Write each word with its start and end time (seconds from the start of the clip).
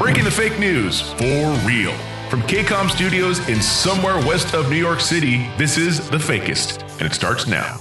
Breaking 0.00 0.24
the 0.24 0.30
fake 0.30 0.58
news 0.58 1.02
for 1.02 1.50
real. 1.66 1.94
From 2.30 2.40
KCOM 2.44 2.88
Studios 2.88 3.46
in 3.50 3.60
somewhere 3.60 4.16
west 4.26 4.54
of 4.54 4.70
New 4.70 4.78
York 4.78 4.98
City, 4.98 5.46
this 5.58 5.76
is 5.76 6.08
The 6.08 6.16
Fakist, 6.16 6.80
and 6.92 7.02
it 7.02 7.12
starts 7.12 7.46
now. 7.46 7.78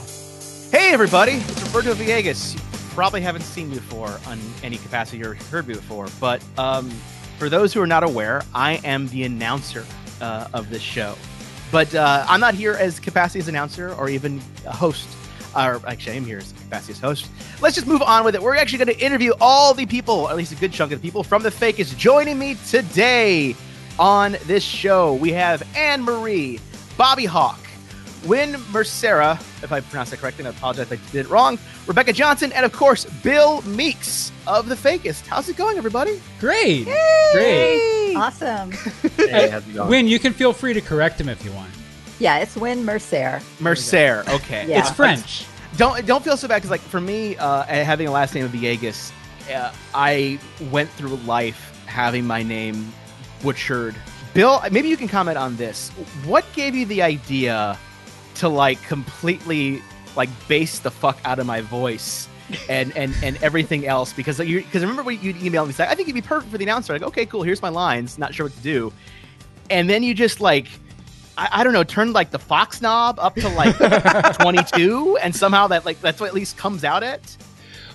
Hey, 0.70 0.92
everybody, 0.92 1.36
it's 1.36 1.64
Roberto 1.64 1.94
Villegas. 1.94 2.56
You 2.56 2.60
probably 2.94 3.22
haven't 3.22 3.44
seen 3.44 3.70
me 3.70 3.76
before 3.76 4.20
on 4.28 4.38
any 4.64 4.76
capacity 4.76 5.24
or 5.24 5.36
heard 5.36 5.66
me 5.66 5.76
before, 5.76 6.10
but 6.20 6.44
um, 6.58 6.90
for 7.38 7.48
those 7.48 7.74
who 7.74 7.80
are 7.82 7.88
not 7.88 8.04
aware, 8.04 8.42
I 8.54 8.82
am 8.84 9.08
the 9.08 9.24
announcer 9.24 9.86
uh, 10.20 10.50
of 10.54 10.70
this 10.70 10.82
show. 10.82 11.16
But 11.72 11.96
uh, 11.96 12.26
I'm 12.28 12.42
not 12.42 12.54
here 12.54 12.74
as 12.74 13.00
capacity 13.00 13.40
as 13.40 13.48
announcer 13.48 13.94
or 13.94 14.10
even 14.10 14.42
a 14.66 14.74
host. 14.74 15.08
Or 15.56 15.82
actually, 15.88 16.14
I 16.14 16.16
am 16.16 16.26
here 16.26 16.38
as 16.38 16.52
capacity 16.52 16.94
as 16.94 17.00
host. 17.00 17.28
Let's 17.62 17.76
just 17.76 17.88
move 17.88 18.02
on 18.02 18.24
with 18.24 18.36
it. 18.36 18.42
We're 18.42 18.56
actually 18.56 18.86
going 18.86 18.98
to 18.98 19.04
interview 19.04 19.34
all 19.42 19.74
the 19.74 19.86
people, 19.86 20.30
at 20.30 20.38
least 20.38 20.52
a 20.52 20.56
good 20.56 20.72
chunk 20.72 20.92
of 20.92 21.02
the 21.02 21.08
people 21.08 21.24
from 21.24 21.42
the 21.44 21.50
Fakist 21.50 21.98
joining 21.98 22.38
me 22.38 22.56
today 22.70 23.56
on 23.98 24.38
this 24.46 24.64
show. 24.64 25.16
We 25.16 25.32
have 25.32 25.68
Anne 25.76 26.04
Marie, 26.04 26.60
Bobby 26.98 27.26
Hawke, 27.26 27.58
Wynn 28.26 28.54
Mercera, 28.72 29.40
if 29.64 29.72
I 29.72 29.80
pronounced 29.80 30.12
that 30.12 30.20
correctly, 30.20 30.46
and 30.46 30.54
I 30.54 30.58
apologize 30.58 30.92
if 30.92 31.00
I 31.00 31.12
did 31.12 31.26
it 31.26 31.30
wrong, 31.30 31.58
Rebecca 31.88 32.14
Johnson, 32.14 32.52
and 32.52 32.66
of 32.66 32.72
course, 32.74 33.06
Bill 33.06 33.62
Meeks 33.64 34.32
of 34.46 34.68
The 34.70 34.76
Fakist. 34.76 35.26
How's 35.26 35.50
it 35.50 35.56
going, 35.58 35.78
everybody? 35.78 36.22
Great. 36.40 36.86
Yay! 36.88 37.30
Great. 37.34 38.16
Awesome. 38.16 38.72
Hey, 39.18 39.50
how's 39.50 39.68
it 39.68 39.74
going? 39.74 39.90
Wynn, 39.90 40.08
you 40.08 40.18
can 40.20 40.34
feel 40.34 40.54
free 40.54 40.74
to 40.74 40.82
correct 40.82 41.20
him 41.22 41.30
if 41.30 41.44
you 41.46 41.52
want. 41.52 41.70
Yeah, 42.20 42.40
it's 42.40 42.56
Wynn 42.56 42.86
Mercere. 42.86 43.42
Mercere, 43.60 44.28
okay. 44.28 44.68
Yeah. 44.68 44.80
It's 44.80 44.92
French. 44.92 45.46
Don't 45.78 46.06
don't 46.06 46.24
feel 46.24 46.36
so 46.36 46.48
bad 46.48 46.58
because 46.58 46.72
like 46.72 46.82
for 46.82 47.00
me, 47.00 47.38
uh, 47.38 47.64
having 47.64 48.08
a 48.08 48.12
last 48.12 48.36
name 48.36 48.44
of 48.46 48.52
Villegas, 48.52 49.12
uh, 49.54 49.72
I 49.94 50.40
went 50.72 50.90
through 50.92 51.16
life 51.18 51.82
having 51.86 52.26
my 52.26 52.44
name 52.44 52.92
butchered. 53.42 53.96
Bill, 54.34 54.62
maybe 54.72 54.90
you 54.90 54.98
can 54.98 55.08
comment 55.08 55.38
on 55.38 55.56
this. 55.56 55.90
What 56.26 56.46
gave 56.54 56.76
you 56.76 56.86
the 56.86 57.02
idea 57.02 57.78
to 58.36 58.50
like 58.50 58.82
completely 58.84 59.82
like 60.16 60.30
bass 60.48 60.80
the 60.80 60.92
fuck 60.92 61.20
out 61.24 61.40
of 61.40 61.46
my 61.46 61.62
voice 61.62 62.28
and 62.68 62.96
and 62.98 63.16
and 63.24 63.42
everything 63.42 63.88
else? 63.88 64.12
Because 64.12 64.40
you 64.40 64.62
because 64.62 64.82
remember 64.82 65.04
when 65.04 65.22
you 65.22 65.34
emailed 65.36 65.68
me 65.68 65.74
saying 65.74 65.90
I 65.90 65.96
think 65.96 66.08
you'd 66.10 66.14
be 66.16 66.22
perfect 66.22 66.52
for 66.52 66.58
the 66.58 66.66
announcer. 66.66 66.92
Like 66.94 67.04
okay, 67.04 67.26
cool. 67.26 67.44
Here's 67.44 67.62
my 67.62 67.70
lines. 67.70 68.18
Not 68.18 68.34
sure 68.34 68.48
what 68.48 68.54
to 68.56 68.62
do, 68.62 68.92
and 69.70 69.90
then 69.90 70.04
you 70.04 70.14
just 70.14 70.42
like. 70.42 70.68
I, 71.40 71.62
I 71.62 71.64
don't 71.64 71.74
know, 71.74 71.84
turn 71.84 72.12
like 72.12 72.32
the 72.32 72.40
Fox 72.40 72.82
knob 72.82 73.18
up 73.20 73.36
to 73.36 73.48
like 73.50 73.78
22, 74.40 75.18
and 75.22 75.34
somehow 75.34 75.68
that 75.68 75.86
like 75.86 76.02
that's 76.02 76.20
what 76.20 76.28
at 76.28 76.34
least 76.34 76.58
comes 76.58 76.84
out 76.84 77.02
at. 77.02 77.38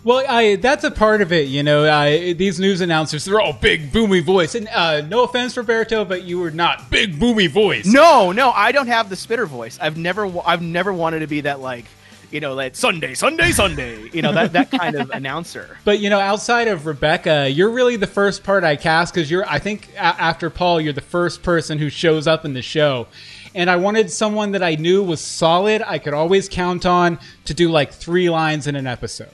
Well, 0.02 0.24
I 0.28 0.56
that's 0.56 0.84
a 0.84 0.90
part 0.90 1.22
of 1.22 1.32
it, 1.32 1.48
you 1.48 1.62
know. 1.62 1.90
I, 1.90 2.34
these 2.34 2.60
news 2.60 2.80
announcers, 2.80 3.24
they're 3.24 3.40
all 3.40 3.54
big, 3.54 3.90
boomy 3.90 4.22
voice. 4.22 4.54
And 4.54 4.68
uh, 4.68 5.00
no 5.02 5.24
offense, 5.24 5.56
Roberto, 5.56 6.04
but 6.04 6.24
you 6.24 6.38
were 6.38 6.50
not 6.50 6.90
big, 6.90 7.18
boomy 7.18 7.48
voice. 7.48 7.86
No, 7.86 8.32
no, 8.32 8.50
I 8.50 8.72
don't 8.72 8.88
have 8.88 9.08
the 9.08 9.16
spitter 9.16 9.46
voice. 9.46 9.78
I've 9.80 9.96
never, 9.96 10.30
I've 10.46 10.60
never 10.62 10.92
wanted 10.92 11.20
to 11.20 11.26
be 11.26 11.42
that 11.42 11.60
like, 11.60 11.86
you 12.30 12.40
know, 12.40 12.54
that 12.56 12.76
Sunday, 12.76 13.14
Sunday, 13.14 13.50
Sunday. 13.50 14.08
You 14.12 14.22
know 14.22 14.32
that 14.32 14.52
that 14.52 14.70
kind 14.70 14.96
of 14.96 15.10
announcer. 15.12 15.76
But 15.84 15.98
you 16.00 16.10
know, 16.10 16.20
outside 16.20 16.68
of 16.68 16.86
Rebecca, 16.86 17.48
you're 17.50 17.70
really 17.70 17.96
the 17.96 18.06
first 18.06 18.44
part 18.44 18.64
I 18.64 18.76
cast 18.76 19.14
because 19.14 19.30
you're. 19.30 19.48
I 19.48 19.58
think 19.58 19.88
a- 19.94 19.98
after 20.00 20.50
Paul, 20.50 20.80
you're 20.80 20.92
the 20.92 21.00
first 21.00 21.42
person 21.42 21.78
who 21.78 21.88
shows 21.90 22.26
up 22.26 22.44
in 22.44 22.54
the 22.54 22.62
show, 22.62 23.06
and 23.54 23.70
I 23.70 23.76
wanted 23.76 24.10
someone 24.10 24.52
that 24.52 24.62
I 24.62 24.74
knew 24.74 25.02
was 25.02 25.20
solid. 25.20 25.82
I 25.86 25.98
could 25.98 26.14
always 26.14 26.48
count 26.48 26.86
on 26.86 27.18
to 27.46 27.54
do 27.54 27.70
like 27.70 27.92
three 27.92 28.30
lines 28.30 28.66
in 28.66 28.76
an 28.76 28.86
episode. 28.86 29.30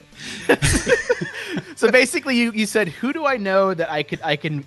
So 1.75 1.89
basically, 1.89 2.37
you 2.37 2.51
you 2.51 2.67
said, 2.67 2.89
who 2.89 3.11
do 3.11 3.25
I 3.25 3.37
know 3.37 3.73
that 3.73 3.91
I 3.91 4.03
could 4.03 4.21
I 4.23 4.35
can 4.35 4.65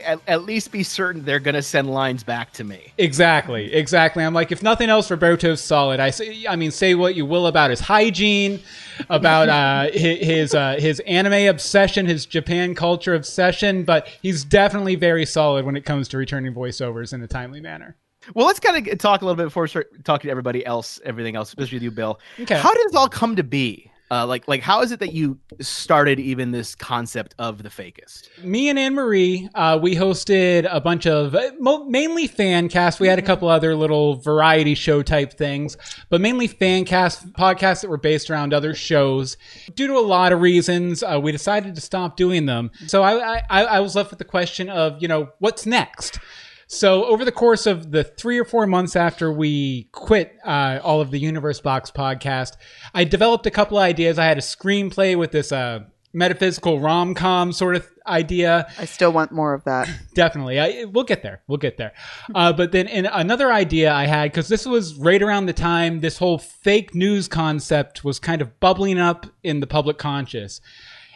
at, 0.00 0.20
at 0.26 0.44
least 0.44 0.72
be 0.72 0.82
certain 0.82 1.24
they're 1.24 1.40
gonna 1.40 1.62
send 1.62 1.90
lines 1.90 2.22
back 2.22 2.52
to 2.54 2.64
me. 2.64 2.92
Exactly, 2.98 3.72
exactly. 3.72 4.24
I'm 4.24 4.34
like, 4.34 4.52
if 4.52 4.62
nothing 4.62 4.90
else, 4.90 5.10
Roberto's 5.10 5.60
solid. 5.60 6.00
I 6.00 6.10
say, 6.10 6.46
I 6.48 6.56
mean, 6.56 6.70
say 6.70 6.94
what 6.94 7.14
you 7.14 7.26
will 7.26 7.46
about 7.46 7.70
his 7.70 7.80
hygiene, 7.80 8.60
about 9.08 9.48
uh, 9.48 9.90
his 9.96 10.26
his, 10.26 10.54
uh, 10.54 10.76
his 10.78 11.00
anime 11.00 11.48
obsession, 11.48 12.06
his 12.06 12.26
Japan 12.26 12.74
culture 12.74 13.14
obsession, 13.14 13.84
but 13.84 14.06
he's 14.22 14.44
definitely 14.44 14.94
very 14.94 15.26
solid 15.26 15.64
when 15.64 15.76
it 15.76 15.84
comes 15.84 16.08
to 16.08 16.18
returning 16.18 16.54
voiceovers 16.54 17.12
in 17.12 17.22
a 17.22 17.26
timely 17.26 17.60
manner. 17.60 17.96
Well, 18.34 18.46
let's 18.46 18.60
kind 18.60 18.88
of 18.88 18.98
talk 18.98 19.22
a 19.22 19.24
little 19.24 19.36
bit 19.36 19.44
before 19.44 19.64
we 19.64 19.68
start 19.68 20.04
talking 20.04 20.28
to 20.28 20.30
everybody 20.30 20.64
else, 20.66 21.00
everything 21.04 21.36
else, 21.36 21.48
especially 21.48 21.76
with 21.76 21.84
you, 21.84 21.90
Bill. 21.90 22.18
Okay. 22.40 22.58
How 22.58 22.72
did 22.74 22.86
this 22.88 22.94
all 22.94 23.08
come 23.08 23.36
to 23.36 23.44
be? 23.44 23.90
Uh, 24.08 24.24
like, 24.24 24.46
like, 24.46 24.62
how 24.62 24.82
is 24.82 24.92
it 24.92 25.00
that 25.00 25.12
you 25.12 25.38
started 25.60 26.20
even 26.20 26.52
this 26.52 26.76
concept 26.76 27.34
of 27.38 27.62
the 27.64 27.68
fakist? 27.68 28.28
Me 28.44 28.68
and 28.68 28.78
Anne 28.78 28.94
Marie, 28.94 29.48
uh, 29.54 29.78
we 29.82 29.96
hosted 29.96 30.68
a 30.70 30.80
bunch 30.80 31.06
of 31.06 31.34
uh, 31.34 31.50
mo- 31.58 31.84
mainly 31.84 32.28
fan 32.28 32.68
cast. 32.68 33.00
We 33.00 33.08
had 33.08 33.18
a 33.18 33.22
couple 33.22 33.48
other 33.48 33.74
little 33.74 34.14
variety 34.16 34.74
show 34.74 35.02
type 35.02 35.32
things, 35.32 35.76
but 36.08 36.20
mainly 36.20 36.46
fan 36.46 36.84
cast 36.84 37.32
podcasts 37.32 37.80
that 37.82 37.90
were 37.90 37.96
based 37.96 38.30
around 38.30 38.54
other 38.54 38.74
shows. 38.74 39.36
Due 39.74 39.88
to 39.88 39.94
a 39.94 40.00
lot 40.00 40.32
of 40.32 40.40
reasons, 40.40 41.02
uh, 41.02 41.18
we 41.20 41.32
decided 41.32 41.74
to 41.74 41.80
stop 41.80 42.16
doing 42.16 42.46
them. 42.46 42.70
So 42.86 43.02
I, 43.02 43.42
I, 43.50 43.64
I 43.64 43.80
was 43.80 43.96
left 43.96 44.10
with 44.10 44.20
the 44.20 44.24
question 44.24 44.68
of, 44.68 45.02
you 45.02 45.08
know, 45.08 45.30
what's 45.40 45.66
next? 45.66 46.20
So 46.66 47.04
over 47.04 47.24
the 47.24 47.32
course 47.32 47.66
of 47.66 47.92
the 47.92 48.02
three 48.02 48.38
or 48.38 48.44
four 48.44 48.66
months 48.66 48.96
after 48.96 49.32
we 49.32 49.84
quit 49.92 50.36
uh, 50.44 50.80
all 50.82 51.00
of 51.00 51.10
the 51.12 51.18
Universe 51.18 51.60
Box 51.60 51.90
podcast, 51.90 52.56
I 52.92 53.04
developed 53.04 53.46
a 53.46 53.52
couple 53.52 53.78
of 53.78 53.82
ideas. 53.82 54.18
I 54.18 54.24
had 54.24 54.36
a 54.38 54.42
screenplay 54.42 55.16
with 55.16 55.30
this 55.30 55.52
uh, 55.52 55.84
metaphysical 56.12 56.80
rom 56.80 57.14
com 57.14 57.52
sort 57.52 57.76
of 57.76 57.86
idea. 58.06 58.66
I 58.78 58.86
still 58.86 59.12
want 59.12 59.30
more 59.30 59.54
of 59.54 59.62
that. 59.64 59.88
Definitely, 60.14 60.58
I, 60.58 60.84
we'll 60.84 61.04
get 61.04 61.22
there. 61.22 61.42
We'll 61.46 61.58
get 61.58 61.76
there. 61.76 61.92
Uh, 62.34 62.52
but 62.52 62.72
then, 62.72 62.88
in 62.88 63.06
another 63.06 63.52
idea 63.52 63.92
I 63.92 64.06
had 64.06 64.32
because 64.32 64.48
this 64.48 64.66
was 64.66 64.94
right 64.94 65.22
around 65.22 65.46
the 65.46 65.52
time 65.52 66.00
this 66.00 66.18
whole 66.18 66.38
fake 66.38 66.94
news 66.94 67.28
concept 67.28 68.02
was 68.02 68.18
kind 68.18 68.42
of 68.42 68.58
bubbling 68.58 68.98
up 68.98 69.26
in 69.44 69.60
the 69.60 69.66
public 69.66 69.98
conscious, 69.98 70.60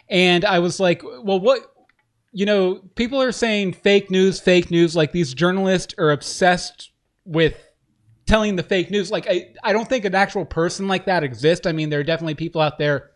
and 0.07 0.45
I 0.45 0.59
was 0.59 0.79
like, 0.79 1.03
well, 1.03 1.39
what? 1.39 1.70
You 2.31 2.45
know, 2.45 2.75
people 2.95 3.21
are 3.21 3.31
saying 3.31 3.73
fake 3.73 4.09
news, 4.09 4.39
fake 4.39 4.71
news. 4.71 4.95
Like 4.95 5.11
these 5.11 5.33
journalists 5.33 5.93
are 5.97 6.11
obsessed 6.11 6.91
with 7.25 7.55
telling 8.25 8.55
the 8.55 8.63
fake 8.63 8.89
news. 8.89 9.11
Like 9.11 9.27
I, 9.29 9.53
I 9.63 9.73
don't 9.73 9.89
think 9.89 10.05
an 10.05 10.15
actual 10.15 10.45
person 10.45 10.87
like 10.87 11.05
that 11.05 11.23
exists. 11.23 11.67
I 11.67 11.71
mean, 11.73 11.89
there 11.89 11.99
are 11.99 12.03
definitely 12.03 12.35
people 12.35 12.61
out 12.61 12.77
there 12.77 13.11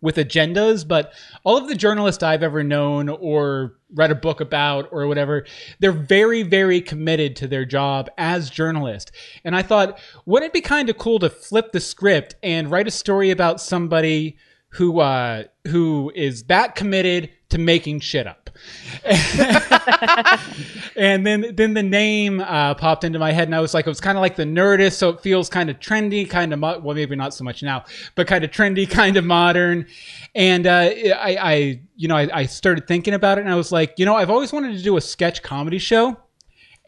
with 0.00 0.16
agendas, 0.16 0.86
but 0.86 1.12
all 1.44 1.56
of 1.56 1.68
the 1.68 1.74
journalists 1.74 2.22
I've 2.22 2.42
ever 2.42 2.62
known 2.62 3.08
or 3.08 3.76
read 3.94 4.10
a 4.10 4.14
book 4.14 4.40
about 4.40 4.88
or 4.92 5.06
whatever, 5.06 5.46
they're 5.78 5.92
very, 5.92 6.42
very 6.42 6.80
committed 6.80 7.34
to 7.36 7.48
their 7.48 7.64
job 7.64 8.10
as 8.18 8.50
journalists. 8.50 9.10
And 9.44 9.56
I 9.56 9.62
thought, 9.62 9.98
wouldn't 10.26 10.50
it 10.50 10.52
be 10.52 10.60
kind 10.60 10.90
of 10.90 10.98
cool 10.98 11.18
to 11.20 11.30
flip 11.30 11.72
the 11.72 11.80
script 11.80 12.36
and 12.42 12.70
write 12.70 12.88
a 12.88 12.90
story 12.90 13.30
about 13.30 13.60
somebody 13.60 14.36
who 14.70 15.00
uh, 15.00 15.44
who 15.68 16.12
is 16.14 16.44
that 16.44 16.74
committed 16.74 17.30
to 17.50 17.58
making 17.58 18.00
shit 18.00 18.26
up? 18.26 18.50
and 20.96 21.26
then 21.26 21.52
then 21.54 21.74
the 21.74 21.82
name 21.82 22.40
uh, 22.40 22.74
popped 22.74 23.04
into 23.04 23.18
my 23.18 23.32
head, 23.32 23.48
and 23.48 23.54
I 23.54 23.60
was 23.60 23.74
like, 23.74 23.86
it 23.86 23.90
was 23.90 24.00
kind 24.00 24.16
of 24.16 24.22
like 24.22 24.36
the 24.36 24.44
Nerdist, 24.44 24.94
so 24.94 25.10
it 25.10 25.20
feels 25.20 25.48
kind 25.48 25.70
of 25.70 25.78
trendy, 25.78 26.28
kind 26.28 26.52
of 26.52 26.58
mo- 26.58 26.78
well, 26.78 26.94
maybe 26.94 27.16
not 27.16 27.34
so 27.34 27.44
much 27.44 27.62
now, 27.62 27.84
but 28.14 28.26
kind 28.26 28.44
of 28.44 28.50
trendy, 28.50 28.88
kind 29.02 29.16
of 29.16 29.24
modern. 29.24 29.86
And 30.34 30.66
uh, 30.66 30.90
I, 30.90 31.38
I, 31.40 31.80
you 31.96 32.08
know, 32.08 32.16
I, 32.16 32.28
I 32.32 32.46
started 32.46 32.86
thinking 32.86 33.14
about 33.14 33.38
it, 33.38 33.42
and 33.42 33.50
I 33.50 33.56
was 33.56 33.72
like, 33.72 33.94
you 33.98 34.06
know, 34.06 34.16
I've 34.16 34.30
always 34.30 34.52
wanted 34.52 34.76
to 34.76 34.82
do 34.82 34.96
a 34.96 35.00
sketch 35.00 35.42
comedy 35.42 35.78
show. 35.78 36.16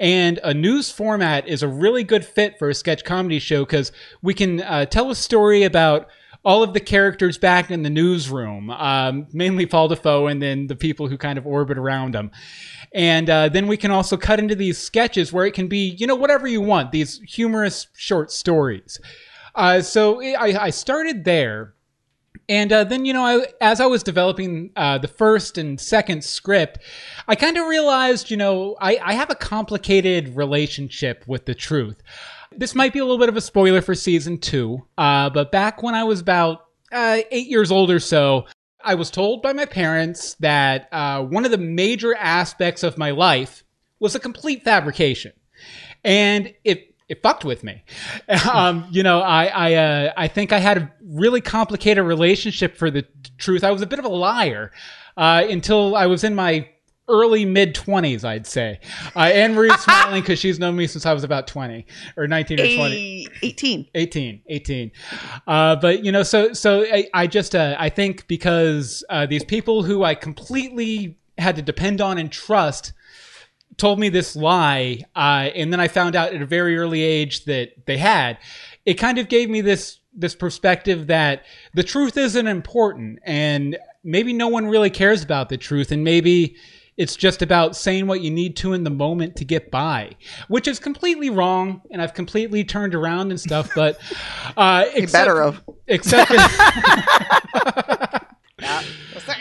And 0.01 0.39
a 0.45 0.55
news 0.55 0.93
format 0.93 1.49
is 1.49 1.65
a 1.65 1.69
really 1.69 2.05
good 2.05 2.25
fit 2.25 2.57
for 2.57 2.69
a 2.69 2.75
sketch 2.75 3.05
comedy 3.05 3.41
show 3.41 3.65
because 3.65 3.91
we 4.23 4.33
can 4.33 4.61
uh, 4.61 4.87
tell 4.87 5.11
a 5.11 5.15
story 5.17 5.65
about 5.65 6.07
all 6.45 6.63
of 6.63 6.73
the 6.73 6.81
characters 6.81 7.37
back 7.37 7.71
in 7.71 7.83
the 7.83 7.91
newsroom, 7.91 8.71
um, 8.71 9.27
mainly 9.33 9.67
Paul 9.67 9.89
Defoe 9.89 10.29
and 10.29 10.41
then 10.41 10.67
the 10.67 10.77
people 10.77 11.09
who 11.09 11.19
kind 11.19 11.39
of 11.39 11.47
orbit 11.47 11.77
around 11.77 12.15
him. 12.15 12.31
And 12.95 13.29
uh, 13.29 13.49
then 13.49 13.67
we 13.67 13.77
can 13.77 13.91
also 13.91 14.17
cut 14.17 14.39
into 14.39 14.55
these 14.55 14.79
sketches 14.79 15.33
where 15.33 15.45
it 15.45 15.53
can 15.53 15.69
be, 15.69 15.89
you 15.99 16.07
know, 16.07 16.15
whatever 16.15 16.47
you 16.47 16.61
want, 16.61 16.93
these 16.93 17.21
humorous 17.27 17.89
short 17.97 18.31
stories. 18.31 18.99
Uh, 19.55 19.83
so 19.83 20.23
I, 20.23 20.67
I 20.67 20.71
started 20.71 21.25
there. 21.25 21.75
And 22.49 22.73
uh, 22.73 22.85
then, 22.85 23.05
you 23.05 23.13
know, 23.13 23.25
I, 23.25 23.47
as 23.61 23.79
I 23.79 23.87
was 23.87 24.03
developing 24.03 24.71
uh, 24.75 24.97
the 24.97 25.09
first 25.09 25.59
and 25.59 25.79
second 25.79 26.25
script, 26.25 26.79
I 27.27 27.35
kind 27.35 27.59
of 27.59 27.67
realized, 27.67 28.31
you 28.31 28.39
know, 28.39 28.75
I, 28.81 28.99
I 29.05 29.13
have 29.15 29.29
a 29.29 29.35
complicated 29.35 30.35
relationship 30.35 31.25
with 31.27 31.45
the 31.45 31.55
truth. 31.55 32.03
This 32.57 32.75
might 32.75 32.93
be 32.93 32.99
a 32.99 33.05
little 33.05 33.19
bit 33.19 33.29
of 33.29 33.37
a 33.37 33.41
spoiler 33.41 33.81
for 33.81 33.95
season 33.95 34.39
two, 34.39 34.85
uh, 34.97 35.31
but 35.31 35.53
back 35.53 35.83
when 35.83 35.95
I 35.95 36.05
was 36.05 36.21
about 36.21 36.67
uh, 36.91 37.19
eight 37.31 37.49
years 37.49 37.71
old 37.71 37.91
or 37.91 38.01
so, 38.01 38.47
I 38.83 38.95
was 38.95 39.11
told 39.11 39.43
by 39.43 39.53
my 39.53 39.67
parents 39.67 40.35
that 40.41 40.89
uh, 40.93 41.23
one 41.23 41.45
of 41.45 41.51
the 41.51 41.59
major 41.59 42.15
aspects 42.15 42.83
of 42.83 42.97
my 42.97 43.11
life 43.11 43.65
was 43.99 44.15
a 44.15 44.21
complete 44.21 44.65
fabrication. 44.65 45.33
And 46.05 46.55
it 46.65 46.95
it 47.09 47.23
fucked 47.23 47.45
with 47.45 47.65
me. 47.65 47.85
Um, 48.51 48.87
you 48.91 49.03
know, 49.03 49.21
I 49.21 49.47
I 49.47 49.75
uh, 49.75 50.13
I 50.17 50.29
think 50.29 50.53
I 50.53 50.59
had 50.59 50.79
a 50.79 50.93
really 51.03 51.41
complicated 51.41 52.05
relationship 52.05 52.77
for 52.77 52.91
the 52.91 53.07
truth. 53.37 53.65
I 53.65 53.71
was 53.71 53.83
a 53.83 53.87
bit 53.87 53.99
of 53.99 54.05
a 54.05 54.09
liar 54.09 54.71
uh, 55.17 55.45
until 55.49 55.97
I 55.97 56.07
was 56.07 56.25
in 56.25 56.35
my 56.35 56.69
early 57.09 57.45
mid 57.45 57.75
20s, 57.75 58.25
I'd 58.25 58.47
say. 58.47 58.81
Uh, 59.17 59.21
Anne 59.21 59.55
Marie's 59.55 59.81
smiling 59.81 60.21
because 60.21 60.39
she's 60.39 60.59
known 60.59 60.77
me 60.77 60.87
since 60.87 61.07
I 61.07 61.13
was 61.13 61.25
about 61.25 61.47
20 61.47 61.87
or 62.17 62.29
19 62.29 62.61
or 62.61 62.63
20. 62.63 63.29
18. 63.43 63.87
18 63.95 64.43
18 64.47 64.93
uh, 65.47 65.77
but 65.77 66.05
you 66.05 66.13
know 66.13 66.23
so 66.23 66.53
so 66.53 66.85
i, 66.93 67.09
I 67.15 67.27
just 67.27 67.55
uh, 67.55 67.77
i 67.79 67.89
think 67.89 68.27
because 68.27 69.05
uh, 69.11 69.27
these 69.27 69.45
people 69.45 69.83
who 69.83 70.05
i 70.05 70.15
completely 70.15 71.17
had 71.37 71.57
to 71.57 71.63
depend 71.63 72.01
on 72.01 72.19
and 72.19 72.31
trust 72.31 72.93
told 73.77 73.99
me 73.99 74.09
this 74.09 74.35
lie 74.35 75.05
uh, 75.15 75.51
and 75.55 75.73
then 75.73 75.81
i 75.81 75.89
found 75.89 76.17
out 76.17 76.33
at 76.33 76.43
a 76.43 76.47
very 76.47 76.77
early 76.77 77.03
age 77.03 77.45
that 77.45 77.87
they 77.87 77.97
had 77.97 78.39
it 78.87 78.95
kind 78.95 79.19
of 79.19 79.29
gave 79.29 79.49
me 79.49 79.61
this 79.61 80.01
this 80.15 80.35
perspective 80.35 81.07
that 81.07 81.45
the 81.75 81.85
truth 81.85 82.17
isn't 82.17 82.47
important 82.47 83.21
and 83.25 83.79
maybe 84.03 84.33
no 84.33 84.49
one 84.49 84.67
really 84.67 84.91
cares 84.91 85.23
about 85.23 85.49
the 85.49 85.57
truth 85.57 85.93
and 85.93 86.03
maybe 86.03 86.57
it's 86.99 87.17
just 87.17 87.41
about 87.43 87.77
saying 87.77 88.09
what 88.09 88.21
you 88.21 88.31
need 88.31 88.57
to 88.57 88.73
in 88.73 88.83
the 88.83 88.91
moment 88.91 89.37
to 89.37 89.45
get 89.45 89.71
by, 89.71 90.17
which 90.49 90.67
is 90.67 90.81
completely 90.81 91.31
wrong. 91.31 91.81
And 91.93 92.03
I've 92.03 92.13
completely 92.13 92.65
turned 92.65 92.93
around 92.95 93.31
and 93.31 93.41
stuff. 93.41 93.71
But 93.75 93.99
uh, 94.57 94.85
You 94.95 95.07
better 95.07 95.41
of 95.41 95.63
except 95.87 96.31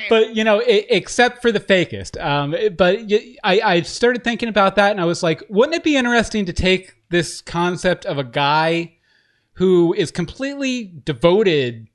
but 0.10 0.36
you 0.36 0.44
know 0.44 0.60
i 0.62 0.86
except 0.90 1.42
for 1.42 1.52
the 1.52 1.60
fakist 1.60 2.24
um, 2.24 2.56
but 2.78 3.00
I 3.44 3.82
started 3.82 4.24
thinking 4.24 4.48
about 4.48 4.76
that 4.76 4.92
and 4.92 5.02
i 5.02 5.06
was 5.06 5.24
like 5.24 5.44
wouldn't 5.50 5.76
it 5.76 5.84
be 5.84 5.98
interesting 5.98 6.46
to 6.46 6.54
take 6.54 6.96
this 7.10 7.42
concept 7.42 8.06
of 8.06 8.18
a 8.18 8.24
guy 8.24 8.96
who 9.54 9.94
is 9.94 10.12
completely 10.12 10.94
devoted 11.04 11.88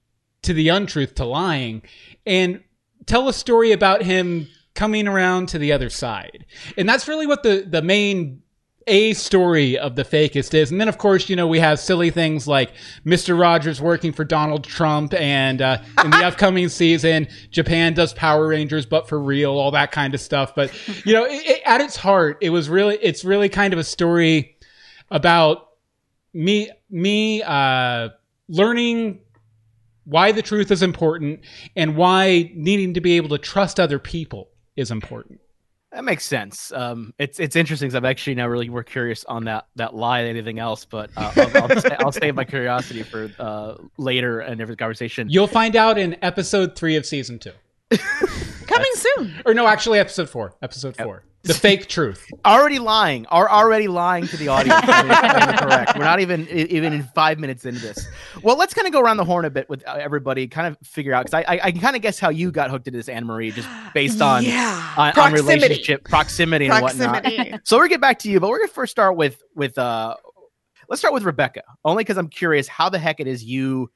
to 0.42 0.52
the 0.52 0.68
untruth 0.68 1.14
to 1.14 1.24
lying 1.24 1.82
and 2.26 2.62
tell 3.06 3.28
a 3.28 3.32
story 3.32 3.72
about 3.72 4.02
him 4.02 4.48
coming 4.74 5.06
around 5.06 5.48
to 5.48 5.58
the 5.58 5.72
other 5.72 5.90
side 5.90 6.44
and 6.76 6.88
that's 6.88 7.08
really 7.08 7.26
what 7.26 7.42
the 7.42 7.66
the 7.68 7.82
main 7.82 8.42
a 8.86 9.12
story 9.14 9.78
of 9.78 9.96
the 9.96 10.04
fakist 10.04 10.54
is. 10.54 10.70
And 10.70 10.80
then, 10.80 10.88
of 10.88 10.98
course, 10.98 11.28
you 11.28 11.36
know, 11.36 11.46
we 11.46 11.58
have 11.60 11.78
silly 11.78 12.10
things 12.10 12.48
like 12.48 12.72
Mr. 13.04 13.38
Rogers 13.38 13.80
working 13.80 14.12
for 14.12 14.24
Donald 14.24 14.64
Trump, 14.64 15.14
and 15.14 15.60
uh, 15.60 15.78
in 16.04 16.10
the 16.10 16.16
upcoming 16.24 16.68
season, 16.68 17.28
Japan 17.50 17.94
does 17.94 18.12
Power 18.12 18.48
Rangers, 18.48 18.86
but 18.86 19.08
for 19.08 19.20
real, 19.20 19.52
all 19.52 19.70
that 19.72 19.92
kind 19.92 20.14
of 20.14 20.20
stuff. 20.20 20.54
But, 20.54 20.72
you 21.04 21.12
know, 21.12 21.24
it, 21.24 21.46
it, 21.46 21.62
at 21.64 21.80
its 21.80 21.96
heart, 21.96 22.38
it 22.40 22.50
was 22.50 22.68
really, 22.68 22.98
it's 23.00 23.24
really 23.24 23.48
kind 23.48 23.72
of 23.72 23.78
a 23.78 23.84
story 23.84 24.56
about 25.10 25.68
me, 26.32 26.70
me, 26.90 27.42
uh, 27.42 28.10
learning 28.48 29.20
why 30.04 30.32
the 30.32 30.42
truth 30.42 30.70
is 30.70 30.82
important 30.82 31.40
and 31.76 31.96
why 31.96 32.50
needing 32.54 32.94
to 32.94 33.00
be 33.00 33.12
able 33.12 33.28
to 33.28 33.38
trust 33.38 33.78
other 33.78 34.00
people 34.00 34.51
is 34.76 34.90
important. 34.90 35.40
That 35.92 36.04
makes 36.04 36.24
sense. 36.24 36.72
Um, 36.72 37.12
it's 37.18 37.38
it's 37.38 37.54
interesting 37.54 37.88
because 37.88 37.96
I'm 37.96 38.06
actually 38.06 38.36
now 38.36 38.46
really 38.48 38.68
more 38.70 38.82
curious 38.82 39.24
on 39.26 39.44
that 39.44 39.66
that 39.76 39.94
lie 39.94 40.22
than 40.22 40.30
anything 40.30 40.58
else. 40.58 40.86
But 40.86 41.10
uh, 41.18 41.32
I'll, 41.36 41.62
I'll, 41.70 41.80
sa- 41.80 41.96
I'll 42.00 42.12
save 42.12 42.34
my 42.34 42.44
curiosity 42.44 43.02
for 43.02 43.30
uh, 43.38 43.74
later 43.98 44.40
in 44.40 44.60
every 44.62 44.76
conversation. 44.76 45.28
You'll 45.28 45.46
find 45.46 45.76
out 45.76 45.98
in 45.98 46.16
episode 46.22 46.76
three 46.76 46.96
of 46.96 47.04
season 47.04 47.38
two, 47.38 47.52
Coming 48.66 48.90
soon. 48.94 49.34
or 49.44 49.52
no, 49.52 49.66
actually 49.66 49.98
episode 49.98 50.30
four. 50.30 50.54
Episode 50.62 50.96
four, 50.96 51.24
the 51.42 51.54
fake 51.54 51.88
truth. 51.88 52.26
already 52.44 52.78
lying, 52.78 53.26
are 53.26 53.50
already 53.50 53.88
lying 53.88 54.26
to 54.28 54.36
the 54.36 54.48
audience. 54.48 54.80
correct. 55.60 55.98
We're 55.98 56.04
not 56.04 56.20
even 56.20 56.48
even 56.48 56.92
in 56.92 57.02
five 57.14 57.38
minutes 57.38 57.64
into 57.64 57.80
this. 57.80 58.06
Well, 58.42 58.56
let's 58.56 58.74
kind 58.74 58.86
of 58.86 58.92
go 58.92 59.00
around 59.00 59.16
the 59.16 59.24
horn 59.24 59.44
a 59.44 59.50
bit 59.50 59.68
with 59.68 59.86
uh, 59.86 59.96
everybody, 60.00 60.46
kind 60.48 60.66
of 60.66 60.86
figure 60.86 61.12
out 61.14 61.24
because 61.24 61.44
I, 61.46 61.54
I 61.54 61.60
I 61.64 61.72
can 61.72 61.80
kind 61.80 61.96
of 61.96 62.02
guess 62.02 62.18
how 62.18 62.30
you 62.30 62.50
got 62.50 62.70
hooked 62.70 62.86
into 62.86 62.98
this 62.98 63.08
Anne 63.08 63.26
Marie 63.26 63.50
just 63.50 63.68
based 63.94 64.20
on 64.20 64.44
yeah. 64.44 64.94
on, 64.96 65.08
on 65.08 65.12
Proximity. 65.12 65.54
relationship 65.54 66.04
proximity 66.04 66.68
and 66.68 66.82
whatnot. 66.82 67.26
So 67.64 67.76
we're 67.76 67.82
gonna 67.82 67.88
get 67.90 68.00
back 68.00 68.18
to 68.20 68.30
you, 68.30 68.40
but 68.40 68.48
we're 68.48 68.58
gonna 68.58 68.68
first 68.68 68.90
start 68.90 69.16
with 69.16 69.42
with 69.54 69.76
uh 69.78 70.16
let's 70.88 71.00
start 71.00 71.14
with 71.14 71.24
Rebecca. 71.24 71.62
Only 71.84 72.04
because 72.04 72.18
I'm 72.18 72.28
curious 72.28 72.68
how 72.68 72.88
the 72.88 72.98
heck 72.98 73.20
it 73.20 73.26
is 73.26 73.42
you 73.42 73.90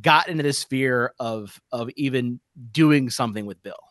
got 0.00 0.28
into 0.28 0.42
this 0.42 0.58
sphere 0.58 1.14
of 1.18 1.60
of 1.72 1.90
even 1.96 2.40
doing 2.72 3.10
something 3.10 3.46
with 3.46 3.62
Bill. 3.62 3.87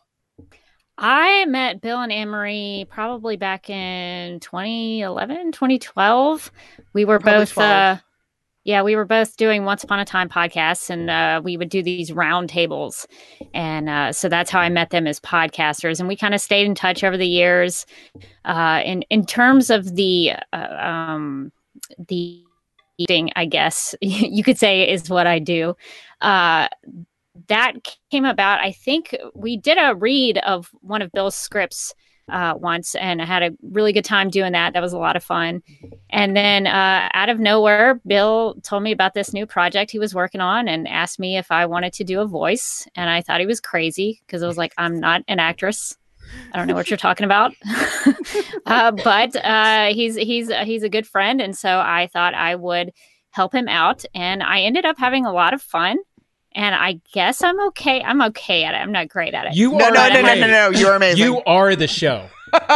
I 0.98 1.44
met 1.46 1.80
Bill 1.80 2.00
and 2.00 2.12
Anne-Marie 2.12 2.86
probably 2.90 3.36
back 3.36 3.70
in 3.70 4.40
2011, 4.40 5.52
2012. 5.52 6.52
We 6.92 7.04
were 7.04 7.20
Probably 7.20 7.40
both 7.40 7.58
uh 7.58 7.98
yeah, 8.68 8.82
we 8.82 8.96
were 8.96 9.06
both 9.06 9.38
doing 9.38 9.64
Once 9.64 9.82
Upon 9.82 9.98
a 9.98 10.04
Time 10.04 10.28
podcasts 10.28 10.90
and 10.90 11.08
uh, 11.08 11.40
we 11.42 11.56
would 11.56 11.70
do 11.70 11.82
these 11.82 12.12
round 12.12 12.50
tables. 12.50 13.08
And 13.54 13.88
uh, 13.88 14.12
so 14.12 14.28
that's 14.28 14.50
how 14.50 14.60
I 14.60 14.68
met 14.68 14.90
them 14.90 15.06
as 15.06 15.18
podcasters. 15.20 16.00
And 16.00 16.06
we 16.06 16.16
kind 16.16 16.34
of 16.34 16.40
stayed 16.42 16.66
in 16.66 16.74
touch 16.74 17.02
over 17.02 17.16
the 17.16 17.26
years. 17.26 17.86
Uh, 18.44 18.82
in, 18.84 19.02
in 19.08 19.24
terms 19.24 19.70
of 19.70 19.96
the, 19.96 20.32
uh, 20.52 20.76
um, 20.86 21.50
the 22.08 22.44
eating, 22.98 23.30
I 23.36 23.46
guess 23.46 23.94
you 24.02 24.42
could 24.44 24.58
say 24.58 24.86
is 24.86 25.08
what 25.08 25.26
I 25.26 25.38
do. 25.38 25.74
Uh, 26.20 26.68
that 27.46 27.72
came 28.10 28.24
about. 28.24 28.60
I 28.60 28.72
think 28.72 29.16
we 29.34 29.56
did 29.56 29.78
a 29.78 29.94
read 29.94 30.38
of 30.38 30.70
one 30.80 31.02
of 31.02 31.12
Bill's 31.12 31.34
scripts 31.34 31.94
uh, 32.30 32.54
once, 32.56 32.94
and 32.94 33.22
I 33.22 33.24
had 33.24 33.42
a 33.42 33.50
really 33.62 33.92
good 33.92 34.04
time 34.04 34.28
doing 34.28 34.52
that. 34.52 34.74
That 34.74 34.82
was 34.82 34.92
a 34.92 34.98
lot 34.98 35.16
of 35.16 35.24
fun. 35.24 35.62
And 36.10 36.36
then 36.36 36.66
uh, 36.66 37.08
out 37.14 37.28
of 37.28 37.40
nowhere, 37.40 38.00
Bill 38.06 38.56
told 38.62 38.82
me 38.82 38.92
about 38.92 39.14
this 39.14 39.32
new 39.32 39.46
project 39.46 39.90
he 39.90 39.98
was 39.98 40.14
working 40.14 40.40
on 40.40 40.68
and 40.68 40.86
asked 40.86 41.18
me 41.18 41.36
if 41.36 41.50
I 41.50 41.66
wanted 41.66 41.92
to 41.94 42.04
do 42.04 42.20
a 42.20 42.26
voice. 42.26 42.86
And 42.94 43.08
I 43.08 43.22
thought 43.22 43.40
he 43.40 43.46
was 43.46 43.60
crazy 43.60 44.20
because 44.26 44.42
I 44.42 44.46
was 44.46 44.58
like, 44.58 44.74
I'm 44.76 45.00
not 45.00 45.22
an 45.28 45.38
actress. 45.38 45.96
I 46.52 46.58
don't 46.58 46.66
know 46.66 46.74
what 46.74 46.90
you're 46.90 46.98
talking 46.98 47.24
about, 47.24 47.54
uh, 48.66 48.90
but 48.90 49.34
uh, 49.36 49.86
he's 49.94 50.14
he's 50.14 50.52
he's 50.52 50.82
a 50.82 50.88
good 50.90 51.06
friend, 51.06 51.40
and 51.40 51.56
so 51.56 51.78
I 51.78 52.08
thought 52.12 52.34
I 52.34 52.54
would 52.54 52.92
help 53.30 53.54
him 53.54 53.66
out, 53.66 54.04
and 54.14 54.42
I 54.42 54.60
ended 54.60 54.84
up 54.84 54.98
having 54.98 55.24
a 55.24 55.32
lot 55.32 55.54
of 55.54 55.62
fun. 55.62 55.96
And 56.54 56.74
I 56.74 57.00
guess 57.12 57.42
I'm 57.42 57.60
okay. 57.68 58.02
I'm 58.02 58.22
okay 58.22 58.64
at 58.64 58.74
it. 58.74 58.78
I'm 58.78 58.92
not 58.92 59.08
great 59.08 59.34
at 59.34 59.46
it. 59.46 59.54
You 59.54 59.72
No, 59.72 59.86
are 59.86 59.90
no, 59.90 60.08
no, 60.08 60.14
no, 60.14 60.22
great. 60.22 60.40
no, 60.40 60.46
no. 60.46 60.70
You're 60.70 60.94
amazing. 60.96 61.24
You 61.24 61.42
are 61.46 61.76
the 61.76 61.86
show. 61.86 62.28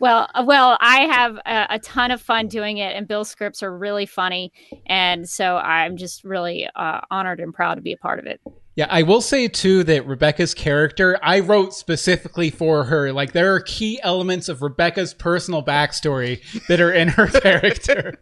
well, 0.00 0.28
uh, 0.34 0.42
well, 0.46 0.76
I 0.80 1.00
have 1.00 1.36
a, 1.44 1.74
a 1.74 1.78
ton 1.80 2.10
of 2.10 2.20
fun 2.20 2.48
doing 2.48 2.78
it, 2.78 2.96
and 2.96 3.06
Bill's 3.06 3.28
scripts 3.28 3.62
are 3.62 3.76
really 3.76 4.06
funny, 4.06 4.52
and 4.86 5.28
so 5.28 5.56
I'm 5.56 5.96
just 5.98 6.24
really 6.24 6.68
uh, 6.74 7.00
honored 7.10 7.40
and 7.40 7.52
proud 7.52 7.74
to 7.74 7.80
be 7.82 7.92
a 7.92 7.96
part 7.98 8.18
of 8.18 8.26
it. 8.26 8.40
Yeah, 8.76 8.86
I 8.90 9.02
will 9.02 9.20
say 9.20 9.46
too 9.48 9.84
that 9.84 10.06
Rebecca's 10.06 10.54
character, 10.54 11.18
I 11.22 11.40
wrote 11.40 11.74
specifically 11.74 12.50
for 12.50 12.84
her. 12.84 13.12
Like, 13.12 13.32
there 13.32 13.54
are 13.54 13.60
key 13.60 14.00
elements 14.02 14.48
of 14.48 14.62
Rebecca's 14.62 15.14
personal 15.14 15.62
backstory 15.62 16.40
that 16.68 16.80
are 16.80 16.92
in 16.92 17.08
her 17.08 17.26
character. 17.28 18.14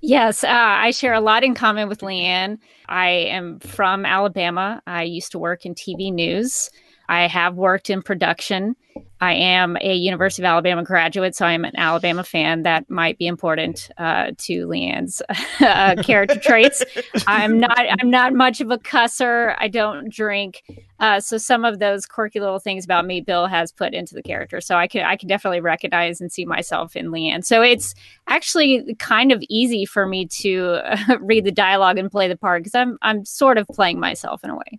Yes, 0.00 0.44
uh, 0.44 0.48
I 0.50 0.92
share 0.92 1.12
a 1.12 1.20
lot 1.20 1.44
in 1.44 1.54
common 1.54 1.88
with 1.88 2.00
Leanne. 2.00 2.58
I 2.88 3.08
am 3.08 3.58
from 3.60 4.06
Alabama. 4.06 4.82
I 4.86 5.02
used 5.02 5.32
to 5.32 5.38
work 5.38 5.66
in 5.66 5.74
TV 5.74 6.12
news. 6.12 6.70
I 7.10 7.26
have 7.26 7.56
worked 7.56 7.90
in 7.90 8.02
production. 8.02 8.76
I 9.20 9.34
am 9.34 9.76
a 9.80 9.94
University 9.94 10.42
of 10.42 10.46
Alabama 10.46 10.84
graduate, 10.84 11.34
so 11.34 11.44
I 11.44 11.52
am 11.52 11.64
an 11.64 11.76
Alabama 11.76 12.22
fan. 12.22 12.62
That 12.62 12.88
might 12.88 13.18
be 13.18 13.26
important 13.26 13.90
uh, 13.98 14.30
to 14.38 14.66
Leanne's 14.68 15.20
uh, 15.60 15.96
character 16.04 16.38
traits. 16.42 16.84
I'm 17.26 17.58
not. 17.58 17.78
I'm 17.78 18.10
not 18.10 18.32
much 18.32 18.60
of 18.60 18.70
a 18.70 18.78
cusser. 18.78 19.56
I 19.58 19.66
don't 19.66 20.08
drink. 20.08 20.62
Uh, 21.00 21.18
so 21.18 21.36
some 21.36 21.64
of 21.64 21.80
those 21.80 22.06
quirky 22.06 22.38
little 22.38 22.60
things 22.60 22.84
about 22.84 23.04
me, 23.04 23.20
Bill 23.20 23.48
has 23.48 23.72
put 23.72 23.92
into 23.92 24.14
the 24.14 24.22
character. 24.22 24.60
So 24.60 24.76
I 24.76 24.86
can 24.86 25.04
I 25.04 25.16
can 25.16 25.28
definitely 25.28 25.60
recognize 25.60 26.20
and 26.20 26.30
see 26.30 26.44
myself 26.44 26.94
in 26.94 27.10
Leanne. 27.10 27.44
So 27.44 27.60
it's 27.60 27.92
actually 28.28 28.94
kind 29.00 29.32
of 29.32 29.42
easy 29.48 29.84
for 29.84 30.06
me 30.06 30.26
to 30.26 30.80
read 31.20 31.44
the 31.44 31.52
dialogue 31.52 31.98
and 31.98 32.08
play 32.08 32.28
the 32.28 32.36
part 32.36 32.62
because 32.62 32.76
I'm 32.76 32.98
I'm 33.02 33.24
sort 33.24 33.58
of 33.58 33.66
playing 33.66 33.98
myself 33.98 34.44
in 34.44 34.50
a 34.50 34.56
way. 34.56 34.78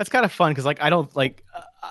That's 0.00 0.08
kind 0.08 0.24
of 0.24 0.32
fun 0.32 0.50
because 0.52 0.64
like 0.64 0.80
I 0.80 0.88
don't 0.88 1.14
like 1.14 1.44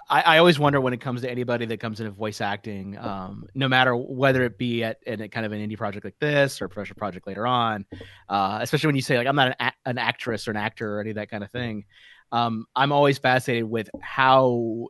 I, 0.09 0.21
I 0.21 0.37
always 0.39 0.57
wonder 0.57 0.81
when 0.81 0.93
it 0.93 0.99
comes 0.99 1.21
to 1.21 1.29
anybody 1.29 1.67
that 1.67 1.79
comes 1.79 1.99
into 1.99 2.11
voice 2.11 2.41
acting, 2.41 2.97
um, 2.97 3.45
no 3.53 3.67
matter 3.67 3.95
whether 3.95 4.43
it 4.45 4.57
be 4.57 4.83
at 4.83 4.97
in 5.05 5.21
a 5.21 5.29
kind 5.29 5.45
of 5.45 5.51
an 5.51 5.59
indie 5.59 5.77
project 5.77 6.05
like 6.05 6.17
this 6.17 6.59
or 6.59 6.65
a 6.65 6.69
professional 6.69 6.95
project 6.95 7.27
later 7.27 7.45
on, 7.45 7.85
uh, 8.27 8.57
especially 8.63 8.87
when 8.87 8.95
you 8.95 9.03
say 9.03 9.15
like 9.15 9.27
I'm 9.27 9.35
not 9.35 9.55
an, 9.59 9.71
an 9.85 9.97
actress 9.99 10.47
or 10.47 10.51
an 10.51 10.57
actor 10.57 10.97
or 10.97 11.01
any 11.01 11.11
of 11.11 11.17
that 11.17 11.29
kind 11.29 11.43
of 11.43 11.51
thing. 11.51 11.85
Um, 12.31 12.65
I'm 12.75 12.91
always 12.91 13.19
fascinated 13.19 13.69
with 13.69 13.91
how 14.01 14.87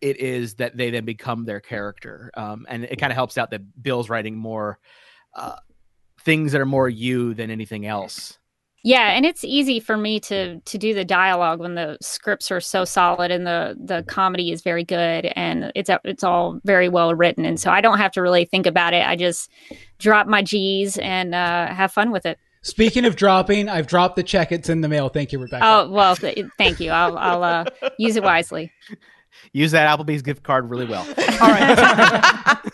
it 0.00 0.20
is 0.20 0.54
that 0.54 0.76
they 0.76 0.90
then 0.90 1.04
become 1.04 1.46
their 1.46 1.58
character, 1.58 2.30
um, 2.34 2.64
and 2.68 2.84
it 2.84 3.00
kind 3.00 3.10
of 3.10 3.16
helps 3.16 3.38
out 3.38 3.50
that 3.50 3.82
Bill's 3.82 4.08
writing 4.08 4.36
more 4.36 4.78
uh, 5.34 5.56
things 6.20 6.52
that 6.52 6.60
are 6.60 6.64
more 6.64 6.88
you 6.88 7.34
than 7.34 7.50
anything 7.50 7.86
else. 7.86 8.38
Yeah, 8.82 9.10
and 9.10 9.26
it's 9.26 9.44
easy 9.44 9.78
for 9.78 9.96
me 9.96 10.20
to 10.20 10.58
to 10.60 10.78
do 10.78 10.94
the 10.94 11.04
dialogue 11.04 11.60
when 11.60 11.74
the 11.74 11.98
scripts 12.00 12.50
are 12.50 12.60
so 12.60 12.84
solid 12.84 13.30
and 13.30 13.46
the 13.46 13.76
the 13.78 14.02
comedy 14.04 14.52
is 14.52 14.62
very 14.62 14.84
good 14.84 15.26
and 15.36 15.70
it's 15.74 15.90
it's 16.04 16.24
all 16.24 16.60
very 16.64 16.88
well 16.88 17.14
written 17.14 17.44
and 17.44 17.60
so 17.60 17.70
I 17.70 17.82
don't 17.82 17.98
have 17.98 18.12
to 18.12 18.22
really 18.22 18.46
think 18.46 18.66
about 18.66 18.94
it. 18.94 19.06
I 19.06 19.16
just 19.16 19.50
drop 19.98 20.26
my 20.26 20.40
G's 20.42 20.96
and 20.98 21.34
uh, 21.34 21.66
have 21.74 21.92
fun 21.92 22.10
with 22.10 22.24
it. 22.24 22.38
Speaking 22.62 23.04
of 23.04 23.16
dropping, 23.16 23.68
I've 23.68 23.86
dropped 23.86 24.16
the 24.16 24.22
check. 24.22 24.52
It's 24.52 24.68
in 24.68 24.80
the 24.80 24.88
mail. 24.88 25.08
Thank 25.08 25.32
you, 25.32 25.38
Rebecca. 25.38 25.64
Oh 25.64 25.90
well, 25.90 26.16
th- 26.16 26.46
thank 26.56 26.80
you. 26.80 26.90
I'll 26.90 27.18
I'll 27.18 27.42
uh, 27.42 27.64
use 27.98 28.16
it 28.16 28.22
wisely. 28.22 28.72
use 29.52 29.72
that 29.72 29.98
Applebee's 29.98 30.22
gift 30.22 30.42
card 30.42 30.70
really 30.70 30.86
well. 30.86 31.06
All 31.40 31.50
right. 31.50 32.58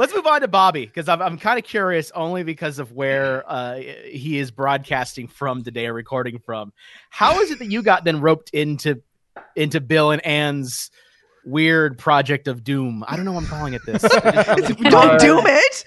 Let's 0.00 0.14
move 0.14 0.26
on 0.26 0.40
to 0.40 0.48
Bobby 0.48 0.86
because 0.86 1.10
I'm, 1.10 1.20
I'm 1.20 1.36
kind 1.36 1.58
of 1.58 1.64
curious 1.66 2.10
only 2.12 2.42
because 2.42 2.78
of 2.78 2.90
where 2.90 3.44
uh, 3.46 3.74
he 3.74 4.38
is 4.38 4.50
broadcasting 4.50 5.28
from 5.28 5.62
today 5.62 5.88
or 5.88 5.92
recording 5.92 6.38
from. 6.38 6.72
How 7.10 7.38
is 7.42 7.50
it 7.50 7.58
that 7.58 7.70
you 7.70 7.82
got 7.82 8.04
then 8.04 8.22
roped 8.22 8.48
into 8.54 9.02
into 9.56 9.78
Bill 9.78 10.10
and 10.10 10.24
Anne's 10.24 10.90
weird 11.44 11.98
project 11.98 12.48
of 12.48 12.64
doom? 12.64 13.04
I 13.06 13.14
don't 13.14 13.26
know 13.26 13.32
what 13.32 13.42
I'm 13.42 13.50
calling 13.50 13.74
it 13.74 13.82
this. 13.84 14.00
Don't 14.90 15.20
doom 15.20 15.44
it. 15.46 15.84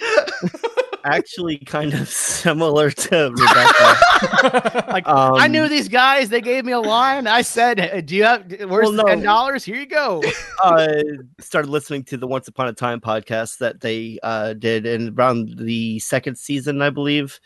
actually 1.03 1.57
kind 1.57 1.93
of 1.93 2.07
similar 2.43 2.91
to 2.91 3.31
Rebecca. 3.31 4.85
like 4.91 5.07
um, 5.07 5.35
I 5.35 5.47
knew 5.47 5.67
these 5.67 5.87
guys. 5.87 6.29
They 6.29 6.41
gave 6.41 6.65
me 6.65 6.71
a 6.71 6.79
line. 6.79 7.27
I 7.27 7.41
said, 7.41 8.05
"Do 8.05 8.15
you 8.15 8.23
have? 8.23 8.45
Where's 8.49 8.87
well, 8.87 8.91
no. 8.91 9.03
ten 9.03 9.21
dollars? 9.21 9.63
Here 9.63 9.75
you 9.75 9.85
go." 9.85 10.23
uh, 10.63 11.03
started 11.39 11.69
listening 11.69 12.03
to 12.05 12.17
the 12.17 12.27
Once 12.27 12.47
Upon 12.47 12.67
a 12.67 12.73
Time 12.73 12.99
podcast 13.01 13.57
that 13.59 13.81
they 13.81 14.19
uh, 14.23 14.53
did, 14.53 14.85
and 14.85 15.17
around 15.17 15.57
the 15.57 15.99
second 15.99 16.37
season, 16.37 16.81
I 16.81 16.89
believe, 16.89 17.39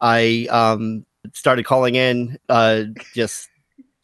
I 0.00 0.46
um, 0.50 1.04
started 1.32 1.64
calling 1.64 1.94
in 1.94 2.38
uh, 2.48 2.84
just 3.14 3.48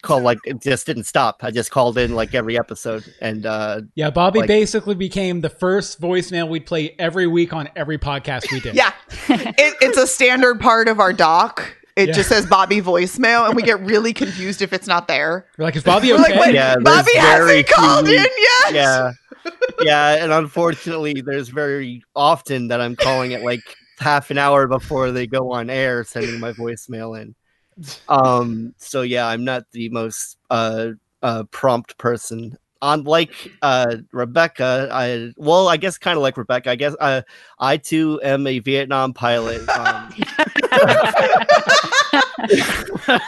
call 0.05 0.21
like 0.21 0.39
it 0.45 0.61
just 0.61 0.87
didn't 0.87 1.05
stop. 1.05 1.43
I 1.43 1.51
just 1.51 1.71
called 1.71 1.99
in 1.99 2.15
like 2.15 2.35
every 2.35 2.57
episode, 2.59 3.05
and 3.21 3.45
uh, 3.47 3.81
yeah, 3.95 4.11
Bobby 4.11 4.41
like, 4.41 4.49
basically 4.49 4.95
became 4.95 5.41
the 5.41 5.49
first 5.49 6.01
voicemail 6.01 6.49
we'd 6.49 6.67
play 6.67 6.95
every 6.99 7.27
week 7.27 7.53
on 7.53 7.69
every 7.75 7.99
podcast 7.99 8.51
we 8.53 8.61
did. 8.61 8.75
yeah, 8.75 8.93
it, 9.29 9.77
it's 9.81 9.99
a 9.99 10.07
standard 10.07 10.61
part 10.61 10.89
of 10.89 11.01
our 11.01 11.13
doc. 11.13 11.77
It 11.97 12.09
yeah. 12.09 12.15
just 12.15 12.29
says 12.29 12.47
Bobby 12.47 12.81
voicemail, 12.81 13.47
and 13.47 13.57
we 13.57 13.63
get 13.63 13.81
really 13.81 14.13
confused 14.13 14.63
if 14.63 14.73
it's 14.73 14.87
not 14.87 15.09
there. 15.09 15.47
We're 15.57 15.65
like, 15.65 15.77
is 15.77 15.85
Bobby 15.85 16.13
okay? 16.13 16.39
Like, 16.39 16.55
yeah, 16.55 16.77
Bobby 16.77 17.17
hasn't 17.17 17.69
called 17.69 18.09
in 18.09 18.15
yet. 18.15 18.73
Yeah, 18.73 19.13
yeah, 19.83 20.23
and 20.23 20.33
unfortunately, 20.33 21.23
there's 21.25 21.49
very 21.49 22.03
often 22.15 22.69
that 22.69 22.81
I'm 22.81 22.97
calling 22.97 23.33
it 23.33 23.43
like 23.43 23.61
half 23.99 24.31
an 24.31 24.39
hour 24.39 24.67
before 24.67 25.13
they 25.13 25.27
go 25.27 25.53
on 25.53 25.71
air, 25.71 26.05
sending 26.05 26.41
my 26.41 26.53
voicemail 26.53 27.21
in 27.21 27.35
um 28.09 28.75
so 28.79 29.03
yeah 29.03 29.27
i'm 29.27 29.45
not 29.45 29.65
the 29.73 29.89
most 29.91 30.39
uh 30.51 30.89
uh 31.23 31.45
prompt 31.51 31.97
person. 31.99 32.57
Unlike 32.83 33.51
uh 33.63 33.97
rebecca 34.13 34.91
i 34.93 35.33
well 35.39 35.69
i 35.69 35.79
guess 35.79 35.97
kind 35.97 36.19
of 36.19 36.23
like 36.23 36.37
rebecca 36.37 36.71
i 36.71 36.75
guess 36.75 36.95
uh, 37.01 37.23
i 37.59 37.79
too 37.79 38.21
am 38.23 38.47
a 38.47 38.59
vietnam 38.59 39.15
pilot 39.15 39.67
um, 39.79 40.13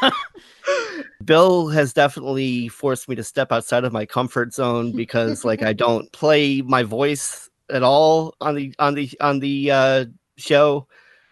bill 1.25 1.69
has 1.69 1.95
definitely 1.95 2.69
forced 2.69 3.09
me 3.09 3.15
to 3.15 3.25
step 3.25 3.51
outside 3.51 3.85
of 3.85 3.95
my 3.95 4.05
comfort 4.05 4.53
zone 4.53 4.93
because 4.93 5.43
like 5.43 5.63
i 5.63 5.73
don't 5.73 6.13
play 6.13 6.61
my 6.61 6.83
voice 6.83 7.49
at 7.71 7.83
all 7.83 8.35
on 8.43 8.55
the 8.55 8.75
on 8.79 8.93
the 8.93 9.11
on 9.23 9.39
the 9.39 9.71
uh 9.71 10.05
show 10.37 10.87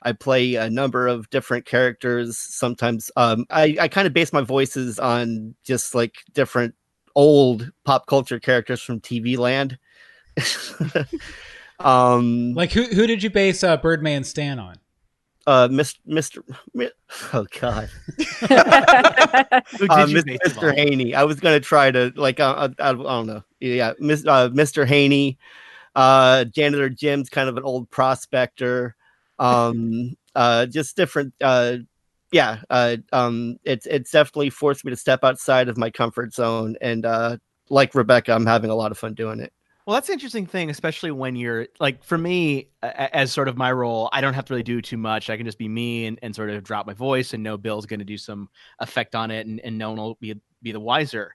I 0.05 0.13
play 0.13 0.55
a 0.57 0.69
number 0.69 1.07
of 1.07 1.29
different 1.31 1.65
characters. 1.65 2.37
Sometimes 2.37 3.11
um, 3.17 3.47
I, 3.51 3.77
I 3.81 3.89
kind 3.89 4.07
of 4.07 4.13
base 4.13 4.33
my 4.33 4.43
voices 4.43 4.99
on 4.99 5.55
just 5.65 5.95
like 5.95 6.17
different 6.33 6.75
old 7.15 7.71
pop 7.85 8.07
culture 8.07 8.39
characters 8.39 8.83
from 8.83 9.01
TV 9.01 9.39
land. 9.39 9.79
um, 11.81 12.53
like 12.55 12.73
who 12.73 12.85
who 12.85 13.07
did 13.07 13.23
you 13.23 13.31
base 13.31 13.65
uh, 13.65 13.77
Birdman 13.77 14.25
Stan 14.25 14.59
on? 14.59 14.77
Uh, 15.47 15.69
Mr. 15.69 15.99
Mr. 16.09 16.91
Oh 17.33 17.47
God, 17.61 17.91
uh, 18.43 20.07
Mr. 20.07 20.75
Haney. 20.75 21.15
I 21.15 21.25
was 21.25 21.39
gonna 21.39 21.61
try 21.61 21.91
to 21.91 22.13
like 22.17 22.41
uh, 22.41 22.71
I, 22.79 22.91
I, 22.91 22.93
don't 22.93 23.27
know. 23.27 23.43
Yeah, 23.61 23.93
Mr. 24.01 24.83
Uh, 24.83 24.87
Haney. 24.87 25.39
Uh, 25.95 26.45
Janitor 26.47 26.89
Jim's 26.89 27.29
kind 27.29 27.49
of 27.49 27.57
an 27.57 27.63
old 27.63 27.89
prospector 27.89 28.97
um 29.39 30.15
uh 30.35 30.67
just 30.67 30.97
different 30.97 31.33
uh 31.41 31.77
yeah 32.35 32.59
uh 32.71 32.97
um 33.13 33.57
it's 33.65 33.87
it's 33.87 34.11
definitely 34.11 34.51
forced 34.51 34.85
me 34.85 34.91
to 34.91 34.97
step 34.97 35.23
outside 35.23 35.69
of 35.69 35.79
my 35.79 35.91
comfort 35.91 36.35
zone 36.35 36.77
and 36.81 37.07
uh 37.07 37.37
like 37.71 37.95
rebecca 37.95 38.33
i'm 38.33 38.47
having 38.47 38.71
a 38.71 38.75
lot 38.75 38.91
of 38.91 38.99
fun 38.99 39.15
doing 39.15 39.39
it 39.41 39.53
well 39.87 39.95
that's 39.95 40.09
an 40.09 40.15
interesting 40.15 40.45
thing 40.45 40.69
especially 40.69 41.13
when 41.13 41.37
you're 41.37 41.69
like 41.79 42.03
for 42.03 42.19
me 42.19 42.69
as 42.83 43.33
sort 43.33 43.49
of 43.49 43.57
my 43.57 43.71
role 43.71 44.09
i 44.13 44.21
don't 44.21 44.35
have 44.35 44.45
to 44.45 44.53
really 44.53 44.65
do 44.65 44.83
too 44.83 44.97
much 44.97 45.31
i 45.31 45.37
can 45.37 45.47
just 45.47 45.59
be 45.59 45.69
me 45.69 46.07
and, 46.07 46.19
and 46.23 46.35
sort 46.35 46.51
of 46.51 46.63
drop 46.65 46.87
my 46.87 46.95
voice 46.95 47.35
and 47.35 47.43
know 47.43 47.57
bill's 47.57 47.87
going 47.87 48.01
to 48.01 48.05
do 48.05 48.19
some 48.19 48.49
effect 48.81 49.15
on 49.15 49.31
it 49.31 49.47
and, 49.47 49.61
and 49.61 49.79
no 49.79 49.91
one 49.91 49.99
will 49.99 50.19
be 50.21 50.35
be 50.61 50.73
the 50.73 50.81
wiser 50.81 51.35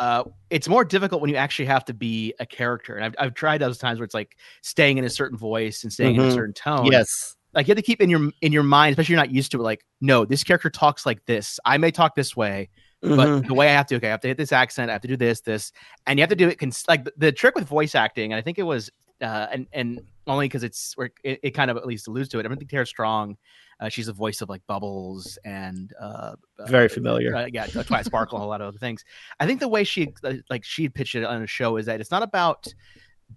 uh, 0.00 0.22
it's 0.48 0.68
more 0.68 0.84
difficult 0.84 1.20
when 1.20 1.28
you 1.28 1.34
actually 1.34 1.64
have 1.64 1.84
to 1.84 1.92
be 1.92 2.32
a 2.38 2.46
character. 2.46 2.94
And 2.94 3.04
I've, 3.04 3.14
I've 3.18 3.34
tried 3.34 3.58
those 3.58 3.78
times 3.78 3.98
where 3.98 4.04
it's 4.04 4.14
like 4.14 4.36
staying 4.62 4.96
in 4.96 5.04
a 5.04 5.10
certain 5.10 5.36
voice 5.36 5.82
and 5.82 5.92
staying 5.92 6.12
mm-hmm. 6.12 6.20
in 6.20 6.26
a 6.26 6.28
mm-hmm. 6.28 6.36
certain 6.36 6.54
tone. 6.54 6.86
Yes 6.86 7.34
like 7.58 7.66
you 7.66 7.72
have 7.72 7.76
to 7.76 7.82
keep 7.82 8.00
in 8.00 8.08
your 8.08 8.30
in 8.40 8.52
your 8.52 8.62
mind, 8.62 8.92
especially 8.92 9.14
you're 9.14 9.20
not 9.20 9.32
used 9.32 9.50
to 9.50 9.58
it. 9.58 9.64
Like, 9.64 9.84
no, 10.00 10.24
this 10.24 10.44
character 10.44 10.70
talks 10.70 11.04
like 11.04 11.26
this. 11.26 11.58
I 11.64 11.76
may 11.76 11.90
talk 11.90 12.14
this 12.14 12.36
way, 12.36 12.68
mm-hmm. 13.04 13.16
but 13.16 13.48
the 13.48 13.54
way 13.54 13.68
I 13.68 13.72
have 13.72 13.86
to, 13.86 13.96
okay, 13.96 14.06
I 14.06 14.10
have 14.12 14.20
to 14.20 14.28
hit 14.28 14.36
this 14.36 14.52
accent. 14.52 14.90
I 14.90 14.92
have 14.92 15.02
to 15.02 15.08
do 15.08 15.16
this, 15.16 15.40
this, 15.40 15.72
and 16.06 16.20
you 16.20 16.22
have 16.22 16.30
to 16.30 16.36
do 16.36 16.48
it. 16.48 16.60
Cons- 16.60 16.84
like 16.86 17.02
the, 17.02 17.12
the 17.16 17.32
trick 17.32 17.56
with 17.56 17.66
voice 17.66 17.96
acting, 17.96 18.32
and 18.32 18.38
I 18.38 18.42
think 18.42 18.60
it 18.60 18.62
was, 18.62 18.90
uh, 19.20 19.48
and 19.50 19.66
and 19.72 20.00
only 20.28 20.46
because 20.46 20.62
it's 20.62 20.94
it, 21.24 21.40
it 21.42 21.50
kind 21.50 21.68
of 21.68 21.76
at 21.76 21.84
least 21.84 22.06
alludes 22.06 22.28
to 22.28 22.38
it. 22.38 22.46
I 22.46 22.48
don't 22.48 22.58
think 22.58 22.70
Tara 22.70 22.86
Strong. 22.86 23.36
Uh, 23.80 23.88
she's 23.88 24.06
the 24.06 24.12
voice 24.12 24.40
of 24.40 24.48
like 24.48 24.62
Bubbles 24.68 25.36
and 25.44 25.92
uh, 26.00 26.36
very 26.68 26.86
uh, 26.86 26.88
familiar. 26.88 27.34
Uh, 27.34 27.48
yeah, 27.52 27.66
Twilight 27.66 28.04
Sparkle, 28.04 28.40
a 28.40 28.46
lot 28.46 28.60
of 28.60 28.68
other 28.68 28.78
things. 28.78 29.04
I 29.40 29.46
think 29.46 29.58
the 29.58 29.66
way 29.68 29.82
she 29.82 30.14
like 30.48 30.64
she 30.64 30.88
pitched 30.88 31.16
it 31.16 31.24
on 31.24 31.42
a 31.42 31.46
show 31.48 31.76
is 31.76 31.86
that 31.86 32.00
it's 32.00 32.12
not 32.12 32.22
about 32.22 32.72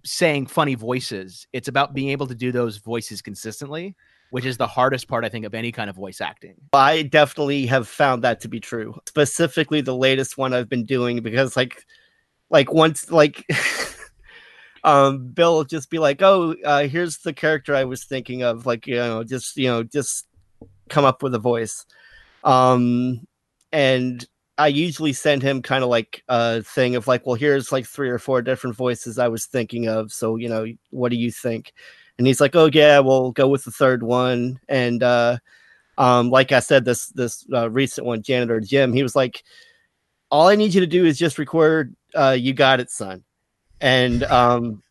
saying 0.04 0.46
funny 0.46 0.74
voices. 0.74 1.46
It's 1.52 1.68
about 1.68 1.94
being 1.94 2.10
able 2.10 2.26
to 2.26 2.34
do 2.34 2.52
those 2.52 2.78
voices 2.78 3.22
consistently, 3.22 3.94
which 4.32 4.46
is 4.46 4.56
the 4.56 4.66
hardest 4.66 5.08
part, 5.08 5.26
I 5.26 5.28
think, 5.28 5.44
of 5.44 5.52
any 5.52 5.70
kind 5.72 5.90
of 5.90 5.96
voice 5.96 6.22
acting. 6.22 6.54
I 6.72 7.02
definitely 7.02 7.66
have 7.66 7.86
found 7.86 8.24
that 8.24 8.40
to 8.40 8.48
be 8.48 8.60
true. 8.60 8.98
Specifically, 9.06 9.82
the 9.82 9.94
latest 9.94 10.38
one 10.38 10.54
I've 10.54 10.70
been 10.70 10.86
doing 10.86 11.20
because, 11.20 11.54
like, 11.54 11.84
like 12.50 12.72
once, 12.72 13.10
like. 13.10 13.46
um 14.84 15.28
bill 15.28 15.54
will 15.54 15.64
just 15.64 15.90
be 15.90 16.00
like 16.00 16.22
oh 16.22 16.56
uh 16.64 16.88
here's 16.88 17.18
the 17.18 17.32
character 17.32 17.72
i 17.72 17.84
was 17.84 18.02
thinking 18.02 18.42
of 18.42 18.66
like 18.66 18.84
you 18.84 18.96
know 18.96 19.22
just 19.22 19.56
you 19.56 19.68
know 19.68 19.84
just 19.84 20.26
come 20.88 21.04
up 21.04 21.22
with 21.22 21.32
a 21.36 21.38
voice 21.38 21.86
um 22.42 23.24
and 23.70 24.26
I 24.58 24.66
usually 24.68 25.12
send 25.12 25.42
him 25.42 25.62
kind 25.62 25.82
of 25.82 25.90
like 25.90 26.22
a 26.28 26.62
thing 26.62 26.94
of 26.94 27.08
like, 27.08 27.26
well, 27.26 27.36
here's 27.36 27.72
like 27.72 27.86
three 27.86 28.10
or 28.10 28.18
four 28.18 28.42
different 28.42 28.76
voices 28.76 29.18
I 29.18 29.28
was 29.28 29.46
thinking 29.46 29.88
of. 29.88 30.12
So, 30.12 30.36
you 30.36 30.48
know, 30.48 30.66
what 30.90 31.08
do 31.08 31.16
you 31.16 31.30
think? 31.30 31.72
And 32.18 32.26
he's 32.26 32.40
like, 32.40 32.54
oh 32.54 32.70
yeah, 32.72 32.98
we'll 33.00 33.32
go 33.32 33.48
with 33.48 33.64
the 33.64 33.70
third 33.70 34.02
one. 34.02 34.60
And 34.68 35.02
uh, 35.02 35.38
um, 35.98 36.30
like 36.30 36.52
I 36.52 36.60
said, 36.60 36.84
this 36.84 37.08
this 37.08 37.46
uh, 37.52 37.70
recent 37.70 38.06
one, 38.06 38.22
janitor 38.22 38.60
Jim, 38.60 38.92
he 38.92 39.02
was 39.02 39.16
like, 39.16 39.42
all 40.30 40.48
I 40.48 40.56
need 40.56 40.74
you 40.74 40.80
to 40.80 40.86
do 40.86 41.04
is 41.04 41.18
just 41.18 41.38
record. 41.38 41.94
Uh, 42.14 42.36
you 42.38 42.52
got 42.52 42.80
it, 42.80 42.90
son. 42.90 43.24
And 43.80 44.22
um, 44.24 44.82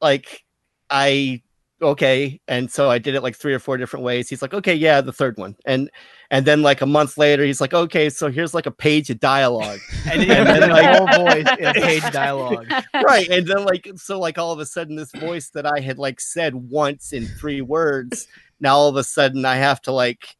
like 0.00 0.44
I 0.90 1.42
okay 1.82 2.40
and 2.48 2.70
so 2.70 2.90
i 2.90 2.98
did 2.98 3.14
it 3.14 3.22
like 3.22 3.36
three 3.36 3.52
or 3.52 3.58
four 3.58 3.76
different 3.76 4.04
ways 4.04 4.28
he's 4.28 4.40
like 4.40 4.54
okay 4.54 4.74
yeah 4.74 5.00
the 5.00 5.12
third 5.12 5.36
one 5.36 5.54
and 5.66 5.90
and 6.30 6.46
then 6.46 6.62
like 6.62 6.80
a 6.80 6.86
month 6.86 7.18
later 7.18 7.44
he's 7.44 7.60
like 7.60 7.74
okay 7.74 8.08
so 8.08 8.30
here's 8.30 8.54
like 8.54 8.66
a 8.66 8.70
page 8.70 9.10
of 9.10 9.20
dialogue. 9.20 9.80
And, 10.10 10.22
and 10.22 10.46
then 10.46 10.70
like 10.70 10.96
whole 10.96 11.26
voice 11.26 11.46
in 11.58 11.72
page 11.74 12.12
dialogue. 12.12 12.66
Right 12.94 13.28
and 13.28 13.46
then 13.46 13.64
like 13.64 13.88
so 13.96 14.18
like 14.18 14.38
all 14.38 14.52
of 14.52 14.58
a 14.58 14.66
sudden 14.66 14.96
this 14.96 15.12
voice 15.12 15.50
that 15.50 15.66
i 15.66 15.80
had 15.80 15.98
like 15.98 16.20
said 16.20 16.54
once 16.54 17.12
in 17.12 17.26
three 17.26 17.60
words 17.60 18.26
now 18.60 18.76
all 18.76 18.88
of 18.88 18.96
a 18.96 19.04
sudden 19.04 19.44
i 19.44 19.56
have 19.56 19.80
to 19.82 19.92
like 19.92 20.36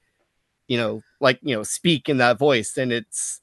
you 0.68 0.76
know 0.76 1.02
like 1.20 1.38
you 1.42 1.54
know 1.54 1.62
speak 1.62 2.08
in 2.08 2.18
that 2.18 2.38
voice 2.38 2.76
and 2.76 2.92
it's 2.92 3.40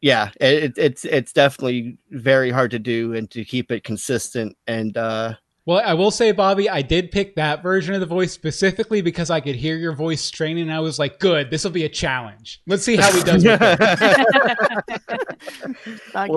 yeah 0.00 0.30
it, 0.40 0.74
it's 0.76 1.04
it's 1.04 1.32
definitely 1.32 1.98
very 2.10 2.50
hard 2.50 2.70
to 2.70 2.78
do 2.78 3.14
and 3.14 3.30
to 3.30 3.44
keep 3.44 3.70
it 3.70 3.84
consistent 3.84 4.56
and 4.66 4.96
uh 4.96 5.34
well, 5.66 5.82
I 5.84 5.94
will 5.94 6.12
say, 6.12 6.30
Bobby, 6.30 6.70
I 6.70 6.80
did 6.80 7.10
pick 7.10 7.34
that 7.34 7.60
version 7.60 7.92
of 7.92 7.98
the 7.98 8.06
voice 8.06 8.32
specifically 8.32 9.02
because 9.02 9.30
I 9.30 9.40
could 9.40 9.56
hear 9.56 9.76
your 9.76 9.92
voice 9.92 10.22
straining. 10.22 10.62
And 10.62 10.72
I 10.72 10.78
was 10.78 10.96
like, 10.96 11.18
"Good, 11.18 11.50
this 11.50 11.64
will 11.64 11.72
be 11.72 11.84
a 11.84 11.88
challenge. 11.88 12.62
Let's 12.68 12.84
see 12.84 12.96
how 12.96 13.12
he 13.12 13.20
does." 13.24 13.44
well, 13.44 13.58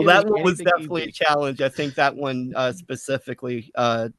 that 0.04 0.26
one 0.28 0.42
was 0.42 0.58
definitely 0.58 1.04
a 1.04 1.12
challenge. 1.12 1.62
I 1.62 1.70
think 1.70 1.94
that 1.94 2.16
one 2.16 2.54
uh, 2.56 2.74
specifically. 2.74 3.72
Uh, 3.76 4.10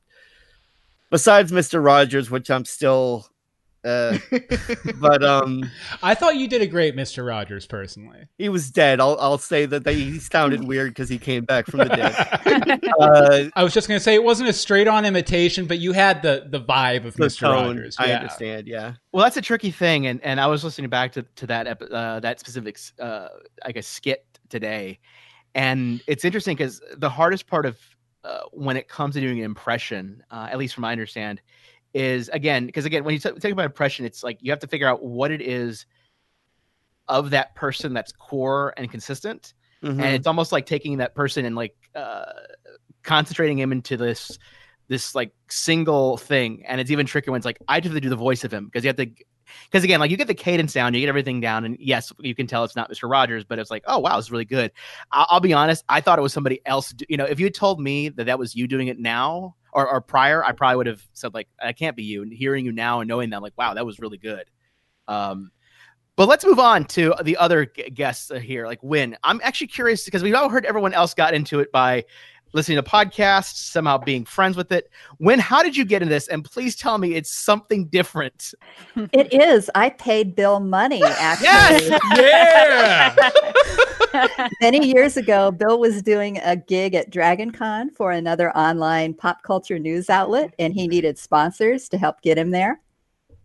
besides 1.11 1.51
Mister 1.51 1.83
Rogers, 1.83 2.31
which 2.31 2.49
I'm 2.49 2.65
still 2.65 3.27
uh, 3.85 4.19
but 5.01 5.25
um, 5.25 5.65
I 6.03 6.15
thought 6.15 6.37
you 6.37 6.49
did 6.49 6.61
a 6.61 6.67
great 6.67 6.95
Mister 6.95 7.25
Rogers. 7.25 7.67
Personally, 7.67 8.27
he 8.37 8.49
was 8.49 8.71
dead. 8.71 9.01
I'll 9.01 9.17
I'll 9.19 9.39
say 9.39 9.67
that 9.67 9.85
they, 9.85 9.95
he 9.95 10.19
sounded 10.19 10.65
weird 10.65 10.91
because 10.91 11.09
he 11.09 11.19
came 11.19 11.45
back 11.45 11.67
from 11.67 11.79
the 11.79 11.85
dead. 11.87 12.91
uh, 13.01 13.51
I 13.57 13.65
was 13.65 13.73
just 13.73 13.89
gonna 13.89 14.01
say 14.01 14.15
it 14.15 14.23
wasn't 14.23 14.51
a 14.51 14.53
straight 14.53 14.87
on 14.87 15.05
imitation, 15.05 15.67
but 15.67 15.79
you 15.79 15.93
had 15.93 16.23
the 16.23 16.47
the 16.49 16.61
vibe 16.61 17.07
of 17.07 17.19
Mister 17.19 17.47
Rogers. 17.47 17.97
I 17.99 18.13
understand. 18.13 18.67
Yeah. 18.67 18.95
Well, 19.13 19.25
that's 19.25 19.39
a 19.39 19.43
tricky 19.43 19.71
thing, 19.71 20.07
and 20.07 20.23
and 20.23 20.41
I 20.41 20.47
was 20.47 20.63
listening 20.63 20.91
back 20.91 21.13
to 21.13 21.23
to 21.23 21.47
that 21.47 21.83
uh, 21.83 22.21
that 22.21 22.39
specific 22.41 22.79
uh, 22.99 23.29
I 23.65 23.73
guess 23.73 23.87
skit 23.87 24.27
today, 24.51 24.99
and 25.55 26.03
it's 26.07 26.25
interesting 26.25 26.57
because 26.57 26.83
the 26.97 27.11
hardest 27.11 27.47
part 27.47 27.65
of 27.65 27.79
uh, 28.25 28.41
when 28.53 28.77
it 28.77 28.89
comes 28.89 29.15
to 29.15 29.21
doing 29.21 29.39
an 29.39 29.45
impression, 29.45 30.23
uh, 30.31 30.49
at 30.51 30.59
least 30.59 30.75
from 30.75 30.83
my 30.83 30.93
understand, 30.93 31.41
is 31.95 32.29
again 32.29 32.67
because 32.67 32.85
again 32.85 33.05
when 33.05 33.15
you 33.15 33.21
t- 33.21 33.31
think 33.39 33.53
about 33.53 33.65
impression, 33.67 34.05
it's 34.07 34.23
like 34.23 34.39
you 34.41 34.51
have 34.53 34.61
to 34.61 34.67
figure 34.67 34.89
out 34.89 35.03
what 35.05 35.31
it 35.31 35.41
is 35.41 35.87
of 37.09 37.31
that 37.31 37.55
person 37.55 37.93
that's 37.93 38.13
core 38.13 38.73
and 38.77 38.91
consistent, 38.91 39.55
Mhm. 39.83 39.91
and 39.93 40.15
it's 40.15 40.27
almost 40.27 40.53
like 40.53 40.67
taking 40.67 40.99
that 40.99 41.15
person 41.15 41.45
and 41.45 41.57
like 41.57 41.75
uh, 41.95 42.25
concentrating 43.03 43.59
him 43.59 43.73
into 43.73 43.97
this 43.97 44.39
this 44.89 45.15
like 45.15 45.33
single 45.49 46.17
thing 46.17 46.65
and 46.67 46.81
it's 46.81 46.91
even 46.91 47.07
trickier 47.07 47.31
when 47.31 47.39
it's 47.39 47.45
like 47.47 47.59
i 47.69 47.79
just 47.79 47.93
have 47.93 47.95
to 47.95 48.01
do 48.01 48.09
the 48.09 48.17
voice 48.17 48.43
of 48.43 48.53
him 48.53 48.65
because 48.65 48.83
you 48.83 48.89
have 48.89 48.97
to 48.97 49.07
because 49.67 49.85
again 49.85 50.01
like 50.01 50.11
you 50.11 50.17
get 50.17 50.27
the 50.27 50.35
cadence 50.35 50.73
down 50.73 50.93
you 50.95 50.99
get 51.01 51.09
everything 51.09 51.41
down 51.41 51.65
and 51.65 51.77
yes 51.79 52.13
you 52.19 52.35
can 52.35 52.47
tell 52.49 52.65
it's 52.65 52.75
not 52.75 52.91
mr 52.91 53.09
rogers 53.09 53.45
but 53.45 53.59
it's 53.61 53.71
like 53.71 53.85
oh 53.87 54.01
wow 54.01 54.19
it's 54.19 54.33
really 54.33 54.45
good 54.45 54.73
i'll, 55.13 55.27
I'll 55.31 55.41
be 55.41 55.53
honest 55.53 55.85
i 55.89 56.01
thought 56.01 56.19
it 56.19 56.23
was 56.23 56.33
somebody 56.33 56.61
else 56.67 56.91
do- 56.91 57.05
you 57.09 57.17
know 57.17 57.25
if 57.25 57.39
you 57.39 57.47
had 57.47 57.55
told 57.55 57.81
me 57.81 58.09
that 58.09 58.25
that 58.25 58.37
was 58.39 58.57
you 58.57 58.67
doing 58.67 58.89
it 58.89 58.99
now 58.99 59.55
or, 59.73 59.89
or 59.89 60.01
prior 60.01 60.45
i 60.45 60.53
probably 60.53 60.77
would 60.77 60.87
have 60.87 61.03
said 61.13 61.35
like 61.35 61.49
i 61.63 61.73
can't 61.73 61.97
be 61.97 62.05
you 62.05 62.23
and 62.23 62.33
hearing 62.33 62.65
you 62.65 62.73
now 62.73 63.01
and 63.01 63.09
knowing 63.09 63.31
that 63.31 63.43
like 63.43 63.53
wow 63.57 63.75
that 63.75 63.87
was 63.87 63.99
really 63.99 64.19
good 64.19 64.45
um 65.09 65.51
but 66.17 66.29
let's 66.29 66.45
move 66.45 66.59
on 66.59 66.85
to 66.85 67.15
the 67.23 67.39
other 67.39 67.65
g- 67.65 67.89
guests 67.89 68.31
here, 68.43 68.67
like 68.67 68.83
Wynn. 68.83 69.17
I'm 69.25 69.41
actually 69.43 69.69
curious 69.69 70.05
because 70.05 70.23
we've 70.23 70.35
all 70.35 70.51
heard 70.51 70.67
everyone 70.67 70.93
else 70.93 71.15
got 71.15 71.33
into 71.33 71.61
it 71.61 71.73
by 71.73 72.05
listening 72.53 72.77
to 72.77 72.83
podcasts, 72.83 73.71
somehow 73.71 73.97
being 73.97 74.27
friends 74.27 74.57
with 74.57 74.73
it. 74.73 74.91
Wynn, 75.19 75.39
how 75.39 75.63
did 75.63 75.77
you 75.77 75.85
get 75.87 76.03
in 76.03 76.11
this? 76.11 76.29
And 76.29 76.45
please 76.45 76.77
tell 76.77 76.99
me 76.99 77.15
it's 77.15 77.31
something 77.31 77.87
different. 77.87 78.53
It 79.13 79.33
is. 79.33 79.71
I 79.75 79.91
paid 79.91 80.35
Bill 80.35 80.61
money 80.61 81.03
actually. 81.05 81.97
Yeah. 82.17 83.15
Many 84.61 84.87
years 84.87 85.17
ago, 85.17 85.51
Bill 85.51 85.79
was 85.79 86.03
doing 86.03 86.39
a 86.39 86.57
gig 86.57 86.95
at 86.95 87.11
Dragon 87.11 87.51
Con 87.51 87.91
for 87.91 88.11
another 88.13 88.51
online 88.57 89.15
pop 89.15 89.43
culture 89.43 89.79
news 89.79 90.11
outlet, 90.11 90.55
and 90.59 90.73
he 90.75 90.89
needed 90.89 91.19
sponsors 91.19 91.89
to 91.91 91.99
help 91.99 92.21
get 92.23 92.39
him 92.39 92.51
there. 92.51 92.81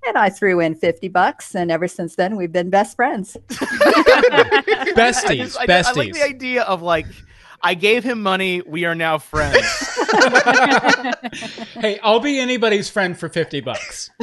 And 0.07 0.17
I 0.17 0.29
threw 0.29 0.60
in 0.60 0.75
50 0.75 1.07
bucks, 1.07 1.55
and 1.55 1.72
ever 1.72 1.88
since 1.88 2.15
then, 2.15 2.36
we've 2.36 2.51
been 2.51 2.69
best 2.69 2.95
friends. 2.95 3.36
I, 3.51 4.93
Besties, 4.95 5.38
just- 5.38 5.57
I- 5.60 5.63
I 5.63 5.65
like 5.65 5.86
besties. 5.86 6.13
the 6.13 6.24
idea 6.24 6.62
of 6.63 6.81
like, 6.81 7.07
I 7.63 7.74
gave 7.74 8.03
him 8.03 8.22
money. 8.22 8.62
We 8.67 8.86
are 8.86 8.93
now 8.93 9.17
friends. 9.17 9.57
hey, 11.74 11.98
I'll 12.03 12.19
be 12.19 12.39
anybody's 12.39 12.89
friend 12.89 13.17
for 13.17 13.29
50 13.29 13.62
bucks. 13.62 14.12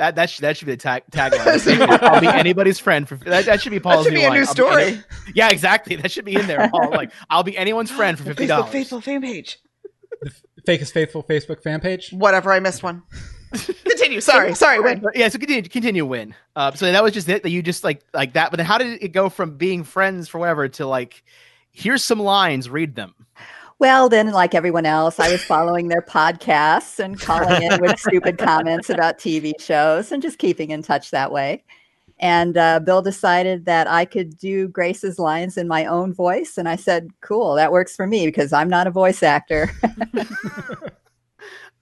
that 0.00 0.16
that 0.16 0.28
should 0.30 0.42
that 0.42 0.56
should 0.56 0.66
be 0.66 0.72
the 0.72 0.76
tag 0.78 1.04
tagline. 1.12 2.00
I'll 2.02 2.20
be 2.20 2.26
anybody's 2.26 2.78
friend 2.78 3.08
for 3.08 3.16
that. 3.16 3.44
That 3.46 3.62
should 3.62 3.70
be 3.70 3.78
Paul's 3.80 4.04
That 4.06 4.10
should 4.10 4.14
be 4.16 4.24
a 4.24 4.28
line. 4.28 4.40
new 4.40 4.46
I'll 4.46 4.72
any- 4.78 4.96
story. 4.96 5.04
yeah, 5.34 5.48
exactly. 5.50 5.96
That 5.96 6.10
should 6.10 6.24
be 6.24 6.34
in 6.34 6.46
there. 6.46 6.68
Paul, 6.70 6.90
like, 6.90 7.12
I'll 7.28 7.42
be 7.42 7.56
anyone's 7.56 7.90
friend 7.90 8.18
for 8.18 8.24
fifty 8.34 8.44
Facebook 8.44 8.48
dollars. 8.48 8.72
faithful 8.72 9.00
fan 9.00 9.22
page. 9.22 9.58
Fake 10.66 10.82
is 10.82 10.92
Faithful 10.92 11.22
Facebook 11.22 11.62
fan 11.62 11.80
page. 11.80 12.10
Whatever, 12.10 12.52
I 12.52 12.60
missed 12.60 12.82
one. 12.82 13.02
Continue. 13.84 14.20
Sorry, 14.20 14.54
sorry. 14.54 14.80
Wynn. 14.80 15.04
Yeah, 15.14 15.28
so 15.28 15.38
continue, 15.38 15.62
continue 15.68 16.04
Wynn. 16.06 16.34
Uh, 16.54 16.70
so 16.72 16.90
that 16.92 17.02
was 17.02 17.12
just 17.12 17.28
it 17.28 17.42
that 17.42 17.50
you 17.50 17.62
just 17.62 17.82
like 17.82 18.02
like 18.14 18.34
that. 18.34 18.50
But 18.50 18.58
then 18.58 18.66
how 18.66 18.78
did 18.78 19.02
it 19.02 19.08
go 19.08 19.28
from 19.28 19.56
being 19.56 19.82
friends 19.84 20.28
for 20.28 20.38
whatever 20.38 20.68
to 20.68 20.86
like, 20.86 21.22
here's 21.72 22.04
some 22.04 22.20
lines, 22.20 22.68
read 22.70 22.94
them. 22.94 23.14
Well, 23.80 24.10
then, 24.10 24.30
like 24.30 24.54
everyone 24.54 24.84
else, 24.84 25.18
I 25.18 25.32
was 25.32 25.42
following 25.42 25.88
their 25.88 26.02
podcasts 26.02 26.98
and 26.98 27.18
calling 27.18 27.62
in 27.62 27.80
with 27.80 27.98
stupid 27.98 28.36
comments 28.36 28.90
about 28.90 29.16
TV 29.18 29.58
shows 29.58 30.12
and 30.12 30.20
just 30.20 30.38
keeping 30.38 30.70
in 30.70 30.82
touch 30.82 31.10
that 31.12 31.32
way. 31.32 31.64
And 32.18 32.58
uh, 32.58 32.80
Bill 32.80 33.00
decided 33.00 33.64
that 33.64 33.88
I 33.88 34.04
could 34.04 34.36
do 34.36 34.68
Grace's 34.68 35.18
lines 35.18 35.56
in 35.56 35.66
my 35.66 35.86
own 35.86 36.12
voice. 36.12 36.58
And 36.58 36.68
I 36.68 36.76
said, 36.76 37.08
cool, 37.22 37.54
that 37.54 37.72
works 37.72 37.96
for 37.96 38.06
me 38.06 38.26
because 38.26 38.52
I'm 38.52 38.68
not 38.68 38.86
a 38.86 38.90
voice 38.90 39.22
actor. 39.22 39.70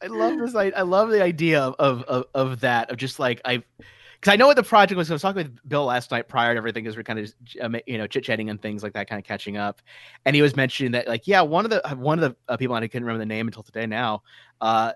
I 0.00 0.06
love 0.06 0.38
this. 0.38 0.54
I, 0.54 0.66
I 0.76 0.82
love 0.82 1.10
the 1.10 1.20
idea 1.20 1.60
of, 1.60 1.74
of 1.80 2.02
of 2.04 2.26
of 2.32 2.60
that 2.60 2.92
of 2.92 2.96
just 2.96 3.18
like 3.18 3.40
I, 3.44 3.64
because 4.20 4.32
I 4.32 4.36
know 4.36 4.46
what 4.46 4.56
the 4.56 4.62
project 4.62 4.96
was. 4.96 5.10
I 5.10 5.14
was 5.14 5.22
talking 5.22 5.44
with 5.44 5.68
Bill 5.68 5.84
last 5.84 6.10
night 6.10 6.28
prior 6.28 6.54
to 6.54 6.58
everything 6.58 6.84
because 6.84 6.96
we're 6.96 7.04
kind 7.04 7.20
of 7.20 7.32
um, 7.60 7.76
you 7.86 7.98
know 7.98 8.06
chit 8.06 8.24
chatting 8.24 8.50
and 8.50 8.60
things 8.60 8.82
like 8.82 8.92
that, 8.94 9.08
kind 9.08 9.20
of 9.20 9.24
catching 9.24 9.56
up. 9.56 9.80
And 10.24 10.34
he 10.34 10.42
was 10.42 10.56
mentioning 10.56 10.92
that 10.92 11.06
like 11.06 11.26
yeah, 11.26 11.40
one 11.40 11.64
of 11.64 11.70
the 11.70 11.96
one 11.96 12.18
of 12.18 12.30
the 12.30 12.52
uh, 12.52 12.56
people 12.56 12.74
and 12.74 12.84
I 12.84 12.88
couldn't 12.88 13.04
remember 13.04 13.20
the 13.20 13.26
name 13.26 13.46
until 13.46 13.62
today 13.62 13.86
now, 13.86 14.22
uh, 14.60 14.92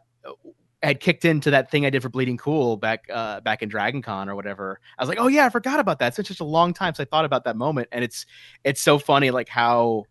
had 0.82 0.98
kicked 0.98 1.24
into 1.24 1.50
that 1.52 1.70
thing 1.70 1.86
I 1.86 1.90
did 1.90 2.02
for 2.02 2.08
Bleeding 2.08 2.36
Cool 2.36 2.76
back 2.76 3.04
uh 3.12 3.40
back 3.40 3.62
in 3.62 3.68
Dragon 3.68 4.02
Con 4.02 4.28
or 4.28 4.34
whatever. 4.34 4.80
I 4.98 5.02
was 5.02 5.08
like, 5.08 5.18
oh 5.20 5.28
yeah, 5.28 5.46
I 5.46 5.50
forgot 5.50 5.78
about 5.78 6.00
that. 6.00 6.08
It's 6.08 6.16
been 6.16 6.24
such 6.24 6.40
a 6.40 6.44
long 6.44 6.74
time 6.74 6.94
since 6.94 7.06
I 7.06 7.10
thought 7.10 7.24
about 7.24 7.44
that 7.44 7.56
moment, 7.56 7.88
and 7.92 8.02
it's 8.02 8.26
it's 8.64 8.82
so 8.82 8.98
funny 8.98 9.30
like 9.30 9.48
how 9.48 10.04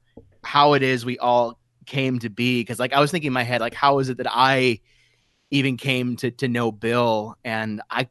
how 0.44 0.74
it 0.74 0.84
is 0.84 1.06
we 1.06 1.18
all 1.20 1.60
came 1.86 2.20
to 2.20 2.30
be 2.30 2.62
because 2.62 2.80
like 2.80 2.94
I 2.94 3.00
was 3.00 3.12
thinking 3.12 3.28
in 3.28 3.34
my 3.34 3.44
head 3.44 3.60
like 3.60 3.74
how 3.74 4.00
is 4.00 4.10
it 4.10 4.18
that 4.18 4.28
I 4.30 4.80
even 5.50 5.76
came 5.76 6.16
to 6.18 6.32
to 6.32 6.48
know 6.48 6.72
Bill 6.72 7.36
and 7.44 7.82
I 7.90 8.08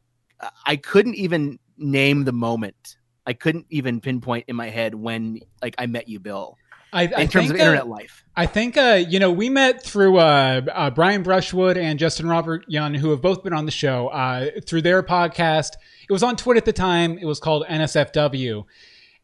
I 0.64 0.76
couldn't 0.76 1.16
even 1.16 1.58
name 1.76 2.24
the 2.24 2.32
moment. 2.32 2.96
I 3.26 3.32
couldn't 3.32 3.66
even 3.70 4.00
pinpoint 4.00 4.46
in 4.48 4.56
my 4.56 4.70
head 4.70 4.94
when 4.94 5.40
like 5.62 5.74
I 5.78 5.86
met 5.86 6.08
you, 6.08 6.18
Bill, 6.18 6.56
I, 6.92 7.04
in 7.04 7.14
I 7.14 7.26
terms 7.26 7.48
think, 7.48 7.50
of 7.50 7.54
uh, 7.56 7.58
internet 7.58 7.88
life. 7.88 8.24
I 8.36 8.46
think, 8.46 8.76
uh, 8.76 9.02
you 9.06 9.18
know, 9.18 9.30
we 9.30 9.48
met 9.48 9.82
through 9.84 10.18
uh, 10.18 10.62
uh, 10.72 10.90
Brian 10.90 11.22
Brushwood 11.22 11.76
and 11.76 11.98
Justin 11.98 12.28
Robert 12.28 12.64
Young, 12.68 12.94
who 12.94 13.10
have 13.10 13.20
both 13.20 13.42
been 13.42 13.52
on 13.52 13.66
the 13.66 13.70
show 13.70 14.08
uh, 14.08 14.50
through 14.66 14.82
their 14.82 15.02
podcast. 15.02 15.72
It 16.08 16.12
was 16.12 16.22
on 16.22 16.36
Twitter 16.36 16.58
at 16.58 16.64
the 16.64 16.72
time. 16.72 17.18
It 17.18 17.26
was 17.26 17.38
called 17.38 17.64
NSFW. 17.68 18.64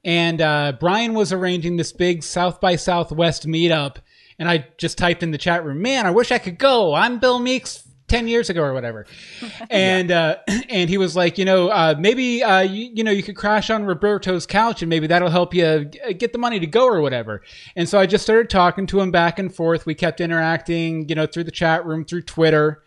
And 0.04 0.40
uh, 0.40 0.74
Brian 0.78 1.14
was 1.14 1.32
arranging 1.32 1.76
this 1.76 1.92
big 1.92 2.22
South 2.22 2.60
by 2.60 2.76
Southwest 2.76 3.46
meetup. 3.46 3.96
And 4.38 4.48
I 4.48 4.68
just 4.78 4.98
typed 4.98 5.22
in 5.22 5.30
the 5.30 5.38
chat 5.38 5.64
room, 5.64 5.82
man, 5.82 6.06
I 6.06 6.10
wish 6.10 6.30
I 6.30 6.38
could 6.38 6.58
go. 6.58 6.94
I'm 6.94 7.18
Bill 7.18 7.38
Meeks 7.38 7.85
10 8.08 8.28
years 8.28 8.50
ago 8.50 8.62
or 8.62 8.72
whatever. 8.72 9.06
And 9.70 10.10
uh, 10.10 10.36
and 10.68 10.88
he 10.88 10.98
was 10.98 11.16
like, 11.16 11.38
you 11.38 11.44
know, 11.44 11.68
uh, 11.68 11.94
maybe, 11.98 12.42
uh, 12.42 12.60
you, 12.60 12.90
you 12.94 13.04
know, 13.04 13.10
you 13.10 13.22
could 13.22 13.36
crash 13.36 13.68
on 13.70 13.84
Roberto's 13.84 14.46
couch 14.46 14.82
and 14.82 14.88
maybe 14.88 15.06
that'll 15.06 15.30
help 15.30 15.54
you 15.54 15.86
g- 15.86 16.14
get 16.14 16.32
the 16.32 16.38
money 16.38 16.60
to 16.60 16.66
go 16.66 16.86
or 16.86 17.00
whatever. 17.00 17.42
And 17.74 17.88
so 17.88 17.98
I 17.98 18.06
just 18.06 18.24
started 18.24 18.48
talking 18.48 18.86
to 18.88 19.00
him 19.00 19.10
back 19.10 19.38
and 19.38 19.54
forth. 19.54 19.86
We 19.86 19.94
kept 19.94 20.20
interacting, 20.20 21.08
you 21.08 21.14
know, 21.14 21.26
through 21.26 21.44
the 21.44 21.50
chat 21.50 21.84
room, 21.84 22.04
through 22.04 22.22
Twitter. 22.22 22.82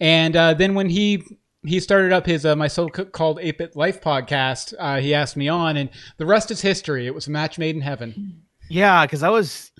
And 0.00 0.36
uh, 0.36 0.54
then 0.54 0.74
when 0.74 0.88
he 0.90 1.24
he 1.64 1.80
started 1.80 2.12
up 2.12 2.26
his 2.26 2.46
uh, 2.46 2.54
my 2.54 2.68
so-called 2.68 3.38
8-bit 3.38 3.74
life 3.76 4.00
podcast, 4.00 4.72
uh, 4.78 5.00
he 5.00 5.12
asked 5.14 5.36
me 5.36 5.48
on, 5.48 5.76
and 5.76 5.90
the 6.16 6.26
rest 6.26 6.50
is 6.50 6.60
history. 6.60 7.06
It 7.06 7.14
was 7.14 7.26
a 7.26 7.30
match 7.30 7.58
made 7.58 7.74
in 7.74 7.82
heaven. 7.82 8.42
Yeah, 8.70 9.04
because 9.04 9.22
I 9.22 9.30
was, 9.30 9.72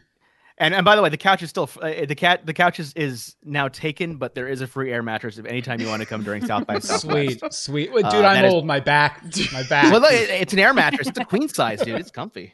and 0.58 0.74
and 0.74 0.84
by 0.84 0.96
the 0.96 1.02
way, 1.02 1.08
the 1.08 1.16
couch 1.16 1.42
is 1.42 1.50
still 1.50 1.68
uh, 1.82 2.06
the 2.06 2.14
cat. 2.14 2.46
The 2.46 2.54
couch 2.54 2.80
is, 2.80 2.92
is 2.94 3.36
now 3.44 3.68
taken, 3.68 4.16
but 4.16 4.34
there 4.34 4.48
is 4.48 4.60
a 4.60 4.66
free 4.66 4.92
air 4.92 5.02
mattress 5.02 5.38
if 5.38 5.44
anytime 5.46 5.80
you 5.80 5.88
want 5.88 6.00
to 6.02 6.06
come 6.06 6.22
during 6.22 6.44
South 6.46 6.66
by 6.66 6.78
Southwest. 6.80 7.02
Sweet, 7.40 7.52
sweet. 7.52 7.92
Well, 7.92 8.06
Uh, 8.06 8.10
dude, 8.10 8.24
that 8.24 8.44
I'm 8.44 8.54
is- 8.58 8.64
My 8.64 8.80
back, 8.80 9.22
my 9.52 9.62
back. 9.64 9.92
Well, 9.92 10.00
look, 10.00 10.12
it- 10.12 10.30
it's 10.30 10.52
an 10.52 10.58
air 10.58 10.72
mattress. 10.74 11.08
It's 11.08 11.18
a 11.18 11.24
queen 11.24 11.48
size, 11.48 11.80
dude. 11.82 12.00
It's 12.00 12.10
comfy. 12.10 12.52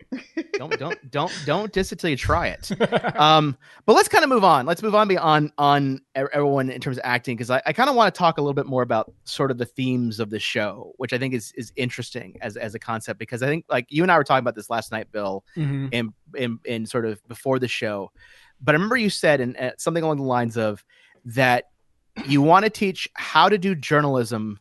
Don't 0.54 0.78
don't 0.78 1.10
don't 1.10 1.32
don't 1.46 1.72
diss 1.72 1.92
it 1.92 1.98
till 1.98 2.10
you 2.10 2.16
try 2.16 2.48
it. 2.48 2.70
Um, 3.22 3.56
but 3.86 3.94
let's 3.94 4.08
kind 4.08 4.24
of 4.24 4.30
move 4.30 4.44
on. 4.44 4.66
Let's 4.66 4.82
move 4.82 4.94
on 4.94 5.06
beyond 5.08 5.52
on 5.58 6.00
everyone 6.14 6.68
in 6.70 6.81
terms 6.81 6.98
of 6.98 7.03
acting 7.05 7.37
because 7.37 7.51
I, 7.51 7.62
I 7.66 7.72
kind 7.72 7.88
of 7.88 7.96
want 7.96 8.14
to 8.14 8.18
talk 8.18 8.38
a 8.38 8.40
little 8.42 8.55
bit 8.55 8.66
more 8.66 8.83
about 8.83 9.12
sort 9.25 9.51
of 9.51 9.59
the 9.59 9.64
themes 9.64 10.20
of 10.20 10.31
the 10.31 10.38
show, 10.38 10.92
which 10.96 11.12
I 11.12 11.18
think 11.18 11.33
is 11.35 11.53
is 11.57 11.72
interesting 11.77 12.37
as 12.40 12.57
as 12.57 12.75
a 12.75 12.79
concept 12.79 13.18
because 13.18 13.42
I 13.42 13.46
think 13.46 13.64
like 13.70 13.87
you 13.88 14.03
and 14.03 14.12
I 14.12 14.18
were 14.18 14.25
talking 14.25 14.40
about 14.42 14.55
this 14.55 14.68
last 14.70 14.92
night, 14.92 15.11
Bill, 15.12 15.44
Mhm. 15.57 15.88
in 15.92 16.12
in, 16.37 16.59
in 16.64 16.87
sort 16.87 17.05
of 17.07 17.27
before 17.29 17.59
the 17.59 17.68
show. 17.68 18.11
But 18.61 18.75
I 18.75 18.77
remember 18.77 18.96
you 18.96 19.11
said 19.11 19.40
and 19.40 19.57
uh, 19.57 19.70
something 19.79 20.05
along 20.05 20.18
the 20.18 20.22
lines 20.25 20.57
of 20.57 20.85
that 21.25 21.70
you 22.27 22.42
want 22.42 22.64
to 22.64 22.70
teach 22.70 23.09
how 23.14 23.48
to 23.48 23.57
do 23.59 23.75
journalism 23.75 24.61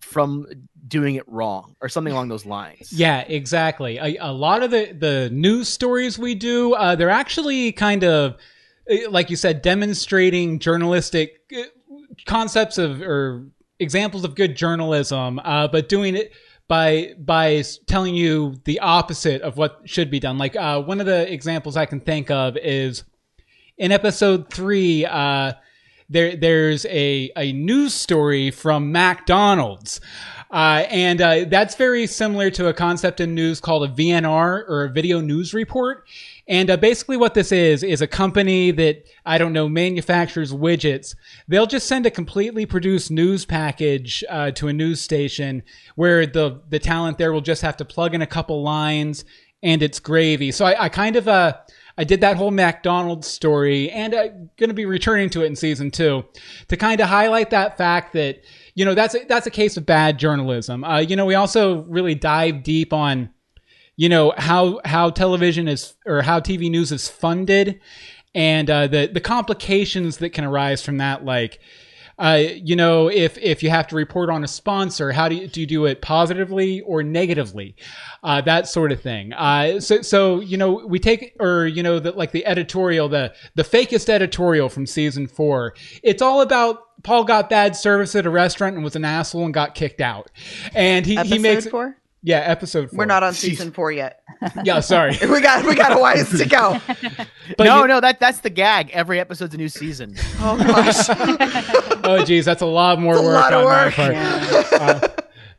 from 0.00 0.46
doing 0.86 1.16
it 1.16 1.24
wrong 1.26 1.74
or 1.80 1.88
something 1.88 2.12
along 2.12 2.28
those 2.28 2.46
lines. 2.46 2.92
Yeah, 2.92 3.20
exactly. 3.22 3.96
A, 3.98 4.16
a 4.20 4.32
lot 4.32 4.62
of 4.62 4.70
the 4.70 4.92
the 4.92 5.30
news 5.32 5.68
stories 5.68 6.18
we 6.18 6.34
do, 6.34 6.74
uh, 6.74 6.94
they're 6.94 7.10
actually 7.10 7.72
kind 7.72 8.04
of 8.04 8.36
like 9.10 9.30
you 9.30 9.36
said, 9.36 9.62
demonstrating 9.62 10.58
journalistic 10.58 11.40
uh, 11.56 11.62
concepts 12.26 12.78
of 12.78 13.02
or 13.02 13.46
examples 13.78 14.24
of 14.24 14.34
good 14.34 14.56
journalism, 14.56 15.40
uh, 15.44 15.68
but 15.68 15.88
doing 15.88 16.16
it 16.16 16.32
by 16.68 17.14
by 17.18 17.62
telling 17.86 18.14
you 18.14 18.56
the 18.64 18.80
opposite 18.80 19.42
of 19.42 19.56
what 19.56 19.80
should 19.84 20.10
be 20.10 20.20
done. 20.20 20.38
Like 20.38 20.56
uh, 20.56 20.82
one 20.82 21.00
of 21.00 21.06
the 21.06 21.32
examples 21.32 21.76
I 21.76 21.86
can 21.86 22.00
think 22.00 22.30
of 22.30 22.56
is 22.56 23.04
in 23.76 23.92
episode 23.92 24.52
three. 24.52 25.04
Uh, 25.04 25.52
there, 26.08 26.36
there's 26.36 26.86
a, 26.86 27.32
a 27.36 27.52
news 27.52 27.92
story 27.92 28.52
from 28.52 28.92
McDonald's. 28.92 30.00
Uh, 30.50 30.84
and 30.90 31.20
uh, 31.20 31.44
that's 31.48 31.74
very 31.74 32.06
similar 32.06 32.50
to 32.50 32.68
a 32.68 32.74
concept 32.74 33.20
in 33.20 33.34
news 33.34 33.60
called 33.60 33.88
a 33.88 33.92
VNR 33.92 34.68
or 34.68 34.84
a 34.84 34.88
video 34.88 35.20
news 35.20 35.52
report. 35.52 36.06
And 36.48 36.70
uh, 36.70 36.76
basically, 36.76 37.16
what 37.16 37.34
this 37.34 37.50
is 37.50 37.82
is 37.82 38.00
a 38.00 38.06
company 38.06 38.70
that 38.70 39.04
I 39.24 39.38
don't 39.38 39.52
know 39.52 39.68
manufactures 39.68 40.52
widgets. 40.52 41.16
They'll 41.48 41.66
just 41.66 41.88
send 41.88 42.06
a 42.06 42.10
completely 42.10 42.66
produced 42.66 43.10
news 43.10 43.44
package 43.44 44.22
uh, 44.28 44.52
to 44.52 44.68
a 44.68 44.72
news 44.72 45.00
station 45.00 45.64
where 45.96 46.26
the 46.26 46.60
the 46.68 46.78
talent 46.78 47.18
there 47.18 47.32
will 47.32 47.40
just 47.40 47.62
have 47.62 47.76
to 47.78 47.84
plug 47.84 48.14
in 48.14 48.22
a 48.22 48.26
couple 48.26 48.62
lines 48.62 49.24
and 49.62 49.82
it's 49.82 49.98
gravy. 49.98 50.52
So 50.52 50.64
I, 50.64 50.84
I 50.84 50.88
kind 50.88 51.16
of 51.16 51.26
uh 51.26 51.54
I 51.98 52.04
did 52.04 52.20
that 52.20 52.36
whole 52.36 52.50
McDonald's 52.50 53.26
story, 53.26 53.90
and 53.90 54.14
I'm 54.14 54.50
going 54.58 54.68
to 54.68 54.74
be 54.74 54.84
returning 54.84 55.30
to 55.30 55.42
it 55.42 55.46
in 55.46 55.56
season 55.56 55.90
two 55.90 56.24
to 56.68 56.76
kind 56.76 57.00
of 57.00 57.08
highlight 57.08 57.50
that 57.50 57.78
fact 57.78 58.12
that 58.12 58.42
you 58.76 58.84
know 58.84 58.94
that's 58.94 59.14
a, 59.16 59.24
that's 59.26 59.46
a 59.46 59.50
case 59.50 59.76
of 59.76 59.84
bad 59.84 60.18
journalism. 60.18 60.84
Uh, 60.84 60.98
you 60.98 61.16
know, 61.16 61.26
we 61.26 61.34
also 61.34 61.82
really 61.84 62.14
dive 62.14 62.62
deep 62.62 62.92
on 62.92 63.30
you 63.96 64.08
know 64.08 64.32
how 64.36 64.80
how 64.84 65.10
television 65.10 65.66
is 65.66 65.94
or 66.06 66.22
how 66.22 66.38
TV 66.38 66.70
news 66.70 66.92
is 66.92 67.08
funded, 67.08 67.80
and 68.34 68.70
uh, 68.70 68.86
the 68.86 69.10
the 69.12 69.20
complications 69.20 70.18
that 70.18 70.30
can 70.30 70.44
arise 70.44 70.82
from 70.82 70.98
that, 70.98 71.24
like 71.24 71.58
uh, 72.18 72.42
you 72.62 72.74
know, 72.74 73.08
if 73.08 73.36
if 73.38 73.62
you 73.62 73.68
have 73.68 73.86
to 73.86 73.96
report 73.96 74.30
on 74.30 74.42
a 74.42 74.48
sponsor, 74.48 75.12
how 75.12 75.28
do 75.28 75.34
you 75.34 75.48
do 75.48 75.60
you 75.60 75.66
do 75.66 75.84
it 75.84 76.00
positively 76.00 76.80
or 76.82 77.02
negatively? 77.02 77.76
Uh, 78.22 78.40
that 78.40 78.66
sort 78.66 78.90
of 78.90 79.00
thing. 79.00 79.32
Uh, 79.34 79.78
so 79.80 80.00
so 80.00 80.40
you 80.40 80.56
know, 80.56 80.86
we 80.86 80.98
take 80.98 81.36
or 81.40 81.66
you 81.66 81.82
know, 81.82 81.98
the, 81.98 82.12
like 82.12 82.32
the 82.32 82.46
editorial, 82.46 83.08
the 83.08 83.34
the 83.54 83.62
fakist 83.62 84.08
editorial 84.08 84.68
from 84.70 84.86
season 84.86 85.26
four. 85.26 85.74
It's 86.02 86.22
all 86.22 86.40
about 86.40 86.85
Paul 87.06 87.22
got 87.24 87.48
bad 87.48 87.76
service 87.76 88.16
at 88.16 88.26
a 88.26 88.30
restaurant 88.30 88.74
and 88.74 88.82
was 88.82 88.96
an 88.96 89.04
asshole 89.04 89.44
and 89.44 89.54
got 89.54 89.76
kicked 89.76 90.00
out, 90.00 90.28
and 90.74 91.06
he 91.06 91.16
Episode 91.16 91.32
he 91.34 91.38
makes 91.40 91.66
four? 91.68 91.96
yeah 92.22 92.38
episode. 92.38 92.90
Four. 92.90 92.98
We're 92.98 93.04
not 93.04 93.22
on 93.22 93.32
Jeez. 93.32 93.36
season 93.36 93.70
four 93.70 93.92
yet. 93.92 94.20
Yeah, 94.64 94.80
sorry. 94.80 95.16
we 95.30 95.40
got 95.40 95.64
we 95.64 95.74
got 95.76 95.96
a 95.96 96.02
ways 96.02 96.36
to 96.36 96.44
go. 96.44 96.78
But 97.56 97.62
no, 97.64 97.82
you- 97.82 97.88
no, 97.88 98.00
that 98.00 98.18
that's 98.18 98.40
the 98.40 98.50
gag. 98.50 98.90
Every 98.90 99.20
episode's 99.20 99.54
a 99.54 99.56
new 99.56 99.68
season. 99.68 100.16
Oh 100.40 100.56
gosh. 100.58 101.06
oh 102.02 102.24
geez, 102.24 102.44
that's 102.44 102.60
a 102.62 102.66
lot 102.66 102.98
more 103.00 103.14
It's 103.14 103.22
a 103.22 103.24
work 103.24 103.34
lot 103.34 103.52
of 103.52 103.58
on 103.60 103.64
work. 103.66 103.98
my 103.98 104.68
part. 104.68 104.80
Uh, 105.04 105.08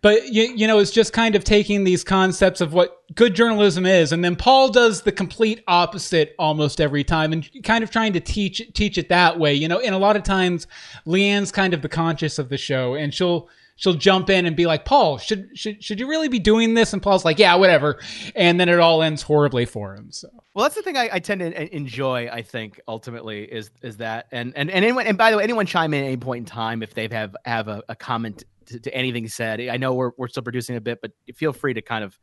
but 0.08 0.32
you, 0.32 0.44
you 0.56 0.68
know, 0.68 0.80
it's 0.80 0.92
just 0.92 1.12
kind 1.12 1.36
of 1.36 1.44
taking 1.44 1.84
these 1.84 2.02
concepts 2.02 2.62
of 2.62 2.72
what 2.72 3.04
good 3.16 3.36
journalism 3.36 3.86
is, 3.86 4.14
and 4.14 4.24
then 4.24 4.38
Paul 4.38 4.70
does 4.70 5.02
the 5.02 5.12
complete 5.12 5.62
opposite 5.68 6.34
almost 6.40 6.80
every 6.80 7.04
time, 7.04 7.34
and 7.34 7.46
kind 7.64 7.84
of 7.84 7.92
trying 7.92 8.14
to 8.14 8.22
teach 8.22 8.62
teach 8.74 8.98
it 8.98 9.10
that 9.10 9.38
way. 9.38 9.54
You 9.54 9.68
know, 9.68 9.82
and 9.82 9.94
a 9.94 9.98
lot 9.98 10.16
of 10.16 10.24
times, 10.24 10.66
Leanne's 11.06 11.52
kind 11.52 11.74
of 11.74 11.82
the 11.82 11.90
conscious 11.90 12.40
of 12.40 12.48
the 12.48 12.58
show, 12.58 12.96
and 12.96 13.14
she'll 13.14 13.50
she'll 13.76 13.96
jump 13.96 14.30
in 14.30 14.46
and 14.46 14.56
be 14.56 14.66
like, 14.66 14.86
"Paul, 14.86 15.18
should 15.18 15.50
should 15.58 15.84
should 15.84 16.00
you 16.00 16.08
really 16.08 16.30
be 16.30 16.40
doing 16.40 16.74
this?" 16.74 16.94
And 16.94 17.04
Paul's 17.04 17.26
like, 17.26 17.38
"Yeah, 17.38 17.56
whatever," 17.56 18.00
and 18.34 18.58
then 18.58 18.70
it 18.70 18.80
all 18.80 19.04
ends 19.04 19.24
horribly 19.24 19.66
for 19.66 19.94
him. 19.94 20.14
So. 20.14 20.30
Well, 20.54 20.64
that's 20.64 20.76
the 20.76 20.84
thing 20.84 20.96
I, 20.96 21.10
I 21.12 21.20
tend 21.20 21.42
to 21.42 21.76
enjoy. 21.76 22.30
I 22.30 22.44
think 22.44 22.80
ultimately 22.88 23.44
is 23.44 23.72
is 23.82 23.98
that, 23.98 24.28
and 24.32 24.54
and 24.56 24.72
and 24.72 24.86
anyone, 24.86 25.06
and 25.06 25.18
by 25.18 25.32
the 25.32 25.38
way, 25.38 25.44
anyone 25.44 25.66
chime 25.66 25.94
in 25.94 26.06
at 26.06 26.08
any 26.08 26.16
point 26.16 26.44
in 26.44 26.46
time 26.46 26.82
if 26.82 26.94
they 26.94 27.10
have 27.12 27.36
have 27.44 27.68
a, 27.68 27.84
a 27.90 27.96
comment 27.98 28.46
to, 28.68 28.80
to 28.80 28.94
anything 28.94 29.28
said. 29.28 29.60
I 29.62 29.78
know 29.78 29.94
we're 29.94 30.12
we're 30.18 30.28
still 30.28 30.44
producing 30.44 30.76
a 30.76 30.82
bit, 30.82 31.00
but 31.02 31.12
feel 31.36 31.54
free 31.54 31.74
to 31.74 31.82
kind 31.82 32.04
of 32.04 32.18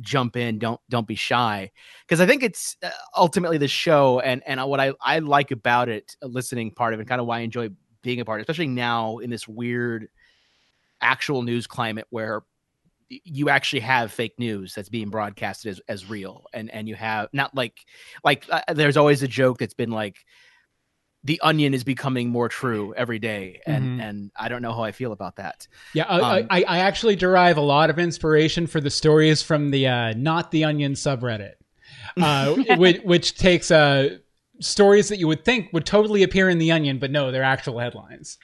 jump 0.00 0.36
in. 0.36 0.58
Don't 0.58 0.80
don't 0.88 1.06
be 1.06 1.14
shy, 1.14 1.70
because 2.06 2.20
I 2.20 2.26
think 2.26 2.42
it's 2.42 2.76
uh, 2.82 2.90
ultimately 3.16 3.58
the 3.58 3.68
show, 3.68 4.20
and 4.20 4.42
and 4.46 4.64
what 4.66 4.80
I 4.80 4.92
I 5.00 5.18
like 5.18 5.50
about 5.50 5.88
it, 5.88 6.16
listening 6.22 6.70
part 6.70 6.94
of 6.94 7.00
it, 7.00 7.08
kind 7.08 7.20
of 7.20 7.26
why 7.26 7.38
I 7.38 7.40
enjoy 7.40 7.70
being 8.02 8.20
a 8.20 8.24
part, 8.24 8.40
especially 8.40 8.68
now 8.68 9.18
in 9.18 9.30
this 9.30 9.48
weird 9.48 10.08
actual 11.00 11.42
news 11.42 11.66
climate 11.66 12.06
where 12.10 12.42
you 13.08 13.48
actually 13.48 13.80
have 13.80 14.12
fake 14.12 14.34
news 14.38 14.74
that's 14.74 14.88
being 14.88 15.08
broadcasted 15.08 15.70
as, 15.70 15.80
as 15.88 16.10
real 16.10 16.44
and 16.52 16.70
and 16.70 16.88
you 16.88 16.94
have 16.94 17.28
not 17.32 17.54
like 17.54 17.78
like 18.22 18.44
uh, 18.50 18.60
there's 18.74 18.96
always 18.96 19.22
a 19.22 19.28
joke 19.28 19.58
that's 19.58 19.74
been 19.74 19.90
like 19.90 20.16
the 21.24 21.40
onion 21.42 21.74
is 21.74 21.82
becoming 21.84 22.28
more 22.28 22.48
true 22.48 22.94
every 22.96 23.18
day 23.18 23.60
and 23.66 24.00
Mhm. 24.00 24.02
and 24.08 24.30
i 24.36 24.48
don't 24.48 24.62
know 24.62 24.72
how 24.72 24.82
i 24.84 24.92
feel 24.92 25.12
about 25.12 25.36
that 25.36 25.66
Yeah, 25.92 26.04
I, 26.04 26.40
Um, 26.40 26.46
I, 26.50 26.62
I 26.68 26.78
actually 26.78 27.16
derive 27.16 27.56
a 27.56 27.60
lot 27.62 27.90
of 27.90 27.98
inspiration 27.98 28.66
for 28.66 28.80
the 28.80 28.90
stories 28.90 29.42
from 29.42 29.70
the 29.70 29.88
uh, 29.88 30.12
Not 30.16 30.50
the 30.52 30.64
Onion 30.64 30.92
subreddit, 30.94 31.54
uh, 32.16 32.54
which, 32.76 33.00
which 33.02 33.36
takes 33.36 33.70
uh, 33.70 34.18
stories 34.60 35.08
that 35.08 35.18
you 35.18 35.26
would 35.26 35.44
think 35.44 35.72
would 35.72 35.86
totally 35.86 36.22
appear 36.22 36.48
in 36.48 36.58
the 36.58 36.70
Onion, 36.72 36.98
but 36.98 37.10
no, 37.10 37.30
they're 37.32 37.42
actual 37.42 37.78
headlines. 37.78 38.38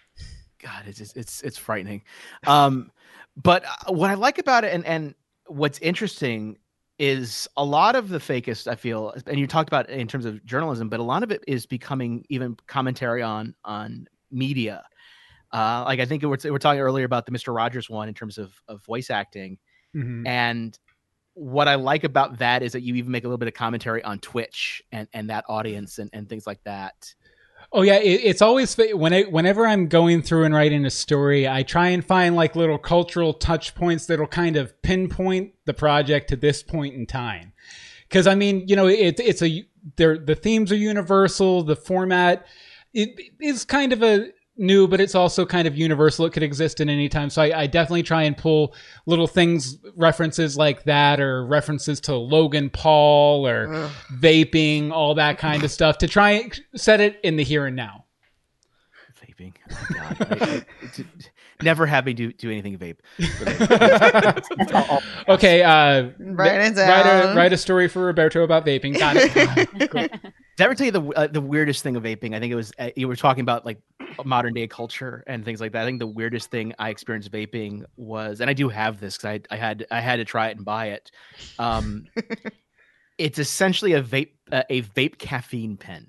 god 0.59 0.83
it's 0.87 1.01
it's 1.01 1.13
it's, 1.15 1.43
it's 1.43 1.59
frightening 1.59 2.03
um 2.47 2.91
but 3.37 3.65
uh, 3.67 3.93
what 3.93 4.09
i 4.11 4.15
like 4.15 4.39
about 4.39 4.65
it 4.65 4.73
and 4.73 4.85
and 4.87 5.15
what's 5.47 5.79
interesting 5.81 6.57
is 6.99 7.49
a 7.57 7.65
lot 7.65 7.97
of 7.97 8.09
the 8.09 8.19
fakist 8.19 8.69
i 8.69 8.75
feel 8.75 9.13
and 9.27 9.39
you 9.39 9.47
talked 9.47 9.69
about 9.69 9.89
in 9.91 10.07
terms 10.07 10.25
of 10.25 10.45
journalism 10.45 10.89
but 10.89 11.01
a 11.01 11.03
lot 11.03 11.23
of 11.23 11.31
it 11.33 11.43
is 11.49 11.67
becoming 11.67 12.25
even 12.29 12.57
commentary 12.67 13.23
on 13.23 13.55
on 13.65 14.07
media 14.31 14.85
uh 15.53 15.83
like 15.87 15.99
i 15.99 16.05
think 16.05 16.23
we're, 16.23 16.37
we're 16.45 16.59
talking 16.59 16.81
earlier 16.81 17.05
about 17.05 17.27
the 17.27 17.33
mr 17.33 17.55
rogers 17.55 17.91
one 17.91 18.09
in 18.09 18.15
terms 18.15 18.39
of 18.39 18.53
of 18.69 18.83
voice 18.85 19.11
acting 19.11 19.59
Mhm. 19.95 20.27
and 20.27 20.79
what 21.35 21.67
i 21.67 21.75
like 21.75 22.05
about 22.05 22.39
that 22.39 22.63
is 22.63 22.73
that 22.73 22.83
you 22.83 22.95
even 22.95 23.11
make 23.11 23.25
a 23.25 23.27
little 23.27 23.39
bit 23.39 23.49
of 23.49 23.55
commentary 23.55 24.03
on 24.05 24.19
twitch 24.21 24.83
and 24.93 25.09
and 25.13 25.31
that 25.31 25.45
audience 25.49 25.99
and, 25.99 26.11
and 26.13 26.29
things 26.29 26.47
like 26.47 26.63
that 26.65 27.13
Oh 27.75 27.83
yeah, 27.83 27.97
it, 27.97 28.21
it's 28.23 28.41
always 28.41 28.77
when 28.95 29.13
I, 29.13 29.23
whenever 29.23 29.67
I'm 29.67 29.89
going 29.89 30.23
through 30.23 30.45
and 30.45 30.55
writing 30.55 30.87
a 30.87 30.91
story, 30.91 31.49
I 31.49 31.65
try 31.65 31.89
and 31.89 32.05
find 32.05 32.37
like 32.37 32.55
little 32.57 32.79
cultural 32.79 33.35
touch 33.35 33.75
points 33.75 34.07
that'll 34.07 34.29
kind 34.29 34.57
of 34.57 34.81
pinpoint 34.83 35.55
the 35.67 35.75
project 35.75 36.29
to 36.29 36.37
this 36.37 36.63
point 36.63 36.95
in 36.95 37.05
time. 37.05 37.53
Because 38.09 38.27
I 38.27 38.37
mean, 38.37 38.69
you 38.69 38.77
know, 38.77 38.87
it, 38.87 39.19
it's 39.19 39.43
a 39.43 39.67
the 39.97 40.39
themes 40.41 40.73
are 40.73 40.77
universal, 40.77 41.63
the 41.63 41.77
format 41.77 42.47
it 42.95 43.21
is 43.41 43.65
kind 43.65 43.93
of 43.93 44.03
a 44.03 44.31
new, 44.57 44.87
but 44.87 45.01
it's 45.01 45.15
also 45.15 45.45
kind 45.45 45.67
of 45.67 45.77
universal. 45.77 46.27
It 46.27 46.33
could 46.33 46.43
exist 46.43 46.81
at 46.81 46.89
any 46.89 47.09
time. 47.09 47.31
So 47.31 47.43
I, 47.43 47.63
I 47.63 47.67
definitely 47.67 48.03
try 48.05 48.23
and 48.23 48.37
pull 48.37 48.75
little 49.07 49.27
things, 49.27 49.79
references 49.97 50.57
like 50.57 50.85
that, 50.85 51.21
or 51.21 51.45
references 51.47 52.01
to 52.03 52.15
Logan 52.15 52.71
Paul 52.71 53.47
or 53.47 53.73
Ugh. 53.75 53.91
vaping, 54.19 54.91
all 54.93 55.15
that 55.17 55.39
kind 55.39 55.65
of 55.65 55.71
stuff 55.71 55.99
to 55.99 56.09
try 56.09 56.31
and 56.33 56.61
set 56.77 57.01
it 57.01 57.19
in 57.23 57.37
the 57.37 57.45
here 57.45 57.67
and 57.67 57.77
now. 57.77 58.04
Vaping 59.37 59.55
oh 59.71 59.87
god 59.95 60.17
I- 60.21 60.45
I- 60.45 60.65
it's- 60.83 61.01
never 61.63 61.87
have 61.87 62.07
me 62.07 62.15
do 62.15 62.33
do 62.33 62.51
anything 62.51 62.79
vape 62.79 62.97
okay, 65.29 65.63
uh, 65.63 66.11
Write 66.19 66.61
it 66.61 66.77
write 66.77 67.07
a 67.07 67.35
write 67.37 67.53
a 67.53 67.57
story 67.57 67.89
for 67.89 68.05
Roberto 68.05 68.43
about 68.43 68.67
vaping. 68.67 68.99
Got 68.99 69.17
it. 69.17 69.33
Did 70.57 70.61
I 70.61 70.65
ever 70.65 70.75
tell 70.75 70.87
you 70.87 70.93
the 70.93 71.03
uh, 71.03 71.27
the 71.27 71.41
weirdest 71.41 71.83
thing 71.83 71.97
of 71.97 72.03
vaping? 72.03 72.35
I 72.35 72.41
think 72.41 72.53
it 72.53 72.57
was 72.57 72.73
uh, 72.79 72.91
you 72.97 73.09
were 73.09 73.17
talking 73.17 73.43
about 73.43 73.65
like 73.65 73.79
modern 74.25 74.55
day 74.55 74.67
culture 74.67 75.25
and 75.27 75.45
things 75.45 75.61
like 75.61 75.73
that. 75.73 75.83
I 75.83 75.85
think 75.85 76.01
the 76.01 76.07
weirdest 76.07 76.51
thing 76.51 76.75
I 76.79 76.91
experienced 76.91 77.31
vaping 77.33 77.85
was, 77.97 78.41
and 78.41 78.51
I 78.51 78.53
do 78.53 78.69
have 78.69 79.01
this 79.01 79.17
because 79.17 79.41
I 79.51 79.55
I 79.55 79.59
had 79.59 79.87
I 79.91 80.01
had 80.01 80.17
to 80.17 80.25
try 80.25 80.49
it 80.49 80.57
and 80.57 80.65
buy 80.65 80.87
it. 80.89 81.11
Um, 81.59 82.07
it's 83.19 83.39
essentially 83.39 83.95
a 83.95 84.03
vape 84.03 84.31
uh, 84.53 84.63
a 84.71 84.83
vape 84.83 85.19
caffeine 85.19 85.77
pen. 85.77 86.09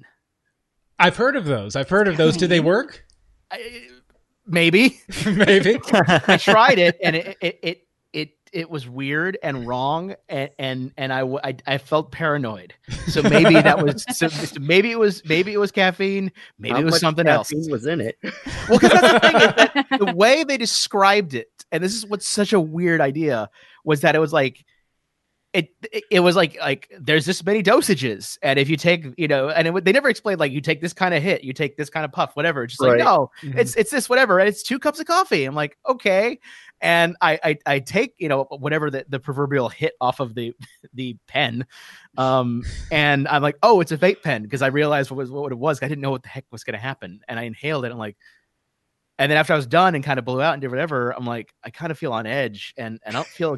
I've 0.98 1.18
heard 1.18 1.36
of 1.36 1.46
those. 1.46 1.76
I've 1.76 1.90
heard 1.90 2.08
of 2.08 2.18
those. 2.18 2.38
Do 2.38 2.48
they 2.48 2.60
work? 2.60 3.05
I, 3.52 3.88
maybe 4.46 5.00
Maybe. 5.26 5.80
I 5.94 6.38
tried 6.38 6.80
it 6.80 6.98
and 7.04 7.16
it 7.16 7.38
it 7.42 7.60
it 7.62 7.88
it, 8.14 8.30
it 8.54 8.70
was 8.70 8.88
weird 8.88 9.38
and 9.44 9.68
wrong 9.68 10.16
and 10.30 10.50
and 10.58 10.92
and 10.98 11.12
I, 11.12 11.22
I, 11.44 11.56
I 11.68 11.78
felt 11.78 12.12
paranoid. 12.12 12.74
So 13.08 13.22
maybe 13.22 13.56
that 13.56 13.84
was 13.84 14.06
so, 14.18 14.28
so 14.30 14.60
maybe 14.60 14.92
it 14.92 15.00
was 15.00 15.24
maybe 15.26 15.52
it 15.54 15.58
was 15.58 15.72
caffeine. 15.72 16.32
Maybe 16.58 16.74
How 16.74 16.82
it 16.82 16.86
was 16.86 17.00
something 17.00 17.28
else. 17.28 17.50
caffeine 17.50 17.70
was 17.70 17.86
in 17.86 18.02
it. 18.02 18.18
Well, 18.70 18.80
because 18.80 18.92
that's 18.92 19.14
the 19.14 19.20
thing 19.20 19.36
is 19.36 19.42
that 19.42 19.88
the 20.00 20.14
way 20.16 20.44
they 20.44 20.58
described 20.58 21.34
it, 21.34 21.50
and 21.72 21.84
this 21.84 21.94
is 21.94 22.06
what's 22.06 22.28
such 22.28 22.54
a 22.54 22.60
weird 22.60 23.02
idea, 23.02 23.50
was 23.84 24.02
that 24.02 24.16
it 24.16 24.20
was 24.20 24.32
like 24.32 24.64
it 25.56 26.06
it, 26.12 26.20
was 26.20 26.36
like 26.36 26.58
like 26.60 26.92
there's 27.00 27.26
this 27.26 27.44
many 27.46 27.64
dosages, 27.64 28.38
and 28.42 28.60
if 28.60 28.70
you 28.70 28.76
take 28.76 29.06
you 29.18 29.28
know, 29.28 29.50
and 29.50 29.68
it, 29.68 29.86
they 29.86 29.92
never 29.94 30.10
explained 30.10 30.40
like 30.40 30.52
you 30.52 30.60
take 30.60 30.82
this 30.82 30.92
kind 30.94 31.14
of 31.14 31.24
hit, 31.24 31.44
you 31.44 31.54
take 31.54 31.78
this 31.78 31.90
kind 31.90 32.04
of 32.04 32.12
puff, 32.12 32.36
whatever. 32.36 32.64
It's 32.64 32.74
just 32.74 32.82
Right. 32.82 32.98
like 33.00 33.06
no, 33.06 33.32
Mhm. 33.42 33.58
it's 33.58 33.76
it's 33.76 33.90
this 33.90 34.10
whatever, 34.10 34.40
and 34.40 34.50
it's 34.50 34.62
two 34.62 34.80
cups 34.80 35.00
of 35.00 35.06
coffee. 35.06 35.46
I'm 35.46 35.56
like 35.56 35.78
okay, 35.88 36.40
and 36.82 37.16
I 37.22 37.40
I, 37.44 37.58
I 37.66 37.80
take 37.80 38.14
you 38.18 38.28
know 38.28 38.44
whatever 38.50 38.92
the, 38.92 39.06
the 39.08 39.20
proverbial 39.20 39.70
hit 39.70 39.94
off 40.02 40.20
of 40.20 40.36
the 40.36 40.54
the 40.94 41.16
pen, 41.28 41.66
um, 42.18 42.64
and 42.92 43.28
I'm 43.28 43.42
like 43.42 43.56
oh 43.64 43.80
it's 43.80 43.94
a 43.94 43.98
vape 43.98 44.22
pen 44.24 44.44
because 44.44 44.62
I 44.62 44.68
realized 44.68 45.10
what 45.10 45.18
was 45.18 45.32
what 45.32 45.52
it 45.52 45.58
was. 45.58 45.82
I 45.82 45.88
didn't 45.88 46.02
know 46.02 46.12
what 46.12 46.24
the 46.24 46.30
heck 46.30 46.46
was 46.52 46.64
going 46.66 46.74
to 46.76 46.80
happen, 46.80 47.22
and 47.28 47.40
I 47.40 47.44
inhaled 47.44 47.86
it. 47.86 47.92
I'm 47.92 47.98
like. 47.98 48.18
And 49.18 49.32
then 49.32 49.38
after 49.38 49.54
I 49.54 49.56
was 49.56 49.66
done 49.66 49.96
and 49.96 50.04
kind 50.04 50.20
of 50.20 50.26
blew 50.26 50.42
out 50.42 50.56
and 50.56 50.62
did 50.62 50.70
whatever, 50.70 51.12
I'm 51.12 51.26
like, 51.26 51.54
I 51.64 51.70
kind 51.70 51.90
of 51.90 51.98
feel 51.98 52.12
on 52.12 52.26
edge 52.26 52.74
and, 52.78 53.00
and 53.06 53.16
I 53.16 53.20
don't 53.20 53.28
feel 53.30 53.56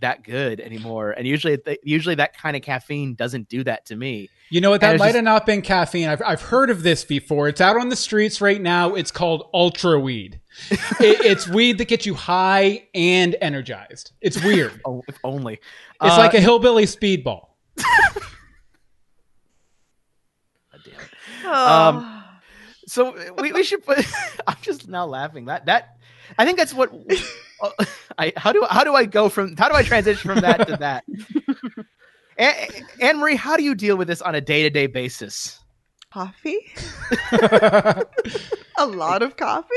that 0.00 0.22
good 0.22 0.60
anymore. 0.60 1.12
And 1.12 1.26
usually, 1.26 1.56
th- 1.58 1.80
usually 1.82 2.14
that 2.16 2.36
kind 2.36 2.56
of 2.56 2.62
caffeine 2.62 3.14
doesn't 3.14 3.48
do 3.48 3.64
that 3.64 3.86
to 3.86 3.96
me. 3.96 4.28
You 4.50 4.60
know 4.60 4.70
what? 4.70 4.80
That 4.80 4.98
might 4.98 5.06
just- 5.06 5.16
have 5.16 5.24
not 5.24 5.46
been 5.46 5.62
caffeine. 5.62 6.08
I've, 6.08 6.22
I've 6.24 6.42
heard 6.42 6.70
of 6.70 6.82
this 6.82 7.04
before. 7.04 7.48
It's 7.48 7.60
out 7.60 7.76
on 7.76 7.88
the 7.88 7.96
streets 7.96 8.40
right 8.40 8.60
now. 8.60 8.94
It's 8.94 9.10
called 9.10 9.48
ultra 9.54 9.98
weed. 9.98 10.40
it, 10.70 10.80
it's 11.24 11.48
weed 11.48 11.78
that 11.78 11.88
gets 11.88 12.06
you 12.06 12.14
high 12.14 12.86
and 12.94 13.36
energized. 13.40 14.12
It's 14.20 14.42
weird. 14.42 14.80
Oh, 14.86 15.02
if 15.08 15.16
only. 15.24 15.54
It's 15.54 15.62
Uh, 16.00 16.16
like 16.18 16.34
a 16.34 16.40
hillbilly 16.40 16.84
speedball. 16.84 17.48
God 17.76 17.86
damn 20.84 20.94
it. 21.00 21.10
Oh. 21.44 21.88
Um, 21.88 22.12
So 22.88 23.16
we, 23.42 23.50
we 23.52 23.64
should 23.64 23.84
put. 23.84 24.06
I'm 24.46 24.56
just 24.62 24.86
now 24.86 25.06
laughing. 25.06 25.46
That 25.46 25.66
that 25.66 25.96
I 26.38 26.44
think 26.44 26.56
that's 26.56 26.72
what. 26.72 26.92
I 28.18 28.32
how 28.36 28.52
do 28.52 28.66
how 28.68 28.84
do 28.84 28.94
I 28.94 29.04
go 29.04 29.28
from 29.28 29.56
how 29.56 29.68
do 29.68 29.74
I 29.74 29.82
transition 29.82 30.30
from 30.30 30.40
that 30.40 30.66
to 30.68 30.76
that? 30.76 31.04
Anne 33.00 33.18
Marie, 33.18 33.36
how 33.36 33.56
do 33.56 33.62
you 33.62 33.74
deal 33.74 33.96
with 33.96 34.08
this 34.08 34.20
on 34.22 34.34
a 34.34 34.40
day 34.40 34.62
to 34.62 34.70
day 34.70 34.86
basis? 34.86 35.60
Coffee? 36.12 36.72
a 37.32 38.86
lot 38.86 39.22
of 39.22 39.36
coffee? 39.36 39.74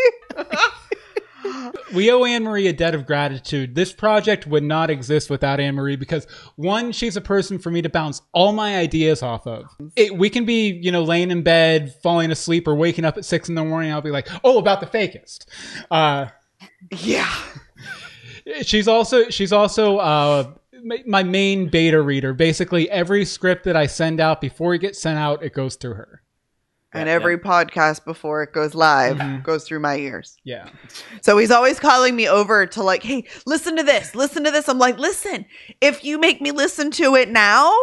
we 1.93 2.11
owe 2.11 2.23
Anne 2.25 2.43
Marie 2.43 2.67
a 2.67 2.73
debt 2.73 2.93
of 2.93 3.05
gratitude. 3.05 3.75
This 3.75 3.93
project 3.93 4.45
would 4.47 4.63
not 4.63 4.89
exist 4.89 5.29
without 5.29 5.59
Anne 5.59 5.75
Marie 5.75 5.95
because 5.95 6.27
one, 6.55 6.91
she's 6.91 7.15
a 7.15 7.21
person 7.21 7.59
for 7.59 7.71
me 7.71 7.81
to 7.81 7.89
bounce 7.89 8.21
all 8.33 8.51
my 8.51 8.77
ideas 8.77 9.23
off 9.23 9.47
of. 9.47 9.65
It, 9.95 10.17
we 10.17 10.29
can 10.29 10.45
be, 10.45 10.79
you 10.81 10.91
know, 10.91 11.03
laying 11.03 11.31
in 11.31 11.41
bed, 11.41 11.95
falling 12.03 12.31
asleep, 12.31 12.67
or 12.67 12.75
waking 12.75 13.05
up 13.05 13.17
at 13.17 13.25
six 13.25 13.49
in 13.49 13.55
the 13.55 13.63
morning. 13.63 13.91
I'll 13.91 14.01
be 14.01 14.11
like, 14.11 14.27
oh, 14.43 14.59
about 14.59 14.81
the 14.81 14.87
fakist. 14.87 15.45
Uh, 15.89 16.27
yeah. 16.91 17.33
She's 18.61 18.87
also 18.87 19.29
she's 19.29 19.53
also 19.53 19.97
uh, 19.97 20.51
my 21.05 21.23
main 21.23 21.69
beta 21.69 22.01
reader. 22.01 22.33
Basically, 22.33 22.89
every 22.89 23.25
script 23.25 23.63
that 23.65 23.75
I 23.75 23.87
send 23.87 24.19
out 24.19 24.41
before 24.41 24.73
it 24.73 24.79
gets 24.79 24.99
sent 24.99 25.17
out, 25.17 25.43
it 25.43 25.53
goes 25.53 25.75
through 25.75 25.95
her. 25.95 26.21
And 26.91 27.07
every 27.07 27.37
podcast 27.37 28.03
before 28.03 28.41
it 28.41 28.51
goes 28.51 28.73
live 28.73 29.17
mm-hmm. 29.17 29.43
goes 29.43 29.63
through 29.63 29.79
my 29.79 29.97
ears. 29.97 30.37
Yeah. 30.43 30.69
So 31.21 31.37
he's 31.37 31.51
always 31.51 31.79
calling 31.79 32.15
me 32.15 32.27
over 32.27 32.65
to 32.65 32.81
like, 32.81 33.03
hey, 33.03 33.27
listen 33.45 33.75
to 33.75 33.83
this, 33.83 34.15
listen 34.15 34.43
to 34.43 34.49
this. 34.49 34.67
I'm 34.67 34.79
like, 34.79 34.97
listen, 34.97 35.45
if 35.81 36.03
you 36.03 36.17
make 36.17 36.41
me 36.41 36.49
listen 36.49 36.89
to 36.91 37.15
it 37.15 37.29
now, 37.29 37.75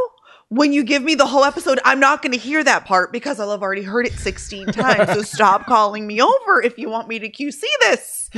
when 0.48 0.72
you 0.72 0.84
give 0.84 1.02
me 1.02 1.16
the 1.16 1.26
whole 1.26 1.44
episode, 1.44 1.80
I'm 1.84 1.98
not 1.98 2.22
going 2.22 2.32
to 2.32 2.38
hear 2.38 2.62
that 2.62 2.84
part 2.84 3.12
because 3.12 3.40
I'll 3.40 3.50
have 3.50 3.62
already 3.62 3.82
heard 3.82 4.06
it 4.06 4.12
16 4.12 4.66
times. 4.68 5.12
so 5.12 5.22
stop 5.22 5.66
calling 5.66 6.06
me 6.06 6.22
over 6.22 6.62
if 6.62 6.78
you 6.78 6.88
want 6.88 7.08
me 7.08 7.18
to 7.18 7.28
QC 7.28 7.62
this. 7.80 8.30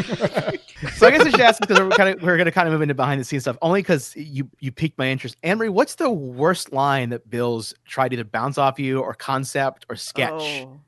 so 0.96 1.06
I 1.06 1.10
guess 1.10 1.26
I 1.26 1.30
should 1.30 1.40
ask 1.40 1.60
because 1.60 1.78
we're 1.78 1.90
kind 1.90 2.16
of 2.16 2.22
we're 2.22 2.36
going 2.36 2.46
to 2.46 2.52
kind 2.52 2.66
of 2.66 2.72
move 2.72 2.82
into 2.82 2.94
behind 2.94 3.20
the 3.20 3.24
scenes 3.24 3.42
stuff 3.42 3.58
only 3.60 3.80
because 3.80 4.14
you 4.16 4.48
you 4.60 4.72
piqued 4.72 4.96
my 4.96 5.08
interest. 5.08 5.36
Anne 5.42 5.58
Marie, 5.58 5.68
what's 5.68 5.96
the 5.96 6.10
worst 6.10 6.72
line 6.72 7.10
that 7.10 7.28
Bill's 7.28 7.74
tried 7.84 8.08
to 8.08 8.14
either 8.14 8.24
bounce 8.24 8.56
off 8.56 8.78
you 8.78 9.00
or 9.00 9.12
concept 9.12 9.84
or 9.90 9.96
sketch? 9.96 10.32
Oh. 10.32 10.80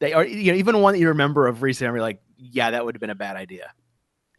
They 0.00 0.12
are 0.12 0.24
you 0.24 0.52
know 0.52 0.58
even 0.58 0.80
one 0.80 0.92
that 0.92 0.98
you 0.98 1.08
remember 1.08 1.46
of 1.46 1.62
recent. 1.62 1.90
You're 1.90 2.00
like, 2.00 2.20
yeah, 2.36 2.72
that 2.72 2.84
would 2.84 2.94
have 2.94 3.00
been 3.00 3.10
a 3.10 3.14
bad 3.14 3.36
idea. 3.36 3.72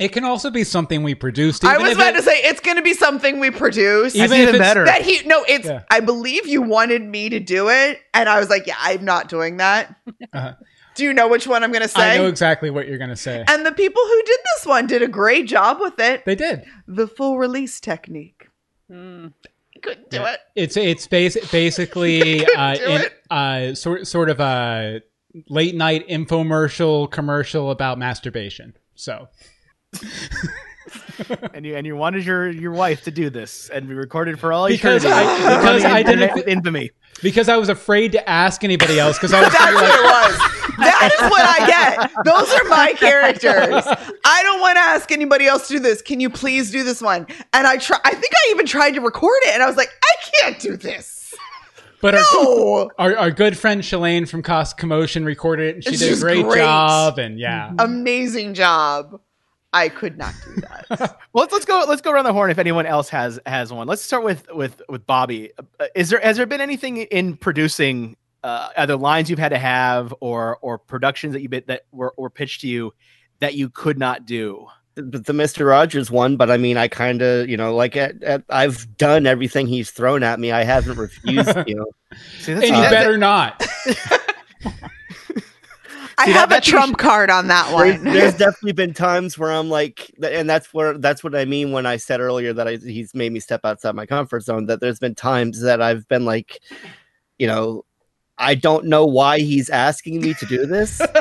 It 0.04 0.12
can 0.12 0.26
also 0.26 0.52
be 0.52 0.66
something 0.66 1.02
we 1.02 1.16
produced. 1.16 1.64
I 1.64 1.78
was 1.78 1.94
about 1.94 2.14
it, 2.14 2.18
to 2.18 2.24
say 2.24 2.34
it's 2.44 2.60
going 2.60 2.76
to 2.76 2.84
be 2.84 2.94
something 2.94 3.40
we 3.40 3.52
produce. 3.52 4.14
Even, 4.16 4.38
even 4.38 4.58
better. 4.58 4.84
That 4.84 5.02
he 5.02 5.26
no, 5.26 5.46
it's. 5.48 5.66
Yeah. 5.66 5.84
I 5.90 6.02
believe 6.02 6.46
you 6.46 6.62
wanted 6.62 7.02
me 7.02 7.30
to 7.30 7.40
do 7.40 7.70
it, 7.70 8.02
and 8.14 8.28
I 8.28 8.38
was 8.38 8.50
like, 8.50 8.68
yeah, 8.68 8.76
I'm 8.80 9.06
not 9.06 9.30
doing 9.30 9.58
that. 9.58 9.96
Uh-huh. 10.34 10.54
Do 10.96 11.04
you 11.04 11.14
know 11.14 11.28
which 11.28 11.48
one 11.48 11.64
I'm 11.64 11.72
going 11.72 11.84
to 11.84 11.88
say? 11.88 12.16
I 12.16 12.18
know 12.18 12.28
exactly 12.28 12.70
what 12.70 12.88
you're 12.88 12.98
going 12.98 13.10
to 13.10 13.16
say. 13.16 13.44
And 13.48 13.66
the 13.66 13.72
people 13.72 14.02
who 14.02 14.24
did 14.24 14.40
this 14.56 14.66
one 14.66 14.88
did 14.88 15.02
a 15.02 15.08
great 15.08 15.48
job 15.48 15.80
with 15.80 16.00
it. 16.00 16.24
They 16.26 16.36
did 16.36 16.66
the 16.88 17.08
full 17.08 17.38
release 17.38 17.80
technique. 17.80 18.50
Mm. 18.90 19.34
Couldn't 19.82 20.10
do 20.10 20.18
yeah. 20.18 20.34
it. 20.34 20.40
It's 20.56 20.78
it's 20.78 21.08
basi- 21.08 21.52
basically 21.52 22.46
uh, 22.46 22.76
in, 22.76 23.06
uh, 23.30 23.76
sort 23.76 24.08
sort 24.08 24.30
of 24.30 24.40
a 24.40 25.02
late 25.50 25.76
night 25.76 26.08
infomercial 26.08 27.10
commercial 27.12 27.70
about 27.70 28.00
masturbation. 28.00 28.76
So 28.96 29.28
and 31.54 31.66
you 31.66 31.76
and 31.76 31.86
you 31.86 31.96
wanted 31.96 32.26
your 32.26 32.50
your 32.50 32.72
wife 32.72 33.04
to 33.04 33.12
do 33.12 33.30
this 33.30 33.70
and 33.70 33.88
be 33.88 33.94
recorded 33.94 34.40
for 34.40 34.52
all 34.52 34.68
because 34.68 35.04
eternity. 35.06 35.44
I, 35.44 35.58
because 35.58 35.86
I 35.86 36.04
didn't 36.04 36.48
infamy 36.48 36.92
because 37.22 37.50
I 37.50 37.58
was 37.58 37.70
afraid 37.70 38.12
to 38.14 38.30
ask 38.30 38.64
anybody 38.64 39.00
else 39.00 39.18
because 39.18 39.34
I 39.34 39.42
was 39.44 39.54
that's 39.54 39.64
like, 39.64 39.76
what 39.76 39.84
it 39.84 40.04
was. 40.04 40.38
That 40.78 41.12
is 41.14 41.32
what 41.32 41.46
I 41.46 41.68
get. 41.68 42.12
Those 42.26 42.52
are 42.54 42.70
my 42.70 42.94
characters. 42.94 43.84
I 44.26 44.44
don't 44.44 44.60
want 44.60 44.76
to 44.76 44.82
ask 44.82 45.12
anybody 45.12 45.46
else 45.46 45.68
to 45.68 45.76
do 45.76 45.80
this. 45.80 46.02
Can 46.02 46.20
you 46.20 46.30
please 46.30 46.72
do 46.72 46.84
this 46.84 47.02
one? 47.02 47.28
And 47.54 47.68
I 47.68 47.78
try. 47.78 48.00
I 48.04 48.14
think 48.14 48.34
I 48.34 48.52
even 48.52 48.66
tried 48.66 48.92
to 48.92 49.02
record 49.02 49.40
it, 49.44 49.54
and 49.54 49.64
I 49.64 49.68
was 49.68 49.78
like, 49.78 49.90
I 50.04 50.16
can't 50.32 50.60
do 50.60 50.76
this. 50.76 51.34
But 52.02 52.16
no! 52.16 52.90
our, 53.00 53.12
our, 53.12 53.18
our 53.18 53.32
good 53.32 53.58
friend 53.58 53.82
Shalane 53.82 54.28
from 54.28 54.42
Cost 54.44 54.78
Commotion 54.78 55.24
recorded 55.24 55.70
it, 55.70 55.76
and 55.76 55.84
she 55.86 55.92
it's 55.92 56.00
did 56.00 56.18
a 56.18 56.20
great, 56.20 56.44
great, 56.44 56.58
job. 56.58 57.18
And 57.18 57.40
yeah, 57.40 57.72
amazing 57.80 58.56
job. 58.56 59.22
I 59.74 59.90
could 59.90 60.18
not 60.18 60.36
do 60.46 60.62
that. 60.62 60.86
well, 61.34 61.44
let's, 61.44 61.52
let's 61.52 61.66
go. 61.66 61.84
Let's 61.88 62.02
go 62.02 62.12
around 62.12 62.26
the 62.26 62.34
horn. 62.34 62.52
If 62.52 62.60
anyone 62.60 62.86
else 62.86 63.10
has 63.10 63.40
has 63.46 63.74
one, 63.74 63.88
let's 63.88 64.04
start 64.04 64.24
with 64.24 64.48
with 64.54 64.82
with 64.88 65.06
Bobby. 65.08 65.52
Uh, 65.80 65.88
is 65.96 66.10
there 66.10 66.20
has 66.20 66.38
there 66.38 66.46
been 66.46 66.62
anything 66.62 66.98
in 66.98 67.36
producing 67.36 68.16
uh, 68.44 68.70
either 68.78 68.96
lines 68.96 69.30
you've 69.30 69.40
had 69.40 69.50
to 69.50 69.58
have 69.58 70.14
or 70.20 70.60
or 70.62 70.78
productions 70.78 71.34
that 71.34 71.42
you 71.42 71.50
bit 71.50 71.68
that 71.68 71.86
were, 71.92 72.14
were 72.18 72.30
pitched 72.30 72.62
to 72.62 72.68
you 72.68 72.94
that 73.40 73.56
you 73.56 73.70
could 73.70 73.98
not 73.98 74.26
do? 74.26 74.68
The, 74.96 75.18
the 75.18 75.34
Mister 75.34 75.66
Rogers 75.66 76.12
one, 76.12 76.38
but 76.38 76.52
I 76.52 76.58
mean, 76.58 76.78
I 76.78 76.88
kind 76.88 77.24
of 77.24 77.50
you 77.50 77.58
know 77.58 77.76
like 77.76 77.98
at, 77.98 78.22
at, 78.22 78.44
I've 78.50 78.96
done 78.98 79.26
everything 79.26 79.66
he's 79.66 79.90
thrown 79.90 80.22
at 80.22 80.40
me. 80.40 80.52
I 80.52 80.64
haven't 80.64 80.98
refused. 80.98 81.50
You 81.68 81.76
know, 81.76 81.86
See, 82.40 82.52
and 82.52 82.64
you 82.64 82.70
better 82.70 83.18
not. 83.18 83.66
I 86.18 86.30
have 86.30 86.50
that, 86.50 86.68
a 86.68 86.72
trump 86.72 86.98
card 86.98 87.30
on 87.30 87.48
that 87.48 87.72
one. 87.74 88.04
There's, 88.04 88.14
there's, 88.14 88.34
definitely 88.38 88.74
been 88.74 88.94
times 88.94 89.38
where 89.38 89.52
I'm 89.52 89.70
like, 89.70 90.14
and 90.22 90.50
that's 90.50 90.74
where 90.74 90.98
that's 90.98 91.24
what 91.24 91.36
I 91.36 91.46
mean 91.46 91.72
when 91.72 91.86
I 91.86 91.98
said 91.98 92.20
earlier 92.20 92.54
that 92.54 92.68
I, 92.68 92.76
he's 92.76 93.14
made 93.14 93.32
me 93.32 93.40
step 93.40 93.62
outside 93.64 93.96
my 93.96 94.06
comfort 94.06 94.44
zone. 94.44 94.66
That 94.68 94.80
there's 94.80 95.00
been 95.00 95.16
times 95.16 95.62
that 95.62 95.82
I've 95.82 96.08
been 96.08 96.26
like, 96.26 96.62
you 97.38 97.48
know, 97.48 97.86
I 98.38 98.56
don't 98.56 98.86
know 98.86 99.06
why 99.06 99.40
he's 99.40 99.70
asking 99.70 100.22
me 100.22 100.34
to 100.34 100.46
do 100.46 100.66
this. 100.66 101.00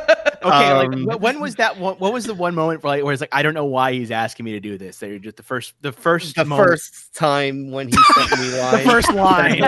okay, 0.44 0.70
um, 0.70 1.04
like 1.04 1.20
when 1.20 1.40
was 1.40 1.56
that? 1.56 1.78
One, 1.78 1.96
what 1.96 2.12
was 2.12 2.24
the 2.24 2.34
one 2.34 2.54
moment 2.54 2.82
where, 2.82 2.96
like, 2.96 3.04
where 3.04 3.12
it's 3.12 3.20
like, 3.20 3.34
I 3.34 3.42
don't 3.42 3.52
know 3.54 3.66
why 3.66 3.92
he's 3.92 4.10
asking 4.10 4.44
me 4.44 4.52
to 4.52 4.60
do 4.60 4.78
this? 4.78 4.98
They're 4.98 5.18
just 5.18 5.36
the 5.36 5.42
first, 5.42 5.74
the 5.82 5.92
first, 5.92 6.36
the 6.36 6.44
moment. 6.44 6.70
first 6.70 7.14
time 7.14 7.70
when 7.70 7.88
he 7.88 7.94
sent 8.14 8.30
me 8.40 8.48
line. 8.58 8.72
the 8.72 8.90
first 8.90 9.12
line. 9.12 9.60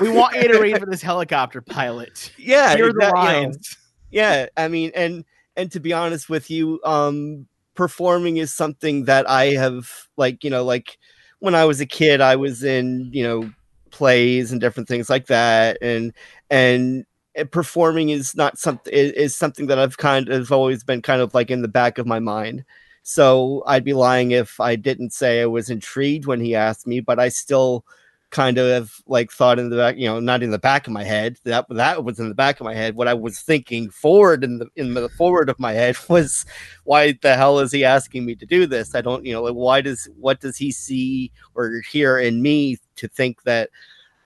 we 0.00 0.10
want 0.10 0.36
you 0.36 0.48
to 0.48 0.58
read 0.60 0.78
for 0.78 0.86
this 0.86 1.00
helicopter 1.02 1.62
pilot. 1.62 2.30
Yeah, 2.36 2.76
Here 2.76 2.92
the 2.92 3.10
lines. 3.14 3.76
You 4.10 4.20
know, 4.20 4.28
yeah, 4.28 4.46
I 4.56 4.68
mean, 4.68 4.92
and 4.94 5.24
and 5.56 5.72
to 5.72 5.80
be 5.80 5.92
honest 5.92 6.28
with 6.28 6.50
you, 6.50 6.80
um, 6.84 7.46
performing 7.74 8.36
is 8.36 8.52
something 8.52 9.06
that 9.06 9.28
I 9.28 9.46
have, 9.54 9.90
like, 10.16 10.44
you 10.44 10.50
know, 10.50 10.64
like 10.64 10.98
when 11.40 11.54
I 11.54 11.64
was 11.64 11.80
a 11.80 11.86
kid, 11.86 12.20
I 12.20 12.36
was 12.36 12.62
in, 12.64 13.10
you 13.12 13.22
know 13.22 13.50
plays 13.90 14.52
and 14.52 14.60
different 14.60 14.88
things 14.88 15.10
like 15.10 15.26
that 15.26 15.78
and 15.82 16.12
and 16.50 17.04
eh, 17.34 17.44
performing 17.44 18.10
is 18.10 18.34
not 18.36 18.58
something 18.58 18.92
is 18.92 19.34
something 19.36 19.66
that 19.68 19.78
I've 19.78 19.96
kind 19.98 20.28
of 20.28 20.52
always 20.52 20.84
been 20.84 21.02
kind 21.02 21.20
of 21.22 21.34
like 21.34 21.50
in 21.50 21.62
the 21.62 21.68
back 21.68 21.98
of 21.98 22.06
my 22.06 22.20
mind. 22.20 22.64
So 23.02 23.62
I'd 23.66 23.84
be 23.84 23.94
lying 23.94 24.32
if 24.32 24.60
I 24.60 24.76
didn't 24.76 25.12
say 25.12 25.40
I 25.42 25.46
was 25.46 25.70
intrigued 25.70 26.26
when 26.26 26.40
he 26.40 26.54
asked 26.54 26.86
me, 26.86 27.00
but 27.00 27.18
I 27.18 27.28
still 27.30 27.84
kind 28.30 28.58
of 28.58 28.92
like 29.06 29.30
thought 29.30 29.58
in 29.58 29.70
the 29.70 29.76
back, 29.76 29.96
you 29.96 30.06
know, 30.06 30.20
not 30.20 30.42
in 30.42 30.50
the 30.50 30.58
back 30.58 30.86
of 30.86 30.92
my 30.92 31.04
head. 31.04 31.36
That 31.44 31.66
that 31.70 32.04
was 32.04 32.18
in 32.18 32.28
the 32.28 32.34
back 32.34 32.60
of 32.60 32.64
my 32.64 32.74
head. 32.74 32.94
What 32.94 33.08
I 33.08 33.14
was 33.14 33.40
thinking 33.40 33.90
forward 33.90 34.44
in 34.44 34.58
the 34.58 34.68
in 34.76 34.94
the 34.94 35.08
forward 35.10 35.48
of 35.48 35.58
my 35.58 35.72
head 35.72 35.96
was, 36.08 36.44
why 36.84 37.12
the 37.22 37.36
hell 37.36 37.58
is 37.58 37.72
he 37.72 37.84
asking 37.84 38.26
me 38.26 38.34
to 38.36 38.46
do 38.46 38.66
this? 38.66 38.94
I 38.94 39.00
don't, 39.00 39.24
you 39.24 39.32
know, 39.32 39.42
like 39.42 39.54
why 39.54 39.80
does 39.80 40.08
what 40.18 40.40
does 40.40 40.56
he 40.56 40.72
see 40.72 41.32
or 41.54 41.82
hear 41.90 42.18
in 42.18 42.42
me 42.42 42.78
to 42.96 43.08
think 43.08 43.42
that 43.44 43.70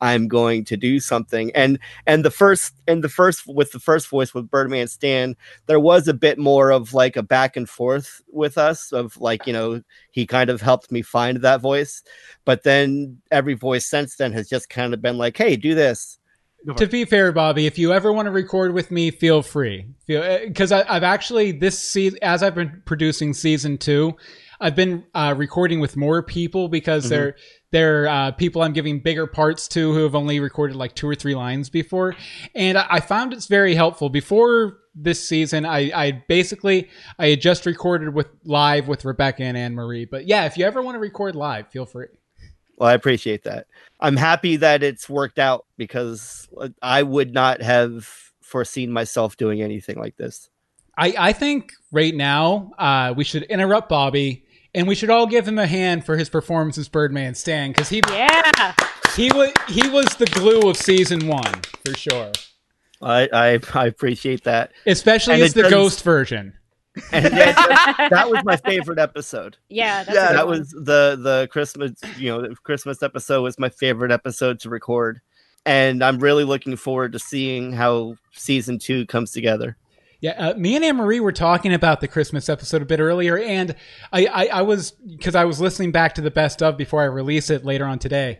I'm 0.02 0.26
going 0.26 0.64
to 0.64 0.76
do 0.76 0.98
something. 0.98 1.52
And 1.54 1.78
and 2.06 2.24
the 2.24 2.30
first 2.30 2.74
and 2.88 3.04
the 3.04 3.08
first 3.08 3.46
with 3.46 3.70
the 3.70 3.78
first 3.78 4.08
voice 4.08 4.34
with 4.34 4.50
Birdman 4.50 4.88
Stan, 4.88 5.36
there 5.66 5.78
was 5.80 6.08
a 6.08 6.12
bit 6.12 6.38
more 6.38 6.72
of 6.72 6.92
like 6.92 7.16
a 7.16 7.22
back 7.22 7.56
and 7.56 7.68
forth 7.68 8.20
with 8.28 8.58
us 8.58 8.92
of 8.92 9.16
like, 9.18 9.46
you 9.46 9.52
know, 9.52 9.80
he 10.10 10.26
kind 10.26 10.50
of 10.50 10.60
helped 10.60 10.90
me 10.90 11.02
find 11.02 11.38
that 11.38 11.60
voice. 11.60 12.02
But 12.44 12.64
then 12.64 13.22
every 13.30 13.54
voice 13.54 13.86
since 13.86 14.16
then 14.16 14.32
has 14.32 14.48
just 14.48 14.68
kind 14.68 14.92
of 14.92 15.00
been 15.00 15.18
like, 15.18 15.36
hey, 15.36 15.54
do 15.54 15.74
this. 15.74 16.18
To 16.76 16.86
be 16.86 17.04
fair, 17.04 17.32
Bobby, 17.32 17.66
if 17.66 17.76
you 17.78 17.92
ever 17.92 18.12
want 18.12 18.26
to 18.26 18.30
record 18.30 18.72
with 18.72 18.90
me, 18.90 19.10
feel 19.10 19.42
free. 19.42 19.86
Because 20.06 20.70
I've 20.72 21.02
actually 21.02 21.52
this 21.52 21.78
season, 21.78 22.18
as 22.22 22.42
I've 22.42 22.54
been 22.54 22.82
producing 22.84 23.34
season 23.34 23.78
two, 23.78 24.16
I've 24.60 24.76
been 24.76 25.04
uh, 25.12 25.34
recording 25.36 25.80
with 25.80 25.96
more 25.96 26.22
people 26.22 26.68
because 26.68 27.04
mm-hmm. 27.04 27.10
they're 27.10 27.36
they're 27.72 28.06
uh, 28.06 28.30
people 28.32 28.62
I'm 28.62 28.72
giving 28.72 29.00
bigger 29.00 29.26
parts 29.26 29.66
to 29.68 29.92
who 29.92 30.04
have 30.04 30.14
only 30.14 30.38
recorded 30.38 30.76
like 30.76 30.94
two 30.94 31.08
or 31.08 31.14
three 31.14 31.34
lines 31.34 31.68
before, 31.68 32.14
and 32.54 32.78
I, 32.78 32.86
I 32.88 33.00
found 33.00 33.32
it's 33.32 33.46
very 33.46 33.74
helpful. 33.74 34.08
Before 34.08 34.78
this 34.94 35.26
season, 35.26 35.64
I, 35.64 35.90
I 35.92 36.24
basically 36.28 36.88
I 37.18 37.28
had 37.28 37.40
just 37.40 37.66
recorded 37.66 38.14
with 38.14 38.28
live 38.44 38.88
with 38.88 39.04
Rebecca 39.04 39.42
and 39.42 39.56
Anne 39.56 39.74
Marie. 39.74 40.04
But 40.04 40.26
yeah, 40.26 40.44
if 40.44 40.56
you 40.56 40.64
ever 40.64 40.82
want 40.82 40.94
to 40.94 41.00
record 41.00 41.34
live, 41.34 41.68
feel 41.68 41.86
free. 41.86 42.06
Well, 42.76 42.88
I 42.88 42.94
appreciate 42.94 43.44
that. 43.44 43.66
I'm 44.00 44.16
happy 44.16 44.56
that 44.56 44.82
it's 44.82 45.08
worked 45.08 45.38
out 45.38 45.66
because 45.76 46.48
I 46.80 47.02
would 47.02 47.32
not 47.32 47.62
have 47.62 48.08
foreseen 48.40 48.92
myself 48.92 49.36
doing 49.36 49.62
anything 49.62 49.98
like 49.98 50.16
this. 50.16 50.50
I, 50.96 51.14
I 51.18 51.32
think 51.32 51.72
right 51.90 52.14
now 52.14 52.72
uh, 52.78 53.14
we 53.16 53.24
should 53.24 53.44
interrupt 53.44 53.88
Bobby 53.88 54.44
and 54.74 54.88
we 54.88 54.94
should 54.94 55.10
all 55.10 55.26
give 55.26 55.46
him 55.46 55.58
a 55.58 55.66
hand 55.66 56.04
for 56.04 56.16
his 56.16 56.28
performance 56.28 56.78
as 56.78 56.88
Birdman 56.88 57.34
Stan 57.34 57.72
because 57.72 57.88
he 57.88 58.00
yeah 58.08 58.74
he 59.16 59.30
was 59.32 59.52
he 59.68 59.88
was 59.88 60.06
the 60.16 60.26
glue 60.26 60.68
of 60.68 60.76
season 60.76 61.26
one 61.26 61.60
for 61.84 61.94
sure. 61.94 62.32
I 63.00 63.28
I, 63.32 63.60
I 63.74 63.86
appreciate 63.86 64.44
that, 64.44 64.72
especially 64.86 65.34
and 65.34 65.42
as 65.42 65.54
the 65.54 65.62
does, 65.62 65.70
ghost 65.70 66.04
version. 66.04 66.54
And 67.10 67.24
that, 67.24 68.08
that 68.10 68.30
was 68.30 68.44
my 68.44 68.56
favorite 68.56 68.98
episode. 68.98 69.56
yeah, 69.70 70.04
that's 70.04 70.14
Yeah, 70.14 70.32
that 70.34 70.46
one. 70.46 70.58
was 70.58 70.70
the 70.70 71.18
the 71.18 71.48
Christmas, 71.50 71.92
you 72.18 72.28
know, 72.28 72.42
the 72.42 72.54
Christmas 72.56 73.02
episode 73.02 73.42
was 73.42 73.58
my 73.58 73.70
favorite 73.70 74.12
episode 74.12 74.60
to 74.60 74.68
record, 74.68 75.20
and 75.64 76.04
I'm 76.04 76.18
really 76.18 76.44
looking 76.44 76.76
forward 76.76 77.12
to 77.12 77.18
seeing 77.18 77.72
how 77.72 78.16
season 78.32 78.78
two 78.78 79.06
comes 79.06 79.32
together. 79.32 79.76
Yeah, 80.22 80.50
uh, 80.50 80.54
me 80.54 80.76
and 80.76 80.84
Anne 80.84 80.96
Marie 80.96 81.18
were 81.18 81.32
talking 81.32 81.74
about 81.74 82.00
the 82.00 82.06
Christmas 82.06 82.48
episode 82.48 82.80
a 82.80 82.84
bit 82.84 83.00
earlier, 83.00 83.36
and 83.38 83.74
I, 84.12 84.26
I, 84.26 84.46
I 84.46 84.62
was 84.62 84.92
because 84.92 85.34
I 85.34 85.44
was 85.44 85.60
listening 85.60 85.90
back 85.90 86.14
to 86.14 86.20
the 86.20 86.30
best 86.30 86.62
of 86.62 86.76
before 86.76 87.02
I 87.02 87.06
release 87.06 87.50
it 87.50 87.64
later 87.64 87.84
on 87.84 87.98
today, 87.98 88.38